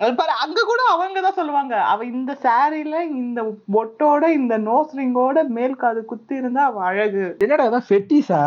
அது 0.00 0.10
பாரு 0.18 0.32
அங்க 0.42 0.60
கூட 0.68 0.80
அவங்க 0.92 1.20
தான் 1.24 1.36
சொல்லுவாங்க. 1.38 1.74
அவ 1.92 2.04
இந்த 2.12 2.32
சாரில 2.42 2.96
இந்த 3.20 3.40
பொட்டோட 3.74 4.24
இந்த 4.38 4.54
நோஸ் 4.66 4.92
ரிங்கோட 4.98 5.42
மேல் 5.56 5.80
காது 5.82 6.00
குத்தி 6.10 6.34
இருந்தா 6.40 6.62
அவ 6.68 6.82
அழகு. 6.90 7.24
என்னடா 7.44 7.66
அதான் 7.68 7.86
ஃபெட்டிஸா 7.88 8.40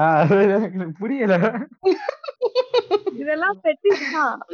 எனக்கு 0.45 0.99
புரியல. 1.01 1.33
இதெல்லாம் 3.21 3.57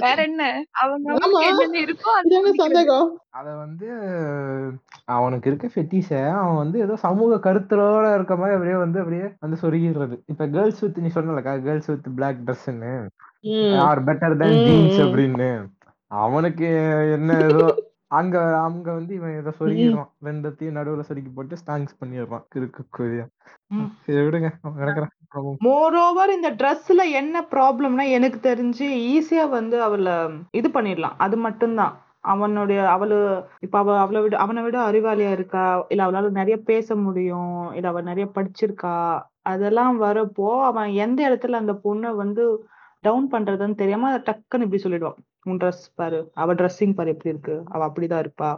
வேற 0.04 0.18
என்ன? 0.30 0.44
அவங்க 0.82 1.14
என்னென்ன 1.50 1.78
இருக்கோ 1.86 2.10
அது. 2.20 2.42
சந்தேகம். 2.64 3.08
அத 3.40 3.48
வந்து 3.64 3.88
அவனுக்கு 5.16 5.50
இருக்க 5.50 5.68
ஃபெட்டிஷ 5.74 6.10
அவன் 6.38 6.62
வந்து 6.62 6.78
ஏதோ 6.86 6.96
சமூக 7.06 7.40
கருத்தலோட 7.46 8.08
இருக்க 8.18 8.36
மாதிரி 8.42 8.56
அப்படியே 8.58 8.78
வந்து 8.84 9.02
அப்படியே 9.02 9.28
வந்து 9.46 9.60
சொருகிடுறது. 9.64 10.16
இப்ப 10.34 10.48
கேர்ள்ஸ் 10.56 10.82
வித் 10.86 11.02
நீ 11.04 11.12
சொன்னலக்கா 11.18 11.54
கேர்ள்ஸ் 11.68 11.92
வித் 11.94 12.10
பிளாக் 12.18 12.42
ட்ரெஸ்ன்னு 12.66 13.80
ஆர் 13.80 14.04
பெட்டர் 14.04 14.50
ஜீன்ஸ் 14.50 14.98
ம். 14.98 15.02
அப்படின்னு. 15.02 15.68
அவனுக்கு 16.08 16.66
என்ன 17.12 17.38
ஏதோ 17.44 17.84
அங்க 18.08 18.60
அங்க 18.60 18.94
வந்து 18.94 19.14
இவன் 19.14 19.36
ஏதோ 19.36 19.54
சொருகிடுறான் 19.60 20.10
ரெண்டத்தையும் 20.24 20.78
நடுவுல 20.78 21.04
சொருக்கி 21.10 21.32
போட்டு 21.36 21.56
ஸ்டாங்ஸ் 21.66 21.98
பண்ணிடுறான் 22.06 22.46
கிறுக்கு. 22.56 23.28
சரி 24.06 24.18
விடுங்க. 24.18 24.50
மோரோவர் 25.66 26.34
இந்த 26.36 26.52
ட்ரெஸ்ல 26.52 27.12
என்ன 27.12 27.46
ப்ராப்ளம்னா 27.52 28.10
எனக்கு 28.10 28.40
தெரிஞ்சு 28.54 28.86
ஈஸியா 29.16 29.50
வந்து 29.50 29.82
அவளை 29.82 30.14
இது 30.52 30.70
பண்ணிடலாம். 30.70 31.14
அது 31.18 31.38
மட்டும்தான். 31.38 32.07
அவனுடைய 32.24 32.82
அவளு 32.94 33.18
இப்ப 33.60 33.78
அவ 33.78 34.00
அவளை 34.00 34.22
விட 34.22 34.38
அவனை 34.38 34.64
விட 34.64 34.92
அறிவாளியா 34.92 35.32
இருக்கா? 35.32 35.86
இல்ல 35.90 36.06
அவளால 36.06 36.30
நிறைய 36.30 36.58
பேச 36.58 36.96
முடியும். 36.96 37.72
இல்ல 37.74 37.88
அவ 37.88 38.02
நிறைய 38.02 38.32
படிச்சிருக்கா? 38.36 38.96
அதெல்லாம் 39.42 40.02
வரப்போ 40.02 40.64
அவன் 40.64 40.90
எந்த 40.96 41.30
இடத்துல 41.30 41.52
அந்த 41.52 41.74
பொண்ணை 41.84 42.16
வந்து 42.16 42.46
டவுன் 43.02 43.28
பண்றதுன்னு 43.32 43.76
தெரியாம 43.76 44.18
டக்குன்னு 44.18 44.66
இப்படி 44.68 44.82
சொல்லிடுவான். 44.84 45.18
உன் 45.44 45.58
ட்ரெஸ் 45.58 45.86
பாரு. 45.96 46.32
அவ 46.34 46.54
ட்ரெஸ்ஸிங் 46.54 46.94
பாரு 46.94 47.10
எப்படி 47.10 47.30
இருக்கு? 47.30 47.64
அவ 47.66 47.88
அப்படிதான் 47.88 48.24
இருப்பா. 48.24 48.52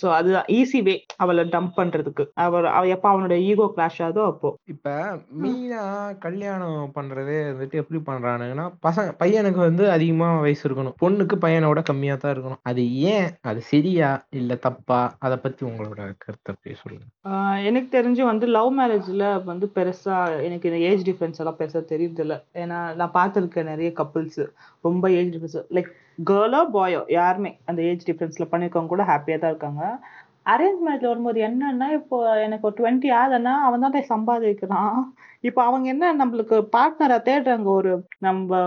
சோ 0.00 0.06
அது 0.10 0.30
ஈஸி 0.52 0.80
வே 0.82 0.94
அவளை 1.16 1.44
டம்ப் 1.54 1.76
பண்றதுக்கு. 1.76 2.24
அவ 2.42 2.62
அவ 2.70 2.82
எப்ப 2.88 3.06
அவனோட 3.12 3.36
ஈகோ 3.42 3.66
கிளாஷ் 3.76 4.00
ஆகுதோ 4.06 4.24
அப்போ. 4.24 4.50
இப்ப 4.64 4.94
மீனா 5.42 5.82
கல்யாணம் 6.18 6.92
பண்றதே 6.94 7.38
வந்துட்டு 7.48 7.80
எப்படி 7.82 8.00
பண்றானுங்கன்னா 8.06 8.66
பசங்க 8.86 9.12
பையனுக்கு 9.18 9.60
வந்து 9.60 9.84
அதிகமா 9.90 10.28
வயசு 10.40 10.64
இருக்கணும். 10.68 10.96
பொண்ணுக்கு 11.02 11.38
பையனோட 11.38 11.82
கம்மியா 11.82 12.16
தான் 12.16 12.34
இருக்கணும். 12.34 12.62
அது 12.62 12.84
ஏன்? 13.12 13.28
அது 13.42 13.60
சரியா 13.72 14.10
இல்ல 14.32 14.54
தப்பா? 14.66 15.00
அத 15.18 15.32
பத்தி 15.38 15.62
உங்களோட 15.66 16.00
கருத்தை 16.18 16.50
அப்படியே 16.54 16.76
சொல்லுங்க. 16.82 17.06
எனக்கு 17.62 17.88
தெரிஞ்சு 17.98 18.22
வந்து 18.22 18.46
லவ் 18.56 18.70
மேரேஜ்ல 18.78 19.24
வந்து 19.44 19.66
பெருசா 19.76 20.16
எனக்கு 20.46 20.70
இந்த 20.70 20.80
ஏஜ் 20.90 21.06
டிஃபரன்ஸ் 21.08 21.40
எல்லாம் 21.42 21.58
பெருசா 21.58 21.82
தெரியுது 21.92 22.18
இல்ல 22.18 22.34
ஏன்னா 22.54 22.78
நான் 22.94 23.14
பார்த்திருக்கேன் 23.14 23.70
நிறைய 23.72 23.90
கப்புள்ஸ் 24.00 24.42
ரொம்ப 24.84 25.10
ஏஜ் 25.10 25.32
டிஃபரன்ஸ் 25.34 25.68
லைக் 25.70 25.90
கேர்ளோ 26.18 26.60
பாயோ 26.74 27.00
யாருமே. 27.08 27.50
அந்த 27.66 27.80
ஏஜ் 27.82 28.08
டிஃப்ரென்ஸில் 28.10 28.50
பண்ணிருக்கவங்க 28.52 28.86
கூட 28.86 29.04
ஹாப்பியா 29.04 29.38
தான் 29.38 29.52
இருக்காங்க. 29.54 29.84
அரேஞ்ச் 30.52 30.80
மேரேஜில் 30.86 31.10
வரும்போது 31.10 31.40
என்னன்னா 31.48 31.88
இப்போ 31.98 32.16
எனக்கு 32.46 32.66
ஒரு 32.68 32.76
டுவெண்ட்டி 32.80 33.08
ஆகுதுன்னா 33.20 33.52
அவன் 33.66 33.84
தான் 33.84 33.96
சம்பாதிக்கிறான். 34.14 34.96
இப்போ 35.40 35.60
அவங்க 35.64 35.86
என்ன 35.88 36.14
நம்மளுக்கு 36.14 36.56
பார்ட்னரா 36.76 37.18
தேடுறாங்க? 37.28 37.68
ஒரு 37.78 37.92
நம்ம 38.18 38.58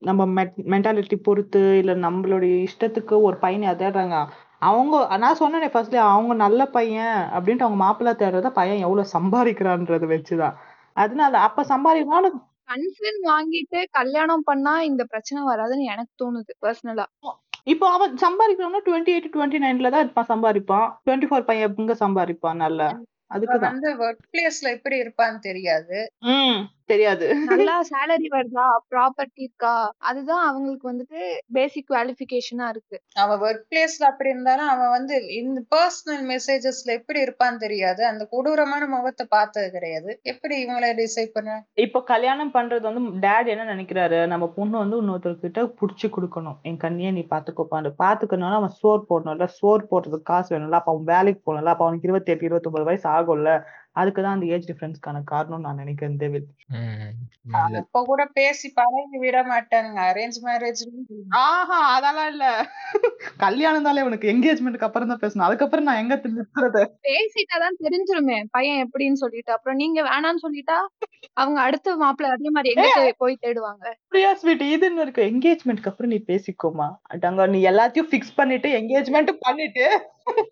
நம்ம 0.00 0.26
மென்டாலிட்டி 0.74 1.16
பொறுத்து 1.28 1.62
இல்ல 1.82 1.94
நம்மளுடைய 2.06 2.54
இஷ்டத்துக்கு 2.68 3.16
ஒரு 3.28 3.36
பையனை 3.36 3.74
தேடுறாங்க. 3.82 4.16
அவங்க 4.60 4.94
நான் 5.16 5.40
சொன்னேன் 5.42 5.72
ஃபர்ஸ்ட்ல 5.74 6.00
அவங்க 6.14 6.34
நல்ல 6.44 6.62
பையன் 6.66 7.18
அப்படின்ட்டு 7.36 7.66
அவங்க 7.66 7.80
மாப்பிள்ளை 7.84 8.12
தேடுறத 8.22 8.50
பையன் 8.50 8.84
எவ்வளவு 8.86 9.14
சம்பாதிக்கிறான்றது 9.16 10.06
வச்சுதான். 10.14 10.56
அதனால 10.96 11.38
அப்ப 11.48 11.64
சம்பாதிக்கணும் 11.72 12.40
கன்சர்ன் 12.70 13.20
வாங்கிட்டு 13.26 13.80
கல்யாணம் 13.90 14.46
பண்ணா 14.46 14.74
இந்த 14.80 15.04
பிரச்சனை 15.04 15.40
வராதுன்னு 15.44 15.86
எனக்கு 15.86 16.12
தோணுது 16.22 16.52
பர்சனலா 16.60 17.06
இப்போ 17.64 17.86
அவன் 17.90 18.12
சம்பாதிக்கிறான்னா 18.16 18.80
டுவெண்ட்டி 18.86 19.12
எயிட் 19.14 19.32
டுவெண்ட்டி 19.34 19.58
நைன்ல 19.64 19.90
தான் 19.90 20.04
இருப்பான் 20.04 20.30
சம்பாதிப்பான். 20.30 20.86
டுவெண்ட்டி 21.06 21.28
ஃபோர் 21.30 21.48
பையன் 21.48 21.74
எங்க 21.76 21.94
சம்பாதிப்பான் 22.00 22.62
நல்ல? 22.64 22.82
அவ 22.84 23.34
அதுக்குதான். 23.34 23.72
வந்து 23.72 23.90
ஒர்க் 23.98 24.24
பிளேஸ்ல 24.30 24.70
எப்படி 24.72 24.96
இருப்பான்னு 25.02 25.40
தெரியாது. 25.40 25.98
தெரியாது. 26.92 27.26
நல்லா 27.50 27.76
சேலரி 27.90 28.28
வருதா? 28.36 28.66
ப்ராப்பர்ட்டி 28.90 29.42
இருக்கா? 29.46 29.74
அதுதான் 30.10 30.44
அவங்களுக்கு 30.48 30.86
வந்துட்டு 30.92 31.20
பேசிக் 31.52 31.88
குவாலிஃபிகேஷனா 31.90 32.68
இருக்கு. 32.74 32.96
அவன் 33.24 33.42
ஒர்க் 33.46 33.64
பிளேஸ்ல 33.72 34.04
அப்படி 34.10 34.30
இருந்தாலும் 34.30 34.70
அவன் 34.74 34.92
வந்து 34.96 35.16
இந்த 35.40 35.60
பர்சனல் 35.74 36.24
மெசேஜஸ்ல 36.32 36.96
எப்படி 36.98 37.20
இருப்பான்னு 37.22 37.62
தெரியாது. 37.66 38.02
அந்த 38.06 38.22
கொடூரமான 38.30 38.86
முகத்தை 38.94 39.26
பார்த்தது 39.36 39.70
கிடையாது. 39.70 40.10
எப்படி 40.32 40.56
இவங்களை 40.64 40.90
டிசைட் 41.02 41.34
பண்ண? 41.36 41.58
இப்போ 41.86 41.98
கல்யாணம் 42.12 42.54
பண்றது 42.54 42.86
வந்து 42.88 43.02
டேட் 43.26 43.50
என்ன 43.54 43.66
நினைக்கிறாரு? 43.74 44.20
நம்ம 44.26 44.48
பொண்ணு 44.58 44.76
வந்து 44.82 44.98
இன்னொருத்தர்கிட்ட 45.02 45.60
புடிச்சு 45.80 46.08
கொடுக்கணும். 46.16 46.58
என் 46.62 46.80
கண்ணியை 46.86 47.12
நீ 47.12 47.24
பாத்துக்கோப்பான்னு 47.30 47.92
பாத்துக்கணும்னா 48.04 48.58
அவன் 48.60 48.76
சோர் 48.80 49.06
போடணும்ல. 49.10 49.48
சோர் 49.58 49.88
போடுறதுக்கு 49.90 50.30
காசு 50.32 50.50
வேணும்ல. 50.54 50.80
அப்ப 50.80 50.92
அவன் 50.92 51.08
வேலைக்கு 51.12 51.42
போகணும்ல. 51.46 51.74
அப்ப 51.74 51.84
அவனுக்கு 51.86 52.08
இருபத்தி 52.08 52.32
எட்டு 52.32 52.44
இருபத்தி 52.44 52.70
ஒன்பது 52.70 52.88
வயசு 52.90 53.06
ஆகும்ல. 53.16 53.52
அதுக்குதான் 53.96 54.32
அந்த 54.32 54.46
ஏஜ் 54.46 54.68
டிஃபரன்ஸ்க்கான 54.70 55.22
காரணம் 55.24 55.60
நான் 55.60 55.76
நினைக்கிறேன் 55.76 56.18
தேவில் 56.18 56.48
அப்ப 57.80 58.02
கூட 58.04 58.22
பேசி 58.32 58.68
பழகி 58.70 59.18
விட 59.18 59.38
மாட்டானுங்க 59.42 60.00
அரேஞ்ச் 60.10 60.38
மேரேஜ் 60.42 60.82
ஆஹா 61.42 61.78
அதெல்லாம் 61.94 62.26
இல்ல. 62.26 62.44
கல்யாணம் 63.38 63.82
தானே 63.82 64.02
உனக்கு 64.02 64.28
என்கேஜ்மெண்ட்க்கு 64.32 64.86
அப்புறம் 64.88 65.08
தான் 65.08 65.22
பேசணும். 65.22 65.46
அதுக்கப்புறம் 65.46 65.84
நான் 65.84 65.96
எங்க 65.96 66.14
நிறுத்துறது 66.26 66.82
பேசிட்டாதான் 67.08 67.80
தெரிஞ்சிருமே. 67.82 68.38
பையன் 68.50 68.82
எப்படின்னு 68.86 69.12
சொல்லிட்டு. 69.12 69.52
அப்புறம் 69.52 69.76
நீங்க 69.76 70.00
வேணாம்னு 70.02 70.44
சொல்லிட்டா 70.46 70.78
அவங்க 71.34 71.58
அடுத்த 71.60 71.96
மாப்பிள்ளை 71.96 72.30
அதே 72.32 72.50
மாதிரி 72.50 72.74
எங்க 72.76 73.14
போய் 73.18 73.42
தேடுவாங்க. 73.42 73.84
பிரியா 74.08 74.34
ஸ்வீட் 74.34 74.64
இதுன்னு 74.70 75.02
இருக்கு? 75.02 75.22
என்கேஜ்மெண்ட்க்கு 75.22 75.86
அப்புறம் 75.86 76.10
நீ 76.10 76.20
பேசிக்கோமா? 76.26 76.88
அட்டாங்க 77.14 77.48
நீ 77.48 77.60
எல்லாத்தையும் 77.66 78.10
ஃபிக்ஸ் 78.12 78.36
பண்ணிட்டு 78.36 78.70
என்கேஜ்மெண்ட் 78.80 79.32
பண்ணிட்டு 79.40 79.86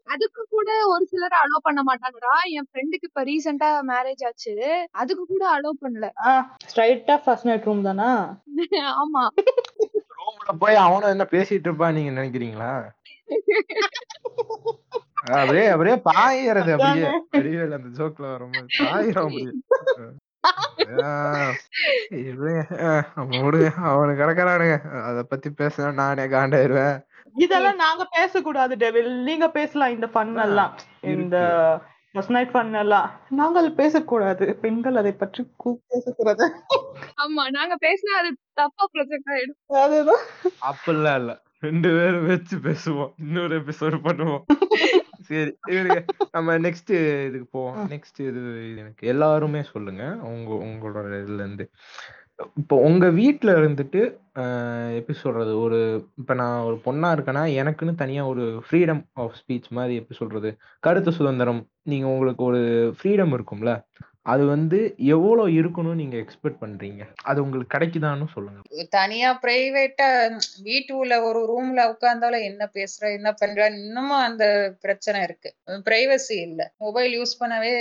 அதுக்கு 0.04 0.46
கூட 0.50 0.86
ஒரு 0.86 1.04
சிலர் 1.04 1.40
அலோ 1.40 1.54
பண்ண 1.62 1.82
மாட்டாங்கடா. 1.82 2.50
என் 2.50 2.68
ஃப்ரெண்டுக்கு 2.68 3.02
இப்ப 3.02 3.24
ரீசெண்டா 3.24 3.88
மேரேஜ் 3.88 4.26
ஆச்சு. 4.26 4.86
அதுக்கு 4.92 5.26
கூட 5.26 5.56
அலோ 5.56 5.70
பண்ணல. 5.82 6.10
ஸ்ட்ரைட்டா 6.66 7.20
ஃபர்ஸ்ட் 7.24 7.46
நைட் 7.46 7.62
ரூம் 7.62 7.82
தானா? 7.82 8.36
ஆமா. 9.00 9.28
ரூம்ல 10.18 10.58
போய் 10.58 10.76
அவனும் 10.76 11.10
என்ன 11.10 11.26
பேசிட்டு 11.30 11.68
இருப்பா 11.68 11.92
நீங்க 11.92 12.20
நினைக்கிறீங்களா? 12.20 12.90
அப்படியே 15.34 15.66
அப்படியே 15.66 16.00
பாயறது 16.08 16.76
அப்படியே. 16.76 17.08
வடிவேல் 17.32 17.72
அந்த 17.72 17.98
ஜோக்ல 17.98 18.30
வரும்போது. 18.30 18.68
பாயிரம் 18.82 19.28
அப்படியே. 19.28 19.52
அவனுக்கு 23.88 24.22
கிடக்குறானுங்க. 24.22 25.02
அத 25.02 25.22
பத்தி 25.22 25.50
பேசினா 25.50 25.94
நானே 25.94 26.26
காண்டாயிருவேன். 26.26 27.07
இதெல்லாம் 27.34 27.76
நாங்க 27.76 28.04
பேசக்கூடாது 28.04 28.76
டெவில். 28.76 29.22
நீங்க 29.22 29.50
பேசலாம் 29.50 29.90
இந்த 29.90 30.06
ஃபன் 30.06 30.42
எல்லாம். 30.42 30.78
இந்த 31.00 31.36
ஃபர்ஸ்ட் 32.12 32.30
நைட் 32.30 32.48
ஃபன் 32.48 32.74
எல்லாம். 32.74 33.20
நாங்கள் 33.30 33.72
பேசக்கூடாது. 33.72 34.54
பெண்கள் 34.54 34.96
அதை 34.96 35.12
பற்றி 35.12 35.46
பேசக்கூடாது. 35.88 36.52
ஆமா 36.94 37.50
நாங்க 37.50 37.76
பேசினா 37.80 38.18
அது 38.18 38.36
தப்பா 38.52 38.88
ப்ரொஜெக்ட் 38.92 39.30
ஆயிடும். 39.30 39.80
அதுதான். 39.80 40.24
அப்படிலாம் 40.60 41.14
இல்ல. 41.14 41.46
ரெண்டு 41.60 41.88
பேரும் 41.88 42.26
வச்சு 42.26 42.56
பேசுவோம். 42.56 43.12
இன்னொரு 43.18 43.60
எபிசோடு 43.60 43.98
பண்ணுவோம். 44.04 44.42
சரி 45.22 45.58
இருங்க 45.66 46.04
நம்ம 46.32 46.58
நெக்ஸ்ட் 46.58 47.24
இதுக்கு 47.26 47.46
போவோம். 47.50 47.90
நெக்ஸ்ட் 47.90 48.20
இது 48.20 48.76
எனக்கு 48.76 49.08
எல்லாருமே 49.08 49.62
சொல்லுங்க. 49.62 50.04
உங்க 50.04 50.52
உங்களோட 50.54 51.02
இதுல 51.02 51.34
இருந்து. 51.34 51.70
இப்போ 52.56 52.76
உங்க 52.80 53.10
வீட்ல 53.10 53.50
இருந்துட்டு 53.52 54.00
ஆஹ் 54.36 54.92
எப்படி 54.94 55.18
சொல்றது? 55.18 55.60
ஒரு 55.60 55.78
இப்ப 56.16 56.34
நான் 56.34 56.60
ஒரு 56.60 56.76
பொண்ணா 56.84 57.08
இருக்கேன்னா 57.16 57.42
எனக்குன்னு 57.56 57.94
தனியா 57.94 58.26
ஒரு 58.26 58.44
ஃப்ரீடம் 58.66 59.00
ஆஃப் 59.14 59.36
ஸ்பீச் 59.40 59.68
மாதிரி 59.70 59.94
எப்படி 59.94 60.16
சொல்றது? 60.18 60.50
கருத்து 60.82 61.12
சுதந்திரம். 61.12 61.60
நீங்க 61.84 62.06
உங்களுக்கு 62.08 62.44
ஒரு 62.44 62.60
ஃப்ரீடம் 62.98 63.34
இருக்கும்ல? 63.34 63.72
அது 64.26 64.44
வந்து 64.46 64.78
எவ்வளோ 65.08 65.42
இருக்கணும்னு 65.48 65.94
நீங்க 65.94 66.16
எக்ஸ்பெக்ட் 66.16 66.60
பண்றீங்க? 66.60 67.02
அது 67.22 67.38
உங்களுக்கு 67.42 67.74
கிடைக்குதான்னு 67.76 68.26
சொல்லுங்க. 68.34 68.60
தனியா 68.90 69.38
பிரைவேட்டா 69.42 70.08
வீட்டு 70.62 70.96
உள்ள 70.96 71.22
ஒரு 71.22 71.40
ரூம்ல 71.44 71.80
உட்கார்ந்தாலும் 71.92 72.42
என்ன 72.42 72.70
பேசுற 72.74 73.12
என்ன 73.12 73.32
பண்ற 73.32 73.66
இன்னமும் 73.76 74.18
அந்த 74.18 74.44
பிரச்சனை 74.80 75.22
இருக்கு. 75.22 75.50
பிரைவசி 75.88 76.36
இல்ல. 76.40 76.72
மொபைல் 76.76 77.10
யூஸ் 77.20 77.34
பண்ணவே 77.40 77.72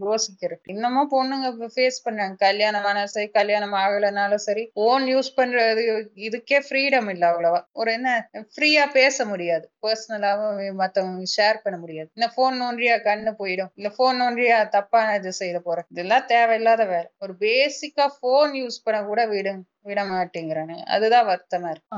யோசிக்கிறது 0.00 0.60
இன்னமும் 0.64 1.10
பொண்ணுங்க 1.10 1.70
ஃபேஸ் 1.74 2.04
பண்றாங்க. 2.04 2.36
கல்யாணம் 2.36 2.84
ஆனா 2.84 3.06
சரி 3.06 3.28
கல்யாணம் 3.30 3.72
ஆகலைனாலும் 3.72 4.44
சரி 4.48 4.70
போன் 4.74 5.06
யூஸ் 5.06 5.32
பண்றது 5.36 5.84
இதுக்கே 6.28 6.60
ஃப்ரீடம் 6.68 7.10
இல்ல 7.10 7.24
அவ்வளவா. 7.32 7.62
ஒரு 7.72 7.92
என்ன 7.92 8.08
ஃப்ரீயா 8.56 8.92
பேச 8.92 9.24
முடியாது. 9.24 9.70
பர்சனலாவும் 9.86 10.50
மத்தவங்க 10.74 11.28
ஷேர் 11.36 11.62
பண்ண 11.62 11.78
முடியாது. 11.78 12.10
இந்த 12.14 12.28
போன் 12.34 12.62
நோன்றியா 12.62 12.96
கண்ணு 13.02 13.32
போயிடும். 13.38 13.72
இல்ல 13.74 13.88
போன் 13.96 14.20
நோன்றியா 14.20 14.68
தப்பான 14.68 15.14
இது 15.14 15.30
செய்த 15.64 15.84
இதெல்லாம் 15.90 16.26
தேவையில்லாத 16.26 16.84
வேலை. 16.86 17.08
ஒரு 17.18 17.34
பேசிக்கா 17.40 18.06
போன் 18.20 18.54
யூஸ் 18.58 18.84
பண்ண 18.84 19.00
கூட 19.04 19.20
விடுங்க. 19.28 19.62
விட 19.84 20.00
மாட்டேங்கிறானு 20.08 20.74
அதுதான் 20.94 21.26
வருத்தமா 21.26 21.68
இருக்கு. 21.70 21.88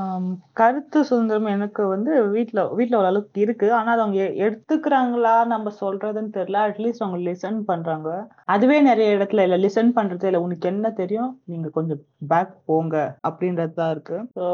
கருத்து 0.55 0.99
சுதந்திரம் 1.05 1.51
எனக்கு 1.55 1.83
வந்து 1.87 2.13
வீட்ல 2.35 2.61
வீட்ல 2.75 2.99
ஓரளவுக்கு 3.01 3.41
இருக்கு. 3.41 3.69
ஆனா 3.73 3.91
அது 3.95 4.03
அவங்க 4.03 4.23
எடுத்துக்கிறாங்களா 4.47 5.35
நம்ம 5.45 5.73
சொல்றதுன்னு 5.81 6.33
தெரியல. 6.37 6.63
அட்லீஸ்ட் 6.69 7.05
அவங்க 7.05 7.21
லிசன் 7.29 7.59
பண்றாங்க. 7.63 8.09
அதுவே 8.47 8.79
நிறைய 8.81 9.17
இடத்துல 9.17 9.45
இல்ல 9.47 9.59
லிசன் 9.65 9.93
பண்றது 9.99 10.29
இல்ல. 10.31 10.41
உனக்கு 10.41 10.69
என்ன 10.69 10.91
தெரியும்? 11.01 11.31
நீங்க 11.45 11.69
கொஞ்சம் 11.71 12.01
பேக் 12.29 12.55
போங்க 12.67 12.97
அப்படின்றதுதான் 13.29 13.91
இருக்கு. 13.91 14.19
ஸோ 14.39 14.45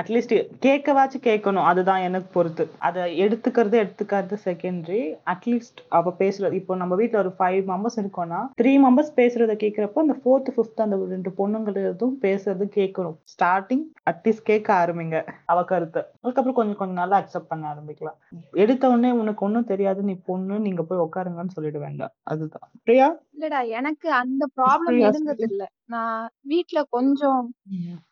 அட்லீஸ்ட் 0.00 0.34
கேட்கவாச்சும் 0.66 1.26
கேட்கணும். 1.28 1.68
அதுதான் 1.70 2.04
எனக்கு 2.08 2.30
பொறுத்து. 2.32 2.66
அதை 2.80 3.04
எடுத்துக்கிறது 3.24 3.78
எடுத்துக்கிறது 3.82 4.38
செகண்டரி 4.46 5.02
அட்லீஸ்ட் 5.34 5.82
அவ 5.90 6.14
பேசுறது 6.18 6.58
இப்போ 6.60 6.76
நம்ம 6.76 6.94
வீட்ல 6.94 7.18
ஒரு 7.18 7.32
ஃபைவ் 7.38 7.62
மெம்பர்ஸ் 7.72 8.00
இருக்கோம்னா 8.02 8.40
த்ரீ 8.60 8.74
மெம்பர்ஸ் 8.78 9.12
பேசுறத 9.16 9.56
கேட்கிறப்போ 9.62 9.98
அந்த 9.98 10.16
ஃபோர்த் 10.22 10.52
ஃபிஃப்த் 10.54 10.84
அந்த 10.84 10.96
ரெண்டு 11.10 11.30
பொண்ணுங்களும் 11.38 11.86
பேசுறது 12.22 12.64
கேட்கணும் 12.78 13.16
ஸ்டார்டிங் 13.32 13.82
அட்லீஸ்ட் 14.10 14.44
கேட்க 14.44 14.68
ஆரம்பிங்க. 14.78 15.16
அவ 15.46 15.58
கருத்தை. 15.64 16.02
அதுக்கப்புறம் 16.18 16.58
கொஞ்சம் 16.58 16.78
கொஞ்சம் 16.80 17.00
நல்லா 17.00 17.16
அக்செப்ட் 17.20 17.50
பண்ண 17.50 17.64
ஆரம்பிக்கலாம். 17.72 18.18
எடுத்த 18.56 18.84
உடனே 18.88 19.10
உனக்கு 19.20 19.44
ஒன்றும் 19.46 19.70
தெரியாது 19.72 20.02
நீ 20.02 20.14
பொண்ணு 20.26 20.58
நீங்க 20.58 20.84
போய் 20.84 21.04
உட்காருங்கன்னு 21.06 21.56
சொல்லிட 21.56 21.78
வேண்டாம். 21.78 22.14
அதுதான். 22.24 22.68
பிரியா? 22.84 23.08
இல்லடா 23.36 23.60
எனக்கு 23.72 24.08
அந்த 24.18 24.44
ப்ராப்ளம் 24.56 25.00
இருந்தது. 25.04 25.44
இல்ல. 25.48 25.62
நான் 25.86 26.22
வீட்ல 26.44 26.78
கொஞ்சம் 26.90 27.42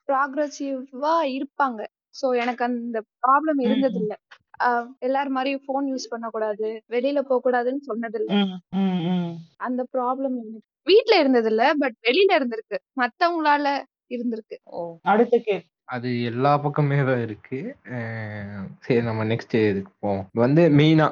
ப்ராக்ரசிவா 0.08 1.14
இருப்பாங்க. 1.36 1.80
சோ 2.14 2.26
எனக்கு 2.36 2.62
அந்த 2.64 2.98
ப்ராப்ளம் 3.22 3.60
இருந்தது 3.60 3.98
இல்ல. 3.98 4.12
ஆஹ் 4.60 4.86
எல்லாரும் 5.00 5.32
மாதிரி 5.32 5.52
ஃபோன் 5.64 5.86
யூஸ் 5.90 6.10
பண்ணக்கூடாது 6.10 6.66
வெளியில 6.90 7.20
போக 7.22 7.40
கூடாதுன்னு 7.40 7.82
சொன்னது 7.82 8.18
இல்ல. 8.20 8.32
அந்த 9.60 9.82
ப்ராப்ளம் 9.92 10.38
வீட்ல 10.86 11.14
இருந்தது 11.18 11.48
இல்ல 11.48 11.62
பட் 11.78 11.96
வெளியில 12.02 12.32
இருந்திருக்கு. 12.38 12.78
மத்தவங்களால 12.96 13.66
இருந்திருக்கு. 14.10 14.56
அடுத்த 15.12 15.38
கே 15.46 15.56
அது 15.94 16.08
எல்லா 16.28 16.52
பக்கமே 16.62 16.96
தான் 17.08 17.20
இருக்கு. 17.24 17.58
சரி 18.86 19.02
நம்ம 19.08 19.24
நெக்ஸ்ட் 19.32 19.54
இதுக்கு 19.62 19.92
போவோம். 20.04 20.24
வந்து 20.42 20.62
மெயினா 20.78 21.06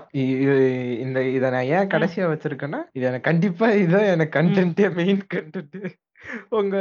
இந்த 1.04 1.18
இதை 1.36 1.48
நான் 1.56 1.70
ஏன் 1.76 1.92
கடைசியா 1.94 2.26
வச்சிருக்கேன்னா 2.32 2.80
இது 2.96 3.04
எனக்கு 3.10 3.28
கண்டிப்பா 3.30 3.68
இதான் 3.84 4.10
எனக்கு 4.14 4.36
கண்டென்ட்டே 4.38 4.88
மெயின் 4.98 5.22
கண்டென்ட் 5.34 5.78
உங்க 6.58 6.76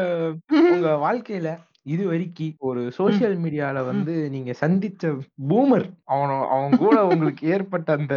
உங்க 0.72 0.90
வாழ்க்கையில 1.06 1.50
இது 1.94 2.04
வரைக்கும் 2.10 2.66
ஒரு 2.70 2.82
சோஷியல் 2.98 3.38
மீடியால 3.44 3.80
வந்து 3.92 4.14
நீங்க 4.36 4.52
சந்திச்ச 4.62 5.06
பூமர் 5.50 5.88
அவன 6.14 6.38
அவன் 6.56 6.78
கூட 6.84 6.98
உங்களுக்கு 7.12 7.44
ஏற்பட்ட 7.56 7.90
அந்த 8.00 8.16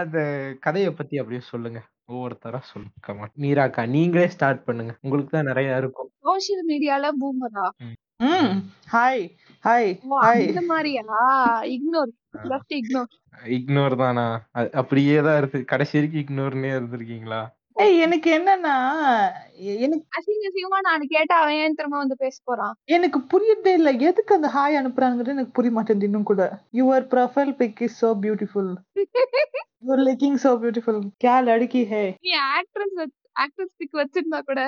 அந்த 0.00 0.18
கதையை 0.66 0.90
பத்தி 0.92 1.16
அப்படியே 1.22 1.42
சொல்லுங்க. 1.52 1.80
ஒவ்வொருத்தரா 2.08 2.60
கமான் 3.00 3.32
மீராக்கா 3.36 3.86
நீங்களே 3.86 4.28
ஸ்டார்ட் 4.28 4.64
பண்ணுங்க. 4.64 4.92
உங்களுக்கு 5.00 5.30
தான் 5.30 5.44
நிறைய 5.44 5.76
இருக்கும். 5.76 6.10
சோஷியல் 6.18 6.66
மீடியால 6.68 7.08
பூமரா. 7.20 7.64
ம். 8.18 8.52
ஹாய் 8.92 9.24
ஹாய் 9.64 9.90
ஹாய் 10.10 10.46
அந்த 10.46 10.60
மாதிரியா? 10.60 11.02
இக்னோர் 11.74 12.12
ஜஸ்ட் 12.48 12.72
இக்னோர் 12.74 13.10
இக்னோர் 13.48 13.96
தானா? 13.96 14.26
அப்படியே 14.72 15.20
தான் 15.20 15.38
இருக்கு. 15.38 15.64
கடைசி 15.64 15.98
வரைக்கும் 15.98 16.24
இக்னோர்னே 16.24 16.70
இருந்திருக்கீங்களா? 16.78 17.42
ஏய் 17.76 17.98
எனக்கு 18.04 18.28
என்னன்னா 18.36 18.74
எனக்கு 19.76 20.04
அசிங்க 20.16 20.44
அசிங்கமா 20.48 20.78
நான் 20.86 21.02
கேட்டா 21.10 21.34
அவன் 21.40 21.56
ஏன் 21.56 21.76
திரும்ப 21.78 21.96
வந்து 21.96 22.16
பேச 22.22 22.36
போறான்? 22.44 22.74
எனக்கு 22.88 23.18
புரியதே 23.32 23.72
இல்ல. 23.78 23.90
எதுக்கு 24.08 24.32
அந்த 24.34 24.48
ஹாய் 24.54 24.78
அனுப்புறாங்கிறது 24.80 25.34
எனக்கு 25.34 25.52
புரிய 25.52 25.72
மாட்டேங்குது 25.76 26.08
இன்னும் 26.10 26.30
கூட. 26.30 26.42
Your 26.72 27.04
profile 27.12 27.52
pic 27.60 27.82
is 27.86 27.98
so 28.02 28.10
beautiful 28.22 28.70
your 29.82 30.02
looking 30.06 30.40
so 30.44 30.52
beautiful 30.62 31.00
K 31.24 31.34
லடுக்கி 31.48 31.82
ஹே. 31.92 32.02
நீ 32.24 32.32
ஆக்ட்ரஸ் 32.54 32.96
ஆக்ட்ரஸ் 33.36 33.74
பிக் 33.80 33.98
வச்சிருந்தா 34.00 34.38
கூட 34.42 34.60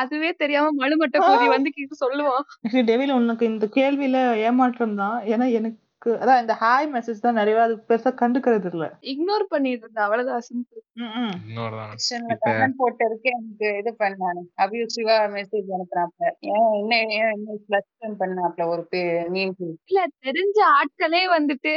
அதுவே 0.00 0.30
தெரியாம 0.42 0.72
மழுமட்ட 0.80 1.18
கூதி 1.20 1.46
வந்து 1.54 1.70
கேட்டு 1.76 1.94
சொல்லுவான். 2.02 2.44
டெவில் 2.90 3.16
உனக்கு 3.18 3.44
இந்த 3.52 3.66
கேள்வியில 3.76 4.18
ஏமாற்றம் 4.46 4.98
தான். 4.98 5.16
ஏன்னா 5.32 5.46
எனக்கு 5.58 5.78
அதான் 6.16 6.40
இந்த 6.40 6.54
ஹாய் 6.60 6.86
மெசேஜ் 6.92 7.24
தான் 7.24 7.38
நிறைய 7.38 7.62
அது 7.62 7.74
பெருசா 7.88 8.10
கண்டுக்கிறது 8.20 8.70
இல்ல 8.72 8.86
இக்னோர் 9.12 9.44
பண்ணிட்டு 9.50 9.84
இருந்தா 9.84 10.04
அவ்வளவுதான் 10.06 10.44
சிம்பிள் 10.48 10.82
கமெண்ட் 12.44 12.78
போட்டதுக்கு 12.80 13.28
எனக்கு 13.30 13.68
இது 13.80 13.92
பண்ணானு 14.00 14.42
அபியூசிவா 14.64 15.16
மெசேஜ் 15.36 15.68
அனுப்புறாப்ல 15.76 16.26
ஏன் 16.50 16.70
என்ன 16.80 16.94
ஏன் 17.18 17.32
என்ன 17.34 17.58
ஃபிளக்ஷன் 17.64 18.16
பண்ணாப்ல 18.22 18.66
ஒரு 18.66 19.02
மீன் 19.30 19.54
இல்ல 19.90 20.00
தெரிஞ்ச 20.22 20.58
ஆட்களே 20.78 21.22
வந்துட்டு 21.36 21.74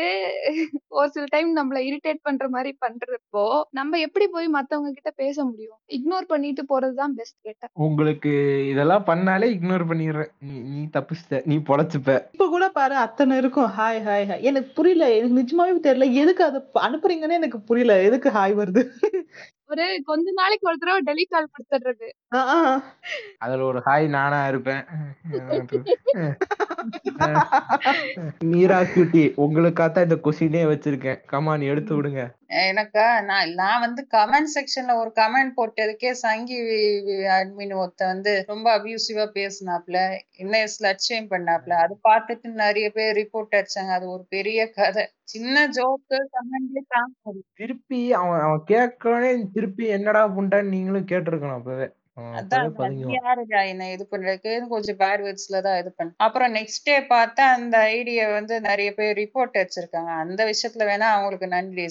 ஒரு 0.90 1.10
சில 1.10 1.26
டைம் 1.32 1.52
நம்மள 1.58 1.82
இரிட்டேட் 1.90 2.22
பண்ற 2.24 2.48
மாதிரி 2.50 2.74
பண்றப்போ 2.86 3.46
நம்ம 3.72 4.00
எப்படி 4.00 4.28
போய் 4.28 4.48
மத்தவங்க 4.48 4.92
கிட்ட 4.92 5.12
பேச 5.16 5.38
முடியும்? 5.44 5.80
இக்னோர் 5.88 6.26
பண்ணிட்டு 6.26 6.64
போறதுதான் 6.72 7.16
பெஸ்ட் 7.16 7.38
கேட்டா. 7.42 7.68
உங்களுக்கு 7.86 8.32
இதெல்லாம் 8.72 9.06
பண்ணாலே 9.08 9.48
இக்னோர் 9.56 9.90
பண்ணிடுற 9.90 10.24
நீ 10.40 10.56
நீ 10.70 10.82
தப்பிச்சிட்ட. 10.94 11.42
நீ 11.46 11.56
பொழைச்சுப்ப. 11.70 12.18
இப்ப 12.32 12.48
கூட 12.48 12.66
பாரு 12.70 12.96
அத்தனை 12.96 13.38
இருக்கும். 13.38 13.70
ஹாய் 13.78 14.02
ஹாய் 14.02 14.13
ஹாய் 14.22 14.42
எனக்கு 14.42 14.72
புரியல. 14.74 15.16
எனக்கு 15.16 15.42
நிஜமாவே 15.42 15.80
தெரியல. 15.80 16.14
எதுக்கு 16.14 16.44
அதை 16.44 16.62
அனுப்புறீங்கன்னு 16.74 17.32
எனக்கு 17.32 17.62
புரியல. 17.62 18.02
எதுக்கு 18.02 18.30
ஹாய் 18.30 18.58
வருது? 18.60 18.90
ஒரு 19.70 20.02
கொஞ்ச 20.06 20.32
நாளைக்கு 20.32 20.68
ஒரு 20.68 20.78
தடவை 20.78 21.02
டெலிட் 21.06 21.30
கால் 21.30 21.50
கொடுத்துடுறது. 21.54 22.10
அதுல 23.38 23.64
ஒரு 23.64 23.82
ஹாய் 23.86 24.08
நானா 24.08 24.48
இருப்பேன். 24.48 24.86
மீரா 28.44 28.84
கியூட்டி 28.84 29.34
உங்களுக்காக 29.36 30.02
இந்த 30.02 30.20
கொஸ்டினே 30.24 30.72
வச்சிருக்கேன். 30.72 31.26
கமான் 31.26 31.62
எடுத்து 31.62 31.96
விடுங்க. 31.96 32.34
எனக்கா? 32.64 33.24
நான் 33.24 33.54
நான் 33.54 33.80
வந்து 33.80 34.08
கமெண்ட் 34.12 34.48
செக்ஷன்ல 34.56 34.96
ஒரு 34.96 35.12
கமெண்ட் 35.16 35.52
போட்டதுக்கே 35.58 36.14
சங்கி 36.24 36.58
அட்மின் 37.38 37.76
ஒருத்த 37.76 38.06
வந்து 38.06 38.46
ரொம்ப 38.48 38.78
அபியூசிவா 38.78 39.30
பேசினாப்ல. 39.34 40.20
என்ன 40.36 40.66
லட்சியம் 40.80 41.30
பண்ணாப்ல. 41.30 41.84
அது 41.84 42.00
பார்த்துட்டு 42.10 42.64
நிறைய 42.64 42.90
பேர் 42.90 43.18
ரிப்போர்ட் 43.18 43.52
அடிச்சாங்க. 43.52 43.90
அது 43.90 44.10
ஒரு 44.10 44.26
பெரிய 44.30 44.70
கதை. 44.70 45.10
சின்ன 45.28 45.66
ஜோக்கு 45.70 46.18
கமெண்ட்லயே 46.34 46.84
தாங்க 46.88 47.14
முடியும் 47.26 47.50
திருப்பி 47.54 48.00
அவன் 48.14 48.42
அவன் 48.42 48.64
கேட்கவே 48.66 49.30
திருப்பி 49.54 49.86
என்னடா 49.90 50.24
புண்டான்னு 50.36 50.74
நீங்களும் 50.76 51.10
கேட்டிருக்கணும் 51.12 51.60
அப்பவே. 51.60 51.88
அவன் 52.18 52.36
அதான் 52.40 52.66
அப்பவே 52.66 52.90
நீ 52.90 52.98
பதுங்குவான் 52.98 53.16
யாருடா 53.20 53.62
என்ன 53.64 53.92
இது 53.92 54.04
பண்றதுக்கு. 54.12 54.52
கொஞ்சம் 54.68 55.00
பேட் 55.00 55.24
வேர்ட்ஸ்ல 55.26 55.62
தான் 55.62 55.78
இது 55.78 55.92
பண்ண. 55.92 56.12
அப்புறம் 56.18 56.54
நெக்ஸ்ட் 56.56 56.86
டே 56.86 56.96
பார்த்தா 57.10 57.46
அந்த 57.58 57.78
ஐடியா 57.94 58.26
வந்து 58.34 58.58
நிறைய 58.62 58.92
பேர் 58.94 59.18
ரிப்போர்ட் 59.18 59.60
அடிச்சிருக்காங்க. 59.62 60.12
அந்த 60.24 60.42
விஷயத்துல 60.52 60.88
வேணா 60.92 61.10
அவங்களுக்கு 61.14 61.50
நன்றி. 61.56 61.86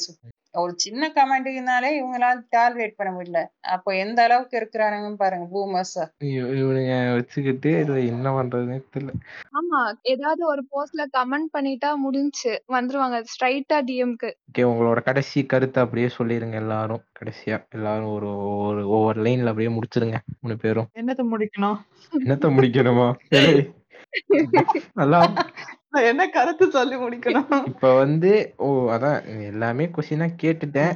ஒரு 0.53 0.73
சின்ன 0.77 1.13
கமெண்ட்டுக்குனாலே 1.15 1.89
இவங்களால 2.01 2.43
டாலரேட் 2.57 2.95
பண்ண 2.97 3.19
முடியல. 3.19 3.67
அப்போ 3.67 3.97
எந்த 3.97 4.23
அளவுக்கு 4.23 4.69
இருக்கிறானுங்கன்னு 4.69 5.15
பாருங்க 5.15 5.47
பூமர்ஸ் 5.53 6.25
இவ- 6.25 6.49
இவனுங்க 6.49 7.15
வச்சுக்கிட்டு 7.15 7.71
இதுல 7.71 8.07
என்ன 8.07 8.43
பண்றதுன்னே 8.43 8.83
தெரியல. 8.97 9.09
ஆமா 9.53 9.93
ஏதாவது 10.03 10.47
ஒரு 10.47 10.67
போஸ்ட்ல 10.73 11.05
கமெண்ட் 11.19 11.57
பண்ணிட்டா 11.59 11.95
முடிஞ்சுச்சு 12.11 12.59
வந்துருவாங்க. 12.69 13.25
ஸ்ட்ரைட்டா 13.25 13.73
டிஎம்க்கு 13.73 14.31
ஓகே 14.31 14.63
உங்களோட 14.63 15.03
கடைசி 15.03 15.47
கருத்தை 15.47 15.83
அப்படியே 15.83 16.09
சொல்லிருங்க 16.19 16.53
எல்லாரும். 16.53 17.03
கடைசியா 17.21 17.69
எல்லாரும் 17.71 18.13
ஒரு 18.13 18.57
ஒரு 18.57 18.89
ஒவ்வொரு 18.89 19.23
லைன்ல 19.23 19.47
அப்படியே 19.47 19.79
முடிச்சிருங்க 19.79 20.17
மூணு 20.41 20.57
பேரும். 20.57 20.89
என்னத்த 20.95 21.27
முடிக்கணும்? 21.33 21.79
என்னத்த 22.25 22.49
முடிக்கணுமா? 22.49 23.15
நல்லா 24.95 25.33
என்ன 26.11 26.29
கருத்து 26.29 26.71
சொல்லி 26.71 26.97
முடிக்கணும்? 26.97 27.65
இப்ப 27.67 27.95
வந்து 27.95 28.33
ஓ 28.57 28.69
அதான் 28.91 29.19
எல்லாமே 29.43 29.87
கொஸ்டினா 29.87 30.29
கேட்டுட்டேன். 30.43 30.95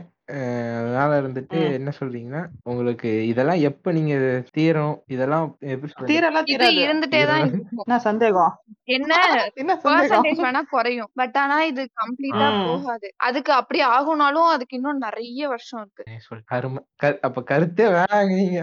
அதனால 0.78 1.10
இருந்துட்டு. 1.20 1.58
என்ன 1.72 1.90
சொல்றீங்கன்னா 1.98 2.40
உங்களுக்கு 2.62 3.26
இதெல்லாம் 3.26 3.60
எப்ப 3.60 3.92
நீங்க 3.92 4.14
தீரும்? 4.52 4.96
இதெல்லாம் 5.06 5.44
எப்படி 5.60 5.92
தீரலாம் 6.10 6.80
இருந்துட்டே 6.86 7.20
தான் 7.26 7.44
என்ன 7.82 7.98
சந்தேகம்? 7.98 8.54
என்ன 8.84 9.12
பெர்சன்டேஜ் 9.84 10.42
வேணா 10.46 10.62
குறையும். 10.70 11.10
பட் 11.14 11.36
ஆனா 11.36 11.62
இது 11.62 11.84
கம்ப்ளீட்டா. 12.02 12.48
போகாது. 12.66 13.14
அதுக்கு 13.16 13.52
அப்படி 13.52 13.82
ஆகுனாலும் 13.82 14.48
அதுக்கு 14.48 14.76
இன்னும் 14.76 14.98
நிறைய 14.98 15.48
வருஷம் 15.48 15.80
இருக்கு. 15.80 16.04
அப்ப 17.28 17.42
கருத்தே 17.42 17.86
வேணாங்க 17.86 18.32
நீங்க. 18.42 18.60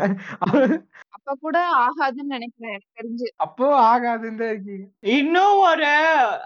அப்ப 1.16 1.34
கூட 1.41 1.57
ஆகாதுன்னு 1.84 2.36
நினைக்கிறேன் 2.36 2.72
எனக்கு 2.72 2.97
தெரிஞ்சு. 2.99 3.28
அப்போ 3.43 3.66
ஆகாதுன்னு 3.84 4.39
தான் 4.39 4.51
இருக்கீங்க 4.53 4.86
இன்னும் 5.16 5.59
ஒரு 5.68 5.89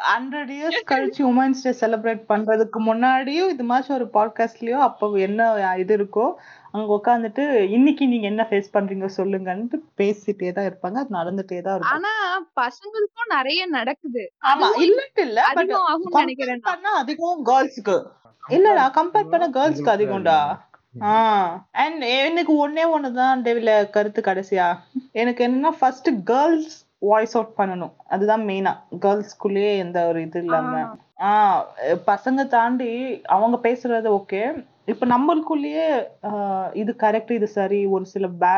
ஹண்ட்ரட் 0.07 0.51
இயர்ஸ் 0.55 0.79
கழிச்சு 0.91 1.21
உமன்ஸ் 1.29 1.63
டே 1.63 1.71
செலிப்ரேட் 1.81 2.23
பண்றதுக்கு 2.31 2.79
முன்னாடியும் 2.87 3.51
இது 3.53 3.65
மாதிரி 3.69 3.95
ஒரு 3.97 4.07
பாட்காஸ்ட்லயோ 4.15 4.79
அப்போ 4.87 5.07
என்ன 5.27 5.47
இது 5.77 5.95
இருக்கோ 5.97 6.25
அங்க 6.73 6.89
உட்காந்துட்டு 6.93 7.43
இன்னைக்கு 7.77 8.05
நீங்க 8.07 8.27
என்ன 8.31 8.43
ஃபேஸ் 8.49 8.73
பண்றீங்க 8.73 9.09
சொல்லுங்கன்ட்டு 9.17 9.77
பேசிட்டே 9.99 10.51
தான் 10.51 10.67
இருப்பாங்க. 10.69 10.97
அது 11.03 11.17
நடந்துட்டே 11.17 11.59
தான் 11.61 11.75
இருக்கும். 11.75 11.95
ஆனா 11.95 12.11
பசங்களுக்கும் 12.59 13.33
நிறைய 13.35 13.61
நடக்குது. 13.77 14.23
ஆமா 14.43 14.67
அதுவும் 14.67 14.83
இல்லட்டு 14.87 15.23
இல்ல 15.27 15.39
பட் 15.49 15.63
அதிகம் 15.63 15.87
ஆகும்னு 15.87 16.07
கம்பேர் 16.07 16.25
நினைக்கிறேன் 16.25 16.95
அதிகம் 16.97 17.43
கேர்ள்ஸ்க்கு 17.49 17.97
இல்லடா 18.51 18.83
கம்பேர் 18.97 19.31
பண்ண 19.31 19.45
கேர்ள்ஸ்க்கு 19.55 19.93
அதிகம்டா. 19.93 20.39
அண்ட் 21.71 22.01
எனக்கு 22.01 22.53
ஒன்னே 22.63 22.83
ஒண்ணுதான் 22.95 23.41
டெவில 23.47 23.89
கருத்து 23.89 24.21
கடைசியா. 24.21 24.67
எனக்கு 25.11 25.47
என்னன்னா 25.47 25.71
ஃபர்ஸ்ட் 25.79 26.09
கேர்ள்ஸ் 26.23 26.85
வாய்ஸ் 26.99 27.37
அவுட் 27.37 27.57
பண்ணணும். 27.57 27.93
அதுதான் 28.07 28.41
மெயினா 28.41 28.73
கேர்ள்ஸ்குள்ளேயே 28.99 29.77
எந்த 29.77 30.07
ஒரு 30.07 30.21
இது 30.21 30.39
இல்லாம. 30.39 30.95
ஆஹ் 31.19 31.61
பசங்க 32.07 32.47
தாண்டி 32.47 33.21
அவங்க 33.21 33.69
பேசுறது 33.69 34.09
ஓகே 34.19 34.65
இப்ப 34.85 35.05
நம்மளுக்குள்ளேயே 35.07 35.87
இது 36.73 36.95
கரெக்ட் 36.97 37.31
இது 37.31 37.47
சரி 37.47 37.85
ஒரு 37.85 38.05
சில 38.05 38.27
பே 38.27 38.55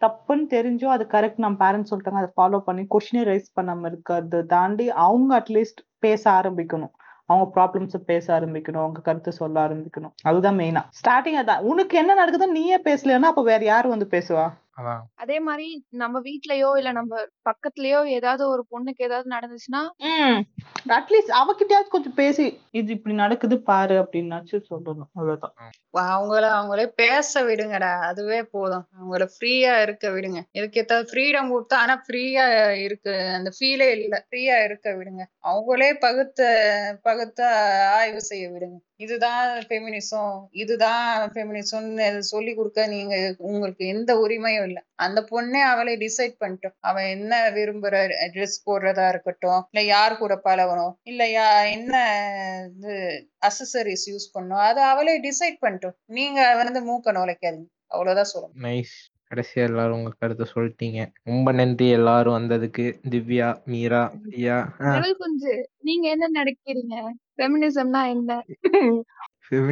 தப்புன்னு 0.00 0.46
தெரிஞ்சோ 0.50 0.84
அது 0.84 1.06
கரெக்ட் 1.10 1.34
நம்ம 1.36 1.56
பேரண்ட்ஸ் 1.60 1.90
சொல்லிட்டாங்க 1.90 2.20
அதை 2.20 2.30
ஃபாலோ 2.36 2.58
பண்ணி 2.58 2.86
கொஸ்டினே 2.90 3.22
ரைஸ் 3.32 3.52
பண்ணாம 3.60 3.86
இருக்கிறது 3.86 4.46
தாண்டி 4.46 4.90
அவங்க 4.90 5.38
அட்லீஸ்ட் 5.38 5.82
பேச 5.98 6.30
ஆரம்பிக்கணும். 6.30 6.92
அவங்க 7.30 7.46
ப்ராப்ளம்ஸ் 7.56 7.96
பேச 8.10 8.26
ஆரம்பிக்கணும் 8.38 8.84
அவங்க 8.84 9.00
கருத்தை 9.00 9.32
சொல்ல 9.32 9.56
ஆரம்பிக்கணும். 9.66 10.14
அதுதான் 10.22 10.58
மெயினா 10.58 10.82
ஸ்டார்டிங் 11.00 11.38
அதான். 11.42 11.64
உனக்கு 11.72 11.94
என்ன 11.98 12.12
நடக்குதுன்னு 12.22 12.58
நீயே 12.58 12.78
பேசலன்னா 12.88 13.30
அப்ப 13.32 13.42
வேற 13.42 13.64
யாரு 13.64 13.88
வந்து 13.88 14.08
பேசுவா? 14.10 14.46
அதான். 14.80 15.02
அதே 15.14 15.40
மாதிரி 15.40 15.66
நம்ம 15.96 16.20
வீட்லயோ 16.20 16.70
இல்ல 16.76 16.92
நம்ம 16.92 17.14
பக்கத்துலயோ 17.44 18.00
ஏதாவது 18.10 18.42
ஒரு 18.48 18.62
பொண்ணுக்கு 18.70 19.02
ஏதாவது 19.02 19.28
நடந்துச்சுன்னா 19.30 19.82
ம். 20.10 20.38
அட்லீஸ்ட் 20.90 21.32
அவகிட்டயாவது 21.40 21.88
கொஞ்சம் 21.88 22.14
பேசி 22.14 22.44
இது 22.70 22.92
இப்படி 22.92 23.14
நடக்குது 23.14 23.60
பாரு 23.62 23.96
அப்படின்னாச்சும் 23.98 24.68
சொல்லணும். 24.70 25.10
அவ்வளவுதான். 25.14 25.54
அவங்கள 26.10 26.44
அவங்களே 26.50 26.86
பேச 26.96 27.42
விடுங்கடா. 27.44 27.92
அதுவே 28.00 28.42
போதும். 28.46 28.84
அவங்கள 28.96 29.24
ஃப்ரீயா 29.34 29.80
இருக்க 29.82 30.08
விடுங்க. 30.10 30.40
இதுக்கு 30.52 30.80
ஏதாவது 30.80 31.08
ஃப்ரீடம் 31.10 31.50
கொடுத்தா 31.50 31.76
ஆனா 31.76 32.04
ஃப்ரீயா 32.06 32.44
இருக்கு. 32.80 33.14
அந்த 33.34 33.52
ஃபீலே 33.58 33.88
இல்ல. 33.96 34.26
ஃப்ரீயா 34.26 34.64
இருக்க 34.64 34.94
விடுங்க. 34.94 35.24
அவங்களே 35.44 35.90
பகுத்த 36.00 36.40
பகுத்த 37.02 37.40
ஆய்வு 37.94 38.20
செய்ய 38.22 38.48
விடுங்க. 38.50 38.78
இதுதான் 39.04 39.42
ஃபெமினிசம் 39.68 40.32
இதுதான் 40.62 41.04
ஃபெமினிசம்னு 41.34 42.06
சொல்லி 42.32 42.52
கொடுக்க 42.54 42.86
நீங்க 42.94 43.14
உங்களுக்கு 43.50 43.84
எந்த 43.94 44.10
உரிமையும் 44.24 44.66
இல்ல. 44.68 44.78
அந்த 45.06 45.20
பொண்ணே 45.30 45.60
அவளே 45.72 45.94
டிசைட் 46.04 46.34
பண்ணிட்டோம். 46.42 46.76
அவன் 46.90 47.08
என்ன 47.16 47.32
விரும்புற 47.56 47.94
ட்ரெஸ் 48.34 48.58
போடுறதா 48.66 49.06
இருக்கட்டும் 49.12 49.60
இல்ல 49.70 49.84
யார் 49.94 50.20
கூட 50.22 50.36
பழகணும் 50.48 50.94
இல்ல 51.02 51.24
யா 51.36 51.48
என்ன 51.76 51.94
இது 52.76 52.94
அசசரிஸ் 53.48 54.06
யூஸ் 54.12 54.28
பண்ணும் 54.32 54.64
அதை 54.68 54.82
அவளே 54.92 55.14
டிசைட் 55.28 55.62
பண்ணிட்டோம். 55.66 55.96
நீங்க 56.18 56.40
வந்து 56.62 56.82
மூக்க 56.90 57.16
நுழைக்காதீங்க. 57.18 57.68
அவ்வளவுதான் 57.86 58.32
சொல்லணும். 58.34 58.60
நைஸ் 58.66 58.98
கடைசியா 59.30 59.64
எல்லாரும் 59.68 59.98
உங்க 59.98 60.10
கருத்தை 60.18 60.46
சொல்லிட்டீங்க. 60.54 61.00
ரொம்ப 61.22 61.48
நன்றி 61.52 61.86
எல்லாரும் 61.96 62.36
வந்ததுக்கு. 62.38 62.84
திவ்யா 63.12 63.48
மீரா 63.72 64.00
குஞ்சு 65.20 65.52
நீங்க 65.88 66.06
என்ன 66.14 66.26
நினைக்கிறீங்க? 66.38 66.96
ஃபெமினிசம்னா 67.40 68.02
என்ன 68.06 68.30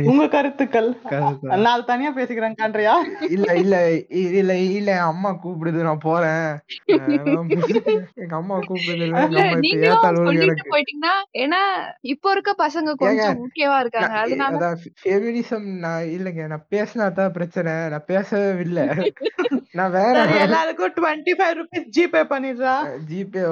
உங்க 0.08 0.24
கருத்துக்கள். 0.30 0.86
கருத்து. 1.10 1.56
நான் 1.64 1.84
தனியா 1.88 2.10
பேசிக்கிறேன் 2.16 2.56
காண்றியா 2.60 2.94
இல்ல 3.28 3.46
இல்ல 3.60 3.74
இ- 4.20 4.32
இல்ல 4.40 4.52
இல்ல 4.72 4.90
அம்மா 5.08 5.30
கூப்பிடுது 5.42 5.84
நான் 5.88 6.02
போறேன். 6.06 6.48
எங்க 8.22 8.34
அம்மா 8.38 8.56
கூப்பிடுது 8.62 9.06
போயிட்டீங்கன்னா 10.68 11.12
ஏன்னா 11.42 11.60
இப்போ 12.12 12.28
இருக்க 12.34 12.50
பசங்க 12.58 12.92
கொஞ்சம் 13.02 13.38
முக்கியமா 13.42 13.76
இருக்காங்க 13.82 14.08
நான் 14.10 14.20
அதனால 14.24 14.68
ஃபெமினிசம் 14.98 15.66
நான் 15.84 16.10
இல்லைங்க 16.16 16.44
நான் 16.52 16.66
பேசினா 16.74 17.06
தான் 17.18 17.34
பிரச்சனை 17.38 17.72
நான் 17.94 18.06
பேசவே 18.10 18.50
இல்லை 18.66 18.84
நான் 19.78 19.92
வேற 19.94 20.14
எல்லாருக்கும் 20.44 20.94
டுவெண்ட்டி 20.96 21.32
ஃபைவ் 21.38 21.56
ருபீஸ் 21.58 21.88
ஜிபே 21.96 22.22
பண்ணிடுறா. 22.30 22.74
ஜிபே 23.08 23.42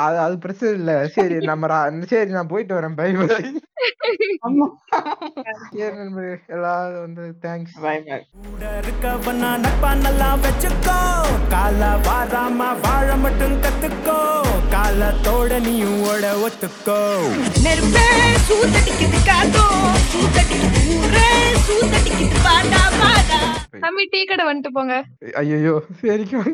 அது 0.00 0.18
அது 0.24 0.34
பிரச்சனை 0.44 0.72
இல்ல. 0.80 0.92
சரி 1.16 1.36
நம்ம 1.46 1.68
சரி 2.12 2.30
நான் 2.36 2.50
போயிட்டு 2.52 2.74
வரேன் 2.78 2.96
பை 2.96 3.08
பை 3.14 3.28
எல்லாரும் 6.54 7.02
வந்து 7.04 7.24
தேங்க்ஸ் 7.44 7.76
பை 7.84 7.94
பை 8.08 8.18
கூட 8.44 8.62
இருக்கவனா 8.82 9.50
நட்பா 9.64 9.90
நல்லா 10.04 10.30
வச்சுக்கோ. 10.44 10.98
கால 11.54 11.80
வாராம 12.06 12.68
வாழ 12.84 13.16
மட்டும் 13.24 13.56
கத்துக்கோ. 13.64 14.18
காலத்தோட 14.74 15.60
நீயும் 15.66 15.98
ஓட 16.10 16.24
ஒத்துக்கோ. 16.46 17.00
நெருப்பே 17.64 18.06
சூத்தடிக்குது 18.48 19.20
காத்தோ. 19.30 19.64
சூத்தடிக்குது 20.12 20.80
ஊரே 20.96 21.28
சூத்தடிக்குது 21.66 22.38
பாடா 22.46 22.82
பாடா. 23.00 23.40
தம்பி 23.84 24.06
டீ 24.12 24.22
கடை 24.24 24.46
வந்துட்டு 24.50 24.72
போங்க. 24.78 24.96
ஐயோ 25.42 25.74
சரிங்க 26.02 26.44